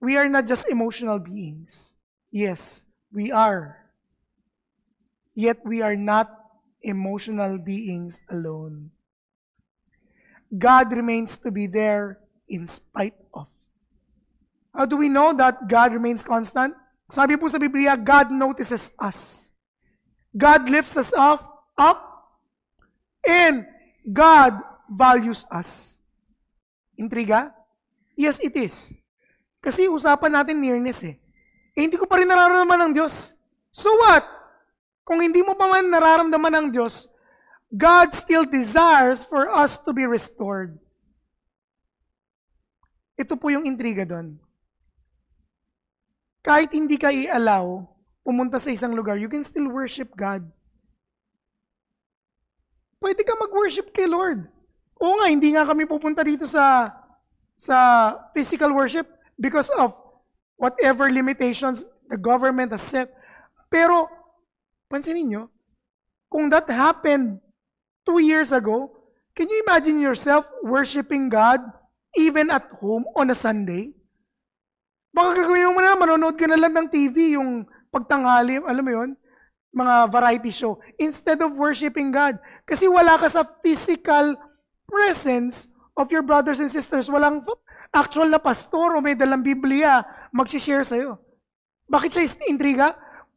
we 0.00 0.16
are 0.16 0.28
not 0.30 0.46
just 0.46 0.70
emotional 0.70 1.18
beings. 1.18 1.92
Yes, 2.30 2.86
we 3.10 3.30
are. 3.34 3.76
Yet 5.34 5.60
we 5.66 5.82
are 5.82 5.98
not 5.98 6.45
emotional 6.86 7.58
beings 7.58 8.22
alone. 8.30 8.94
God 10.54 10.94
remains 10.94 11.36
to 11.42 11.50
be 11.50 11.66
there 11.66 12.22
in 12.46 12.70
spite 12.70 13.18
of. 13.34 13.50
How 14.70 14.86
do 14.86 14.96
we 14.96 15.10
know 15.10 15.34
that 15.34 15.66
God 15.66 15.90
remains 15.90 16.22
constant? 16.22 16.78
Sabi 17.10 17.34
po 17.34 17.50
sa 17.50 17.58
Biblia, 17.58 17.98
God 17.98 18.30
notices 18.30 18.94
us. 19.02 19.50
God 20.30 20.70
lifts 20.70 20.94
us 20.94 21.10
up, 21.16 21.66
up, 21.74 21.98
and 23.26 23.66
God 24.06 24.54
values 24.86 25.42
us. 25.50 25.98
Intriga? 26.94 27.50
Yes, 28.14 28.38
it 28.38 28.54
is. 28.54 28.94
Kasi 29.58 29.90
usapan 29.90 30.38
natin 30.38 30.62
nearness 30.62 31.02
eh. 31.02 31.18
Eh, 31.74 31.82
hindi 31.84 31.98
ko 31.98 32.06
pa 32.06 32.22
rin 32.22 32.28
nararamdaman 32.30 32.88
ng 32.88 32.92
Diyos. 32.94 33.34
So 33.74 33.90
what? 34.06 34.35
Kung 35.06 35.22
hindi 35.22 35.38
mo 35.40 35.54
pa 35.54 35.70
man 35.70 35.86
nararamdaman 35.86 36.54
ng 36.58 36.68
Diyos, 36.74 37.06
God 37.70 38.10
still 38.10 38.42
desires 38.42 39.22
for 39.22 39.46
us 39.46 39.78
to 39.78 39.94
be 39.94 40.02
restored. 40.02 40.74
ito 43.16 43.32
po 43.32 43.48
yung 43.48 43.64
intriga 43.64 44.04
doon. 44.04 44.36
Kahit 46.44 46.70
hindi 46.76 47.00
ka 47.00 47.08
i-allow 47.10 47.88
pumunta 48.22 48.60
sa 48.60 48.70
isang 48.70 48.92
lugar, 48.92 49.16
you 49.16 49.26
can 49.26 49.42
still 49.42 49.66
worship 49.72 50.12
God. 50.14 50.44
Pwede 53.00 53.24
ka 53.24 53.34
mag-worship 53.34 53.90
kay 53.90 54.06
Lord. 54.06 54.46
Oo 55.00 55.16
nga, 55.20 55.32
hindi 55.32 55.56
nga 55.56 55.64
kami 55.64 55.88
pupunta 55.88 56.22
dito 56.22 56.44
sa 56.44 56.92
sa 57.56 57.76
physical 58.36 58.70
worship 58.76 59.08
because 59.40 59.72
of 59.80 59.96
whatever 60.60 61.08
limitations 61.08 61.88
the 62.12 62.20
government 62.20 62.68
has 62.72 62.84
set. 62.84 63.08
Pero, 63.72 64.06
pansinin 64.90 65.26
nyo, 65.26 65.44
kung 66.30 66.50
that 66.50 66.66
happened 66.70 67.38
two 68.06 68.22
years 68.22 68.50
ago, 68.50 68.90
can 69.34 69.50
you 69.50 69.62
imagine 69.66 69.98
yourself 69.98 70.46
worshiping 70.62 71.28
God 71.28 71.60
even 72.16 72.50
at 72.50 72.66
home 72.78 73.04
on 73.14 73.30
a 73.30 73.36
Sunday? 73.36 73.92
Baka 75.16 75.42
gagawin 75.42 75.72
mo 75.72 75.80
na, 75.80 75.96
manonood 75.96 76.36
ka 76.36 76.44
na 76.44 76.60
lang 76.60 76.76
ng 76.76 76.88
TV, 76.92 77.40
yung 77.40 77.64
pagtanghali, 77.88 78.60
alam 78.60 78.84
mo 78.84 78.92
yon 78.92 79.10
mga 79.76 80.08
variety 80.08 80.48
show, 80.48 80.80
instead 80.96 81.44
of 81.44 81.52
worshiping 81.52 82.08
God. 82.08 82.40
Kasi 82.64 82.88
wala 82.88 83.20
ka 83.20 83.28
sa 83.28 83.44
physical 83.60 84.32
presence 84.88 85.68
of 85.92 86.08
your 86.08 86.24
brothers 86.24 86.64
and 86.64 86.72
sisters. 86.72 87.12
Walang 87.12 87.44
actual 87.92 88.32
na 88.32 88.40
pastor 88.40 88.96
o 88.96 89.04
may 89.04 89.12
dalang 89.12 89.44
Biblia 89.44 90.00
magsishare 90.32 90.80
sa'yo. 90.80 91.20
Bakit 91.92 92.08
siya 92.08 92.24
intriga? 92.48 92.96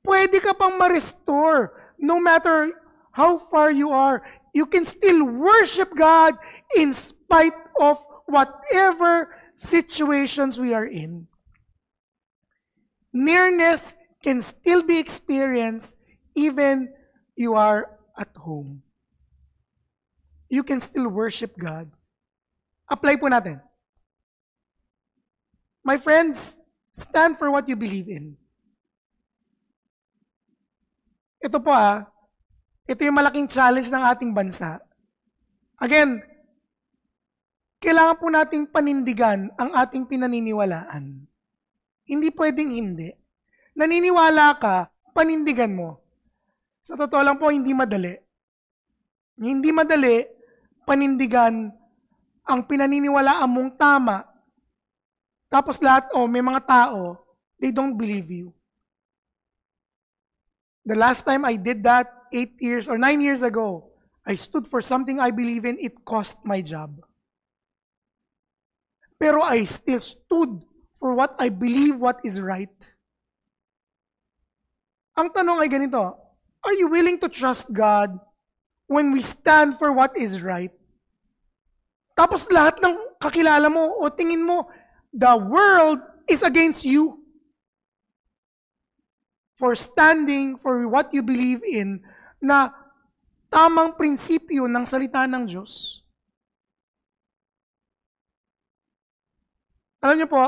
Pwede 0.10 0.42
ka 0.42 0.58
pang 0.58 0.74
ma-restore 0.74 1.94
no 2.02 2.18
matter 2.18 2.74
how 3.14 3.38
far 3.38 3.70
you 3.70 3.94
are. 3.94 4.26
You 4.58 4.66
can 4.66 4.82
still 4.82 5.22
worship 5.22 5.94
God 5.94 6.34
in 6.74 6.98
spite 6.98 7.54
of 7.78 8.02
whatever 8.26 9.38
situations 9.54 10.58
we 10.58 10.74
are 10.74 10.90
in. 10.90 11.30
Nearness 13.14 13.94
can 14.26 14.42
still 14.42 14.82
be 14.82 14.98
experienced 14.98 15.94
even 16.34 16.90
you 17.38 17.54
are 17.54 17.94
at 18.18 18.34
home. 18.34 18.82
You 20.50 20.66
can 20.66 20.82
still 20.82 21.06
worship 21.06 21.54
God. 21.54 21.86
Apply 22.90 23.14
po 23.22 23.30
natin. 23.30 23.62
My 25.86 26.02
friends, 26.02 26.58
stand 26.98 27.38
for 27.38 27.54
what 27.54 27.70
you 27.70 27.78
believe 27.78 28.10
in. 28.10 28.34
Ito 31.40 31.58
po 31.64 31.72
ah, 31.72 32.04
ito 32.84 33.00
yung 33.00 33.16
malaking 33.16 33.48
challenge 33.48 33.88
ng 33.88 34.04
ating 34.04 34.32
bansa. 34.36 34.82
Again, 35.80 36.20
kailangan 37.80 38.20
po 38.20 38.28
nating 38.28 38.68
panindigan 38.68 39.48
ang 39.56 39.72
ating 39.72 40.04
pinaniniwalaan. 40.04 41.24
Hindi 42.04 42.30
pwedeng 42.36 42.76
hindi. 42.76 43.16
Naniniwala 43.72 44.60
ka, 44.60 44.92
panindigan 45.16 45.72
mo. 45.72 46.04
Sa 46.84 47.00
totoo 47.00 47.24
lang 47.24 47.40
po, 47.40 47.48
hindi 47.48 47.72
madali. 47.72 48.20
Hindi 49.40 49.72
madali 49.72 50.28
panindigan 50.84 51.72
ang 52.44 52.62
pinaniniwalaan 52.68 53.48
mong 53.48 53.72
tama. 53.80 54.28
Tapos 55.48 55.80
lahat, 55.80 56.12
oh, 56.12 56.28
may 56.28 56.44
mga 56.44 56.66
tao, 56.68 57.24
they 57.62 57.72
don't 57.72 57.96
believe 57.96 58.28
you. 58.28 58.52
The 60.90 60.98
last 60.98 61.22
time 61.22 61.46
I 61.46 61.54
did 61.54 61.86
that, 61.86 62.10
eight 62.34 62.58
years 62.58 62.90
or 62.90 62.98
nine 62.98 63.22
years 63.22 63.46
ago, 63.46 63.94
I 64.26 64.34
stood 64.34 64.66
for 64.66 64.82
something 64.82 65.22
I 65.22 65.30
believe 65.30 65.64
in, 65.64 65.78
it 65.78 66.02
cost 66.04 66.42
my 66.42 66.66
job. 66.66 67.06
Pero 69.22 69.46
I 69.46 69.70
still 69.70 70.02
stood 70.02 70.66
for 70.98 71.14
what 71.14 71.38
I 71.38 71.54
believe 71.54 72.02
what 72.02 72.18
is 72.26 72.42
right. 72.42 72.74
Ang 75.14 75.30
tanong 75.30 75.62
ay 75.62 75.70
ganito, 75.70 76.18
are 76.66 76.74
you 76.74 76.90
willing 76.90 77.22
to 77.22 77.30
trust 77.30 77.70
God 77.70 78.18
when 78.90 79.14
we 79.14 79.22
stand 79.22 79.78
for 79.78 79.94
what 79.94 80.18
is 80.18 80.42
right? 80.42 80.74
Tapos 82.18 82.50
lahat 82.50 82.82
ng 82.82 82.98
kakilala 83.22 83.70
mo 83.70 83.94
o 84.02 84.10
tingin 84.10 84.42
mo, 84.42 84.66
the 85.14 85.38
world 85.38 86.02
is 86.26 86.42
against 86.42 86.82
you 86.82 87.22
for 89.60 89.76
standing 89.76 90.56
for 90.56 90.88
what 90.88 91.12
you 91.12 91.20
believe 91.20 91.60
in 91.68 92.00
na 92.40 92.72
tamang 93.52 93.92
prinsipyo 94.00 94.72
ng 94.72 94.88
salita 94.88 95.28
ng 95.28 95.44
Diyos. 95.44 96.00
Alam 100.00 100.24
niyo 100.24 100.32
po, 100.32 100.48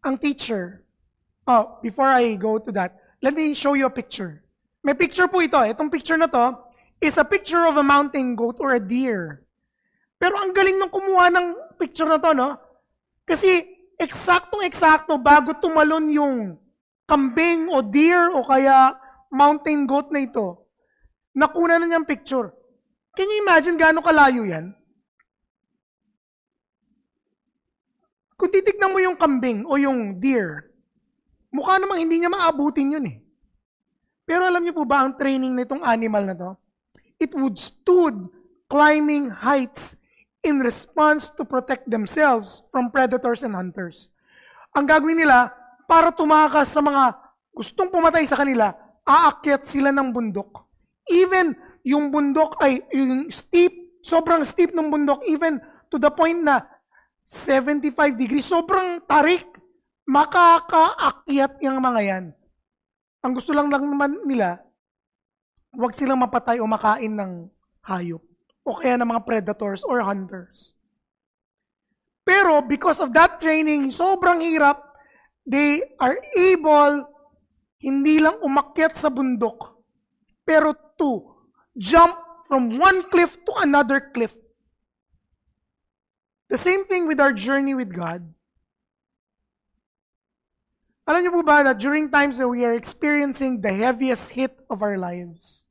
ang 0.00 0.16
teacher, 0.16 0.80
oh, 1.44 1.76
before 1.84 2.08
I 2.08 2.40
go 2.40 2.56
to 2.56 2.72
that, 2.72 2.96
let 3.20 3.36
me 3.36 3.52
show 3.52 3.76
you 3.76 3.84
a 3.84 3.92
picture. 3.92 4.40
May 4.80 4.96
picture 4.96 5.28
po 5.28 5.44
ito. 5.44 5.60
Itong 5.60 5.92
picture 5.92 6.16
na 6.16 6.32
to 6.32 6.56
is 6.96 7.20
a 7.20 7.28
picture 7.28 7.68
of 7.68 7.76
a 7.76 7.84
mountain 7.84 8.32
goat 8.32 8.56
or 8.56 8.72
a 8.72 8.80
deer. 8.80 9.44
Pero 10.16 10.40
ang 10.40 10.56
galing 10.56 10.80
nung 10.80 10.88
kumuha 10.88 11.28
ng 11.28 11.76
picture 11.76 12.08
na 12.08 12.16
to, 12.16 12.32
no? 12.32 12.56
Kasi 13.28 13.64
eksaktong-eksakto 14.00 15.20
bago 15.20 15.52
tumalon 15.60 16.08
yung 16.08 16.56
kambing 17.04 17.68
o 17.68 17.84
deer 17.84 18.32
o 18.32 18.44
kaya 18.44 18.96
mountain 19.28 19.84
goat 19.84 20.08
na 20.08 20.24
ito, 20.24 20.64
nakuna 21.36 21.76
na 21.76 21.86
niyang 21.88 22.08
picture. 22.08 22.52
Can 23.14 23.30
you 23.30 23.44
imagine 23.44 23.78
gaano 23.78 24.02
kalayo 24.02 24.42
yan? 24.42 24.74
Kung 28.34 28.50
titignan 28.50 28.90
mo 28.90 28.98
yung 28.98 29.14
kambing 29.14 29.62
o 29.64 29.78
yung 29.78 30.18
deer, 30.18 30.74
mukha 31.54 31.78
namang 31.78 32.02
hindi 32.02 32.18
niya 32.18 32.32
maabutin 32.32 32.98
yun 32.98 33.06
eh. 33.06 33.18
Pero 34.26 34.48
alam 34.48 34.64
niyo 34.64 34.74
po 34.74 34.82
ba 34.88 35.04
ang 35.04 35.14
training 35.14 35.54
nitong 35.54 35.84
animal 35.84 36.24
na 36.26 36.34
to? 36.34 36.50
It 37.20 37.30
would 37.36 37.60
stood 37.60 38.26
climbing 38.66 39.30
heights 39.30 39.94
in 40.42 40.58
response 40.60 41.30
to 41.38 41.46
protect 41.46 41.86
themselves 41.86 42.64
from 42.74 42.90
predators 42.90 43.46
and 43.46 43.54
hunters. 43.54 44.10
Ang 44.74 44.90
gagawin 44.90 45.22
nila, 45.22 45.54
para 45.84 46.10
tumakas 46.10 46.72
sa 46.72 46.80
mga 46.80 47.16
gustong 47.54 47.88
pumatay 47.92 48.26
sa 48.26 48.40
kanila, 48.40 48.74
aakyat 49.04 49.62
sila 49.68 49.94
ng 49.94 50.10
bundok. 50.10 50.66
Even 51.12 51.54
yung 51.84 52.08
bundok 52.08 52.56
ay 52.64 52.80
yung 52.96 53.28
steep, 53.28 54.00
sobrang 54.00 54.42
steep 54.42 54.72
ng 54.72 54.88
bundok, 54.88 55.20
even 55.28 55.60
to 55.92 56.00
the 56.00 56.08
point 56.08 56.40
na 56.40 56.64
75 57.28 57.92
degrees, 58.16 58.48
sobrang 58.48 59.04
tarik, 59.04 59.44
makakaakyat 60.08 61.60
yung 61.64 61.80
mga 61.80 62.00
yan. 62.04 62.24
Ang 63.24 63.32
gusto 63.32 63.56
lang 63.56 63.72
lang 63.72 63.84
naman 63.84 64.20
nila, 64.28 64.60
huwag 65.72 65.96
silang 65.96 66.20
mapatay 66.20 66.60
o 66.60 66.68
makain 66.68 67.16
ng 67.16 67.32
hayop 67.84 68.20
o 68.64 68.80
kaya 68.80 68.96
ng 68.96 69.08
mga 69.08 69.24
predators 69.28 69.84
or 69.84 70.00
hunters. 70.00 70.76
Pero 72.24 72.64
because 72.64 73.04
of 73.04 73.12
that 73.12 73.36
training, 73.36 73.92
sobrang 73.92 74.40
hirap, 74.40 74.93
they 75.46 75.84
are 76.00 76.16
able 76.36 77.08
hindi 77.84 78.16
lang 78.20 78.40
umakyat 78.40 78.96
sa 78.96 79.12
bundok, 79.12 79.76
pero 80.48 80.72
to 80.96 81.36
jump 81.76 82.16
from 82.48 82.80
one 82.80 83.04
cliff 83.12 83.36
to 83.44 83.52
another 83.60 84.00
cliff. 84.00 84.32
The 86.48 86.56
same 86.56 86.84
thing 86.88 87.04
with 87.06 87.20
our 87.20 87.32
journey 87.32 87.76
with 87.76 87.92
God. 87.92 88.24
Alam 91.04 91.20
niyo 91.20 91.32
po 91.36 91.42
ba 91.44 91.60
that 91.60 91.76
during 91.76 92.08
times 92.08 92.40
that 92.40 92.48
we 92.48 92.64
are 92.64 92.72
experiencing 92.72 93.60
the 93.60 93.72
heaviest 93.76 94.32
hit 94.32 94.56
of 94.72 94.80
our 94.80 94.96
lives, 94.96 95.68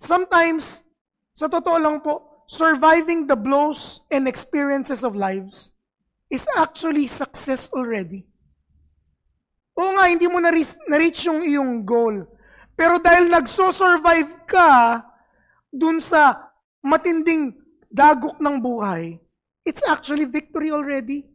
sometimes, 0.00 0.88
sa 1.36 1.52
totoo 1.52 1.76
lang 1.76 2.00
po, 2.00 2.24
surviving 2.48 3.28
the 3.28 3.36
blows 3.36 4.00
and 4.08 4.24
experiences 4.24 5.04
of 5.04 5.12
lives 5.12 5.76
is 6.32 6.48
actually 6.56 7.04
success 7.04 7.68
already. 7.76 8.24
Oo 9.78 9.94
nga, 9.94 10.10
hindi 10.10 10.26
mo 10.26 10.42
na-reach, 10.42 11.22
yung 11.30 11.46
iyong 11.46 11.86
goal. 11.86 12.26
Pero 12.74 12.98
dahil 12.98 13.30
nagso-survive 13.30 14.42
ka 14.42 15.06
dun 15.70 16.02
sa 16.02 16.50
matinding 16.82 17.54
dagok 17.86 18.42
ng 18.42 18.58
buhay, 18.58 19.22
it's 19.62 19.86
actually 19.86 20.26
victory 20.26 20.74
already. 20.74 21.30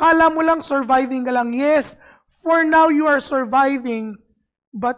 Kala 0.00 0.32
mo 0.32 0.40
lang 0.40 0.64
surviving 0.64 1.28
ka 1.28 1.32
lang. 1.36 1.52
Yes, 1.52 2.00
for 2.40 2.64
now 2.64 2.88
you 2.88 3.04
are 3.04 3.20
surviving, 3.20 4.16
but 4.72 4.96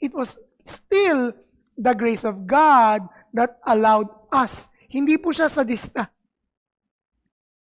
it 0.00 0.16
was 0.16 0.40
still 0.64 1.36
the 1.76 1.92
grace 1.92 2.24
of 2.24 2.48
God 2.48 3.04
that 3.36 3.60
allowed 3.68 4.08
us. 4.32 4.72
Hindi 4.88 5.20
po 5.20 5.36
siya 5.36 5.52
sadista. 5.52 6.08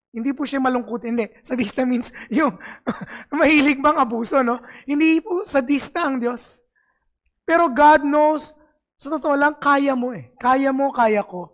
Hindi 0.10 0.34
po 0.34 0.42
siya 0.46 0.58
malungkot. 0.62 1.06
Hindi. 1.06 1.30
Sadista 1.46 1.86
means 1.86 2.10
yung 2.34 2.58
mahilig 3.30 3.78
bang 3.78 3.98
abuso, 3.98 4.42
no? 4.42 4.62
Hindi 4.90 5.22
po 5.22 5.46
sadista 5.46 6.10
ang 6.10 6.18
Diyos. 6.18 6.58
Pero 7.46 7.70
God 7.70 8.06
knows, 8.06 8.54
sa 9.00 9.10
totoo 9.10 9.34
lang, 9.34 9.58
kaya 9.58 9.96
mo 9.96 10.14
eh. 10.14 10.30
Kaya 10.38 10.70
mo, 10.70 10.92
kaya 10.92 11.24
ko. 11.24 11.54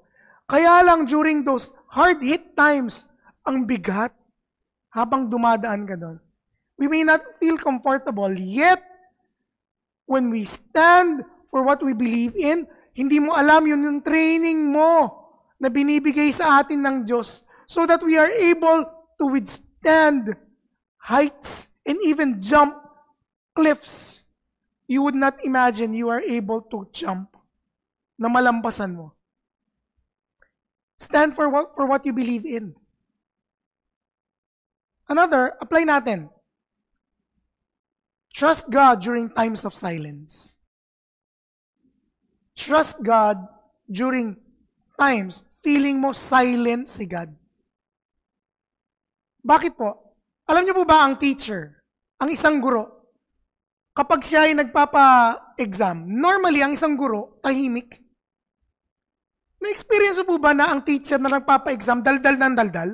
Kaya 0.49 0.81
lang 0.83 1.07
during 1.07 1.45
those 1.45 1.71
hard 1.87 2.19
hit 2.19 2.57
times, 2.57 3.07
ang 3.45 3.63
bigat 3.63 4.11
habang 4.91 5.29
dumadaan 5.29 5.85
ka 5.85 5.95
doon. 5.95 6.17
We 6.75 6.91
may 6.91 7.07
not 7.07 7.23
feel 7.39 7.55
comfortable, 7.55 8.33
yet 8.35 8.83
when 10.09 10.27
we 10.27 10.43
stand 10.43 11.23
for 11.47 11.63
what 11.63 11.79
we 11.79 11.95
believe 11.95 12.35
in, 12.35 12.67
hindi 12.91 13.21
mo 13.21 13.31
alam 13.31 13.63
yun 13.63 13.85
yung 13.85 13.99
training 14.03 14.73
mo 14.75 15.13
na 15.55 15.71
binibigay 15.71 16.33
sa 16.35 16.59
atin 16.59 16.83
ng 16.83 16.97
Diyos 17.07 17.44
so 17.68 17.86
that 17.86 18.03
we 18.03 18.18
are 18.18 18.30
able 18.30 18.86
to 19.20 19.26
withstand 19.26 20.36
heights 20.97 21.70
and 21.86 21.97
even 22.03 22.41
jump 22.41 22.76
cliffs. 23.55 24.24
You 24.88 25.01
would 25.01 25.16
not 25.16 25.43
imagine 25.43 25.93
you 25.93 26.09
are 26.09 26.22
able 26.22 26.61
to 26.70 26.88
jump 26.93 27.36
na 28.20 28.30
malampasan 28.30 28.95
mo. 28.95 29.13
Stand 30.97 31.36
for 31.36 31.49
what, 31.49 31.76
for 31.76 31.86
what 31.86 32.05
you 32.05 32.13
believe 32.13 32.45
in. 32.45 32.76
Another, 35.09 35.53
apply 35.61 35.84
natin. 35.84 36.30
Trust 38.34 38.70
God 38.70 39.01
during 39.01 39.30
times 39.30 39.66
of 39.66 39.74
silence. 39.74 40.55
Trust 42.55 43.03
God 43.03 43.47
during 43.91 44.38
times 44.99 45.43
feeling 45.63 45.99
mo 45.99 46.11
silent 46.11 46.88
si 46.88 47.05
God. 47.05 47.34
Bakit 49.45 49.77
po? 49.77 50.17
Alam 50.49 50.65
niyo 50.65 50.73
po 50.73 50.89
ba 50.89 51.05
ang 51.05 51.21
teacher, 51.21 51.85
ang 52.17 52.33
isang 52.33 52.57
guro, 52.57 53.13
kapag 53.93 54.25
siya 54.25 54.49
ay 54.49 54.57
nagpapa-exam, 54.57 56.01
normally 56.09 56.65
ang 56.65 56.73
isang 56.73 56.97
guro, 56.97 57.37
tahimik. 57.45 58.01
Na-experience 59.61 60.17
po 60.25 60.41
ba 60.41 60.57
na 60.57 60.73
ang 60.73 60.81
teacher 60.81 61.21
na 61.21 61.29
nagpapa-exam, 61.37 62.01
daldal 62.01 62.41
ng 62.41 62.55
daldal? 62.57 62.89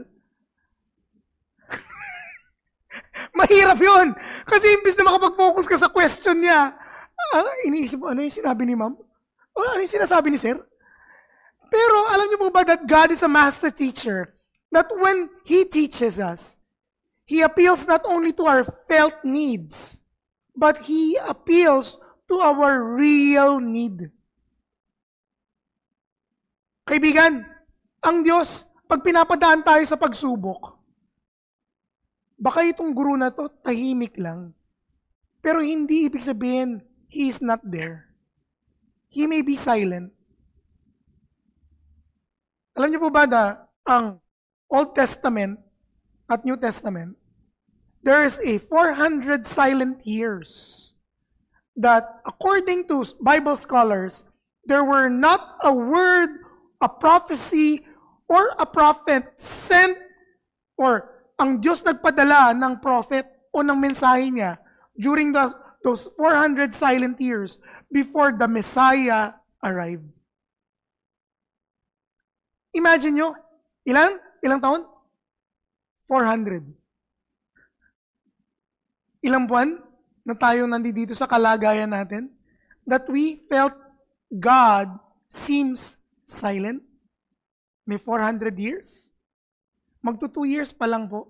Mahirap 3.40 3.80
yun. 3.80 4.12
Kasi 4.44 4.76
imbis 4.76 5.00
na 5.00 5.08
makapag-focus 5.08 5.72
ka 5.72 5.80
sa 5.80 5.88
question 5.88 6.36
niya, 6.36 6.76
ah, 7.36 7.52
iniisip 7.64 8.04
mo, 8.04 8.12
ano 8.12 8.28
yung 8.28 8.32
sinabi 8.32 8.68
ni 8.68 8.76
ma'am? 8.76 8.96
O 9.56 9.58
ano 9.64 9.80
yung 9.84 9.96
sinasabi 9.96 10.32
ni 10.32 10.40
sir? 10.40 10.60
Pero 11.72 11.96
alam 12.12 12.28
niyo 12.28 12.40
po 12.40 12.52
ba 12.52 12.68
that 12.68 12.84
God 12.84 13.16
is 13.16 13.24
a 13.24 13.32
master 13.32 13.72
teacher? 13.72 14.41
That 14.72 14.88
when 14.96 15.28
He 15.44 15.68
teaches 15.68 16.18
us, 16.20 16.56
He 17.28 17.44
appeals 17.44 17.88
not 17.88 18.08
only 18.08 18.32
to 18.40 18.44
our 18.48 18.64
felt 18.88 19.20
needs, 19.24 20.00
but 20.56 20.88
He 20.88 21.20
appeals 21.20 22.00
to 22.32 22.40
our 22.40 22.80
real 22.96 23.60
need. 23.60 24.08
Kaibigan, 26.88 27.44
ang 28.04 28.24
Diyos, 28.24 28.68
pag 28.88 29.04
pinapadaan 29.04 29.64
tayo 29.64 29.84
sa 29.84 30.00
pagsubok, 30.00 30.80
baka 32.40 32.64
itong 32.66 32.96
guru 32.96 33.20
na 33.20 33.30
to 33.30 33.52
tahimik 33.62 34.16
lang. 34.16 34.56
Pero 35.44 35.60
hindi 35.60 36.08
ibig 36.08 36.24
sabihin, 36.24 36.80
He 37.12 37.28
is 37.28 37.44
not 37.44 37.60
there. 37.68 38.08
He 39.12 39.28
may 39.28 39.44
be 39.44 39.60
silent. 39.60 40.16
Alam 42.72 42.88
niyo 42.88 43.04
po 43.04 43.12
ba 43.12 43.28
na 43.28 43.68
ang 43.84 44.21
Old 44.72 44.96
Testament 44.96 45.60
at 46.32 46.46
New 46.46 46.56
Testament, 46.56 47.18
there 48.02 48.24
is 48.24 48.40
a 48.46 48.58
400 48.58 49.46
silent 49.46 50.08
years 50.08 50.94
that 51.76 52.24
according 52.26 52.88
to 52.88 53.04
Bible 53.20 53.56
scholars, 53.56 54.24
there 54.66 54.84
were 54.84 55.10
not 55.10 55.58
a 55.64 55.74
word, 55.74 56.30
a 56.82 56.90
prophecy, 56.90 57.86
or 58.32 58.56
a 58.58 58.66
prophet 58.66 59.28
sent 59.36 59.98
or 60.80 61.28
ang 61.36 61.60
Diyos 61.60 61.84
nagpadala 61.84 62.56
ng 62.56 62.80
prophet 62.80 63.28
o 63.52 63.60
ng 63.60 63.76
mensahe 63.76 64.32
niya 64.32 64.56
during 64.96 65.36
the, 65.36 65.52
those 65.84 66.08
400 66.16 66.72
silent 66.72 67.20
years 67.20 67.60
before 67.92 68.32
the 68.32 68.48
Messiah 68.48 69.36
arrived. 69.60 70.08
Imagine 72.72 73.14
nyo, 73.20 73.30
ilan? 73.84 74.16
Ilang 74.42 74.62
taon? 74.62 74.82
400. 76.10 76.66
Ilang 79.22 79.46
buwan 79.46 79.70
na 80.26 80.34
tayo 80.34 80.66
nandito 80.66 81.14
sa 81.14 81.30
kalagayan 81.30 81.94
natin 81.94 82.34
that 82.90 83.06
we 83.06 83.46
felt 83.48 83.78
God 84.34 84.90
seems 85.30 86.02
silent? 86.26 86.82
May 87.86 88.02
400 88.02 88.54
years? 88.58 89.14
Magto 90.02 90.26
2 90.26 90.50
years 90.50 90.74
pa 90.74 90.90
lang 90.90 91.06
po. 91.06 91.30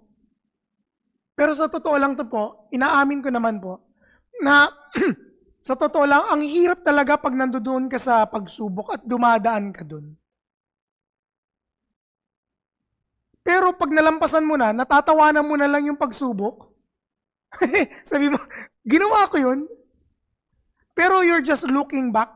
Pero 1.35 1.51
sa 1.57 1.67
totoo 1.67 1.97
lang 1.99 2.15
to 2.15 2.23
po, 2.27 2.69
inaamin 2.71 3.19
ko 3.19 3.33
naman 3.33 3.59
po, 3.59 3.81
na 4.39 4.69
sa 5.67 5.73
totoo 5.73 6.05
lang, 6.05 6.23
ang 6.29 6.41
hirap 6.45 6.85
talaga 6.85 7.17
pag 7.17 7.35
nandoon 7.35 7.89
ka 7.89 7.97
sa 7.97 8.23
pagsubok 8.29 8.93
at 8.95 9.01
dumadaan 9.03 9.73
ka 9.73 9.83
doon. 9.83 10.13
Pero 13.51 13.75
pag 13.75 13.91
nalampasan 13.91 14.47
mo 14.47 14.55
na, 14.55 14.71
natatawanan 14.71 15.43
mo 15.43 15.59
na 15.59 15.67
lang 15.67 15.83
yung 15.83 15.99
pagsubok. 15.99 16.71
Sabi 18.07 18.31
mo, 18.31 18.39
ginawa 18.87 19.27
ko 19.27 19.43
yun. 19.43 19.67
Pero 20.95 21.19
you're 21.19 21.43
just 21.43 21.67
looking 21.67 22.15
back. 22.15 22.31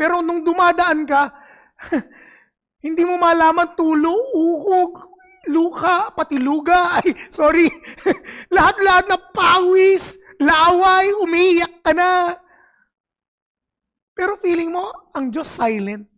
Pero 0.00 0.24
nung 0.24 0.40
dumadaan 0.40 1.04
ka, 1.04 1.36
hindi 2.86 3.04
mo 3.04 3.20
malaman 3.20 3.76
tulo, 3.76 4.08
uhog, 4.32 5.20
luka, 5.52 6.16
pati 6.16 6.40
luga. 6.40 6.88
Ay, 7.04 7.12
sorry. 7.28 7.68
Lahat-lahat 8.48 9.04
na 9.04 9.20
pawis, 9.36 10.16
laway, 10.40 11.12
umiyak 11.20 11.84
ka 11.84 11.92
na. 11.92 12.40
Pero 14.16 14.40
feeling 14.40 14.72
mo, 14.72 15.12
ang 15.12 15.28
Diyos 15.28 15.52
silent. 15.52 16.08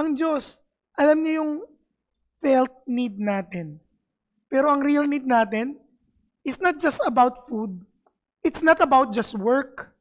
Ang 0.00 0.16
Diyos, 0.16 0.56
alam 0.96 1.20
niyo 1.20 1.44
yung 1.44 1.52
felt 2.42 2.74
need 2.90 3.16
natin. 3.16 3.78
Pero 4.50 4.68
ang 4.68 4.82
real 4.82 5.06
need 5.06 5.24
natin 5.24 5.78
is 6.42 6.58
not 6.58 6.76
just 6.82 7.00
about 7.06 7.46
food. 7.46 7.86
It's 8.42 8.60
not 8.60 8.82
about 8.82 9.14
just 9.14 9.38
work. 9.38 9.94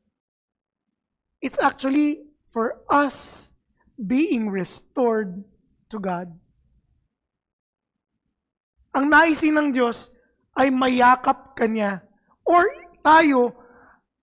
It's 1.40 1.62
actually 1.62 2.26
for 2.50 2.82
us 2.90 3.50
being 3.96 4.50
restored 4.50 5.46
to 5.94 6.02
God. 6.02 6.34
Ang 8.92 9.08
naisin 9.08 9.56
ng 9.56 9.70
Diyos 9.72 10.12
ay 10.58 10.68
mayakap 10.68 11.56
kanya 11.56 12.04
or 12.44 12.66
tayo 13.06 13.56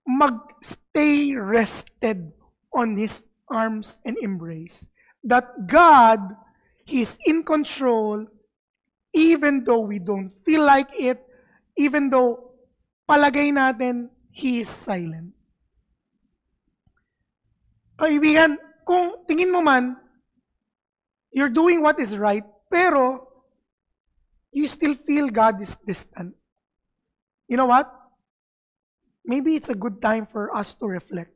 mag-stay 0.05 1.33
rested 1.33 2.29
on 2.75 2.93
His 2.93 3.25
arms 3.49 3.97
and 4.05 4.13
embrace. 4.21 4.85
That 5.25 5.65
God 5.65 6.21
He's 6.89 7.21
in 7.29 7.45
control 7.45 8.25
even 9.13 9.63
though 9.63 9.85
we 9.85 10.01
don't 10.01 10.33
feel 10.41 10.65
like 10.65 10.89
it, 10.97 11.21
even 11.77 12.09
though 12.09 12.57
palagay 13.05 13.53
natin 13.53 14.09
He 14.33 14.65
is 14.65 14.69
silent. 14.69 15.37
Kaibigan, 17.93 18.57
kung 18.87 19.21
tingin 19.29 19.53
mo 19.53 19.61
man, 19.61 20.01
you're 21.29 21.53
doing 21.53 21.85
what 21.85 21.99
is 22.01 22.17
right, 22.17 22.45
pero 22.71 23.27
you 24.49 24.65
still 24.65 24.95
feel 24.97 25.29
God 25.29 25.61
is 25.61 25.77
distant. 25.85 26.33
You 27.45 27.57
know 27.57 27.69
what? 27.69 27.85
Maybe 29.25 29.53
it's 29.53 29.69
a 29.69 29.77
good 29.77 30.01
time 30.01 30.25
for 30.25 30.49
us 30.55 30.73
to 30.81 30.89
reflect. 30.89 31.35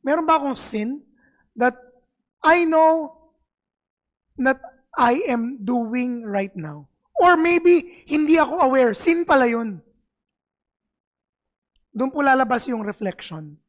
Meron 0.00 0.24
ba 0.24 0.40
akong 0.40 0.56
sin 0.56 1.04
that 1.52 1.76
I 2.40 2.64
know 2.64 3.19
that 4.44 4.60
I 4.96 5.22
am 5.28 5.60
doing 5.62 6.24
right 6.24 6.54
now? 6.56 6.88
Or 7.20 7.36
maybe 7.36 8.04
hindi 8.08 8.40
ako 8.40 8.64
aware, 8.64 8.92
sin 8.96 9.28
pala 9.28 9.44
yun. 9.44 9.84
Doon 11.92 12.10
po 12.10 12.24
lalabas 12.24 12.64
yung 12.70 12.80
reflection. 12.80 13.60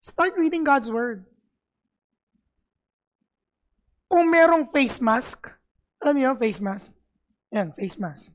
Start 0.00 0.36
reading 0.40 0.64
God's 0.64 0.88
Word. 0.88 1.28
Kung 4.08 4.30
merong 4.30 4.70
face 4.70 5.02
mask, 5.02 5.50
alam 5.98 6.14
niyo, 6.16 6.36
face 6.38 6.60
mask. 6.62 6.92
Yan, 7.50 7.72
face 7.74 7.98
mask. 7.98 8.30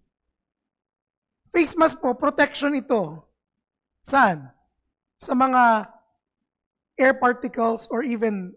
Face 1.50 1.74
mask 1.74 1.98
po, 1.98 2.14
protection 2.14 2.76
ito. 2.78 3.24
Saan? 4.06 4.50
Sa 5.18 5.34
mga 5.34 5.88
air 7.00 7.16
particles 7.16 7.88
or 7.90 8.04
even 8.04 8.52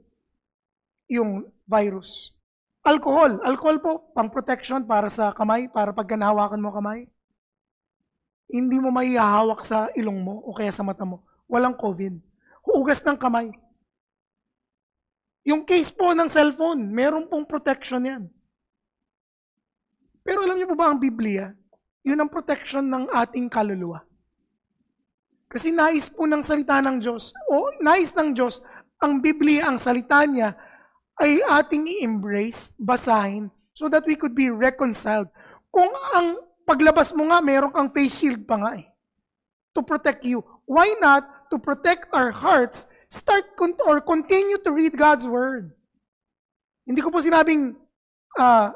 yung 1.06 1.46
virus. 1.68 2.34
Alcohol. 2.82 3.38
Alcohol 3.46 3.78
po, 3.78 3.92
pang 4.10 4.26
protection 4.26 4.82
para 4.82 5.06
sa 5.06 5.30
kamay, 5.30 5.70
para 5.70 5.94
pag 5.94 6.10
nahawakan 6.18 6.58
mo 6.58 6.74
kamay. 6.74 7.06
Hindi 8.50 8.82
mo 8.82 8.90
maihahawak 8.90 9.62
sa 9.62 9.88
ilong 9.94 10.18
mo 10.18 10.42
o 10.42 10.52
kaya 10.52 10.74
sa 10.74 10.82
mata 10.82 11.06
mo. 11.06 11.22
Walang 11.46 11.78
COVID. 11.78 12.18
Hugas 12.66 13.00
ng 13.06 13.16
kamay. 13.16 13.54
Yung 15.46 15.66
case 15.66 15.90
po 15.94 16.14
ng 16.14 16.30
cellphone, 16.30 16.90
meron 16.90 17.26
pong 17.26 17.46
protection 17.46 18.02
yan. 18.02 18.22
Pero 20.22 20.46
alam 20.46 20.54
niyo 20.54 20.70
po 20.70 20.78
ba 20.78 20.90
ang 20.90 21.02
Biblia? 21.02 21.50
Yun 22.06 22.18
ang 22.18 22.30
protection 22.30 22.86
ng 22.86 23.10
ating 23.10 23.50
kaluluwa. 23.50 24.02
Kasi 25.50 25.74
nais 25.74 26.06
po 26.06 26.26
ng 26.26 26.46
salita 26.46 26.78
ng 26.78 27.02
Diyos, 27.02 27.34
o 27.50 27.74
nais 27.82 28.14
ng 28.14 28.30
Diyos, 28.34 28.62
ang 29.02 29.18
Biblia, 29.18 29.66
ang 29.66 29.82
salita 29.82 30.22
niya, 30.22 30.54
ay 31.20 31.42
ating 31.44 31.84
i-embrace, 32.00 32.72
basahin, 32.80 33.52
so 33.76 33.88
that 33.88 34.04
we 34.08 34.16
could 34.16 34.32
be 34.32 34.48
reconciled. 34.48 35.28
Kung 35.72 35.88
ang 36.16 36.40
paglabas 36.64 37.12
mo 37.12 37.28
nga, 37.28 37.40
meron 37.40 37.72
kang 37.72 37.90
face 37.92 38.12
shield 38.12 38.44
pa 38.44 38.56
nga 38.60 38.70
eh, 38.80 38.86
to 39.76 39.80
protect 39.84 40.24
you. 40.24 40.44
Why 40.64 40.94
not 41.00 41.50
to 41.52 41.60
protect 41.60 42.08
our 42.12 42.32
hearts, 42.32 42.88
start 43.12 43.56
con- 43.56 43.76
or 43.84 44.00
continue 44.00 44.60
to 44.60 44.70
read 44.72 44.96
God's 44.96 45.28
Word? 45.28 45.72
Hindi 46.88 47.00
ko 47.00 47.12
po 47.12 47.20
sinabing 47.20 47.76
ah, 48.36 48.72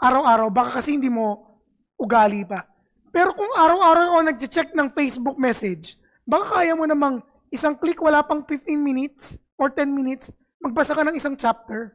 araw-araw, 0.00 0.48
baka 0.52 0.80
kasi 0.80 0.96
hindi 0.96 1.08
mo 1.08 1.54
ugali 2.00 2.44
pa. 2.44 2.66
Pero 3.14 3.30
kung 3.30 3.48
araw-araw 3.54 4.04
ako 4.10 4.20
nag-check 4.26 4.68
ng 4.74 4.90
Facebook 4.90 5.38
message, 5.38 5.94
baka 6.26 6.60
kaya 6.60 6.74
mo 6.74 6.82
namang 6.82 7.22
isang 7.54 7.78
click, 7.78 8.02
wala 8.02 8.26
pang 8.26 8.42
15 8.42 8.74
minutes 8.74 9.38
or 9.54 9.70
10 9.70 9.86
minutes, 9.94 10.34
magbasa 10.64 10.96
ka 10.96 11.04
ng 11.04 11.12
isang 11.12 11.36
chapter. 11.36 11.92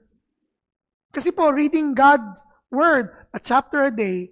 Kasi 1.10 1.34
po, 1.34 1.50
reading 1.50 1.98
God's 1.98 2.46
Word, 2.70 3.10
a 3.34 3.42
chapter 3.42 3.90
a 3.90 3.90
day, 3.90 4.30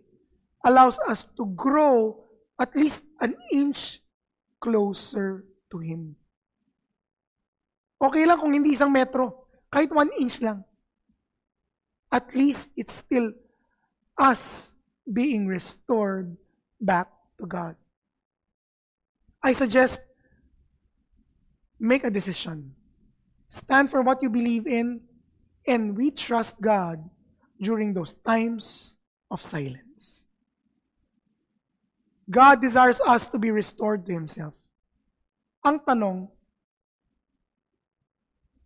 allows 0.61 1.01
us 1.09 1.25
to 1.33 1.49
grow 1.57 2.21
at 2.61 2.77
least 2.77 3.09
an 3.17 3.33
inch 3.49 3.97
closer 4.61 5.41
to 5.73 5.81
Him. 5.81 6.13
Okay 7.97 8.29
lang 8.29 8.37
kung 8.37 8.53
hindi 8.53 8.77
isang 8.77 8.93
metro, 8.93 9.49
kahit 9.73 9.89
one 9.89 10.13
inch 10.21 10.37
lang. 10.45 10.61
At 12.13 12.29
least 12.37 12.77
it's 12.77 12.93
still 12.93 13.33
us 14.21 14.77
being 15.09 15.49
restored 15.49 16.37
back 16.77 17.09
to 17.41 17.49
God. 17.49 17.73
I 19.41 19.57
suggest 19.57 20.05
make 21.81 22.05
a 22.05 22.13
decision. 22.13 22.76
Stand 23.47 23.89
for 23.89 24.03
what 24.03 24.19
you 24.21 24.29
believe 24.29 24.67
in, 24.67 24.99
and 25.67 25.95
we 25.95 26.11
trust 26.11 26.59
God 26.59 26.99
during 27.59 27.95
those 27.95 28.13
times 28.13 28.95
of 29.31 29.41
silence. 29.41 30.27
God 32.27 32.59
desires 32.59 32.99
us 33.07 33.27
to 33.31 33.39
be 33.39 33.51
restored 33.51 34.03
to 34.05 34.11
Himself. 34.11 34.51
Ang 35.63 35.79
tanong, 35.79 36.27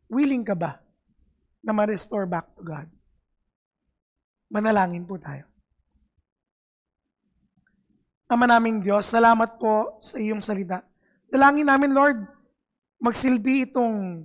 willing 0.10 0.42
ka 0.42 0.58
ba 0.58 0.82
na 1.62 1.72
ma-restore 1.72 2.26
back 2.26 2.50
to 2.58 2.66
God? 2.66 2.90
Manalangin 4.50 5.06
po 5.06 5.22
tayo. 5.22 5.46
Ama 8.32 8.48
naming 8.48 8.82
Diyos, 8.82 9.12
salamat 9.12 9.60
po 9.60 10.00
sa 10.02 10.16
iyong 10.16 10.42
salita. 10.42 10.82
Dalangin 11.28 11.68
namin, 11.68 11.92
Lord, 11.92 12.20
magsilbi 12.98 13.68
itong 13.68 14.24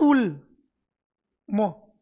tool 0.00 0.40
mo. 1.44 1.92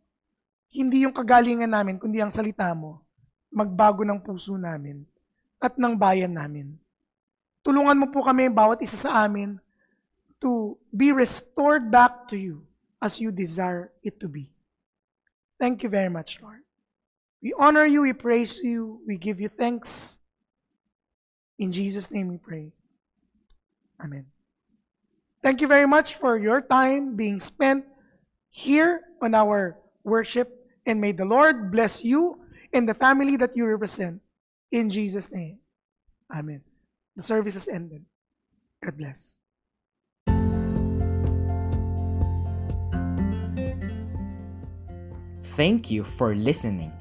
Hindi 0.71 1.03
yung 1.03 1.17
kagalingan 1.17 1.75
namin, 1.75 1.99
kundi 1.99 2.23
ang 2.23 2.31
salita 2.31 2.71
mo. 2.79 3.03
Magbago 3.51 4.07
ng 4.07 4.23
puso 4.23 4.55
namin 4.55 5.03
at 5.59 5.75
ng 5.75 5.99
bayan 5.99 6.39
namin. 6.39 6.79
Tulungan 7.67 7.99
mo 7.99 8.07
po 8.15 8.23
kami, 8.23 8.47
bawat 8.47 8.79
isa 8.79 8.95
sa 8.95 9.27
amin, 9.27 9.59
to 10.39 10.79
be 10.95 11.11
restored 11.11 11.91
back 11.91 12.31
to 12.31 12.39
you 12.39 12.63
as 13.03 13.19
you 13.19 13.35
desire 13.35 13.91
it 14.07 14.23
to 14.23 14.31
be. 14.31 14.55
Thank 15.59 15.83
you 15.83 15.91
very 15.91 16.09
much, 16.09 16.39
Lord. 16.39 16.63
We 17.43 17.51
honor 17.59 17.87
you, 17.87 18.07
we 18.07 18.15
praise 18.15 18.63
you, 18.63 19.03
we 19.07 19.19
give 19.19 19.43
you 19.43 19.51
thanks. 19.51 20.19
In 21.59 21.75
Jesus' 21.75 22.11
name 22.15 22.31
we 22.31 22.39
pray. 22.39 22.71
Amen. 23.99 24.38
Thank 25.49 25.65
you 25.65 25.73
very 25.73 25.89
much 25.89 26.21
for 26.21 26.37
your 26.37 26.61
time 26.61 27.17
being 27.17 27.41
spent 27.41 27.89
here 28.53 29.17
on 29.25 29.33
our 29.33 29.81
worship, 30.05 30.53
and 30.85 31.01
may 31.01 31.13
the 31.13 31.25
Lord 31.25 31.73
bless 31.73 32.05
you 32.05 32.37
and 32.77 32.85
the 32.85 32.93
family 32.93 33.41
that 33.41 33.57
you 33.57 33.65
represent. 33.65 34.21
In 34.73 34.93
Jesus' 34.93 35.33
name. 35.33 35.57
Amen. 36.29 36.61
The 37.17 37.23
service 37.25 37.55
has 37.55 37.65
ended. 37.67 38.05
God 38.85 38.99
bless. 39.01 39.41
Thank 45.57 45.89
you 45.89 46.05
for 46.05 46.37
listening. 46.37 46.93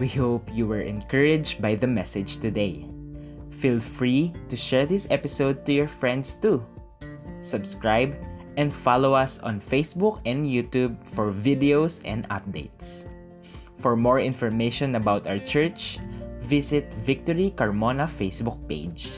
We 0.00 0.08
hope 0.08 0.50
you 0.50 0.66
were 0.66 0.82
encouraged 0.82 1.62
by 1.62 1.76
the 1.76 1.86
message 1.86 2.42
today. 2.42 2.90
Feel 3.62 3.78
free 3.78 4.34
to 4.48 4.56
share 4.58 4.84
this 4.84 5.06
episode 5.14 5.64
to 5.66 5.72
your 5.72 5.86
friends 5.86 6.34
too. 6.34 6.66
Subscribe 7.44 8.16
and 8.56 8.72
follow 8.72 9.12
us 9.12 9.36
on 9.44 9.60
Facebook 9.60 10.24
and 10.24 10.48
YouTube 10.48 10.96
for 11.04 11.28
videos 11.28 12.00
and 12.08 12.24
updates. 12.32 13.04
For 13.76 13.96
more 13.96 14.18
information 14.18 14.96
about 14.96 15.28
our 15.28 15.36
church, 15.36 16.00
visit 16.40 16.88
Victory 17.04 17.52
Carmona 17.52 18.08
Facebook 18.08 18.56
page. 18.64 19.12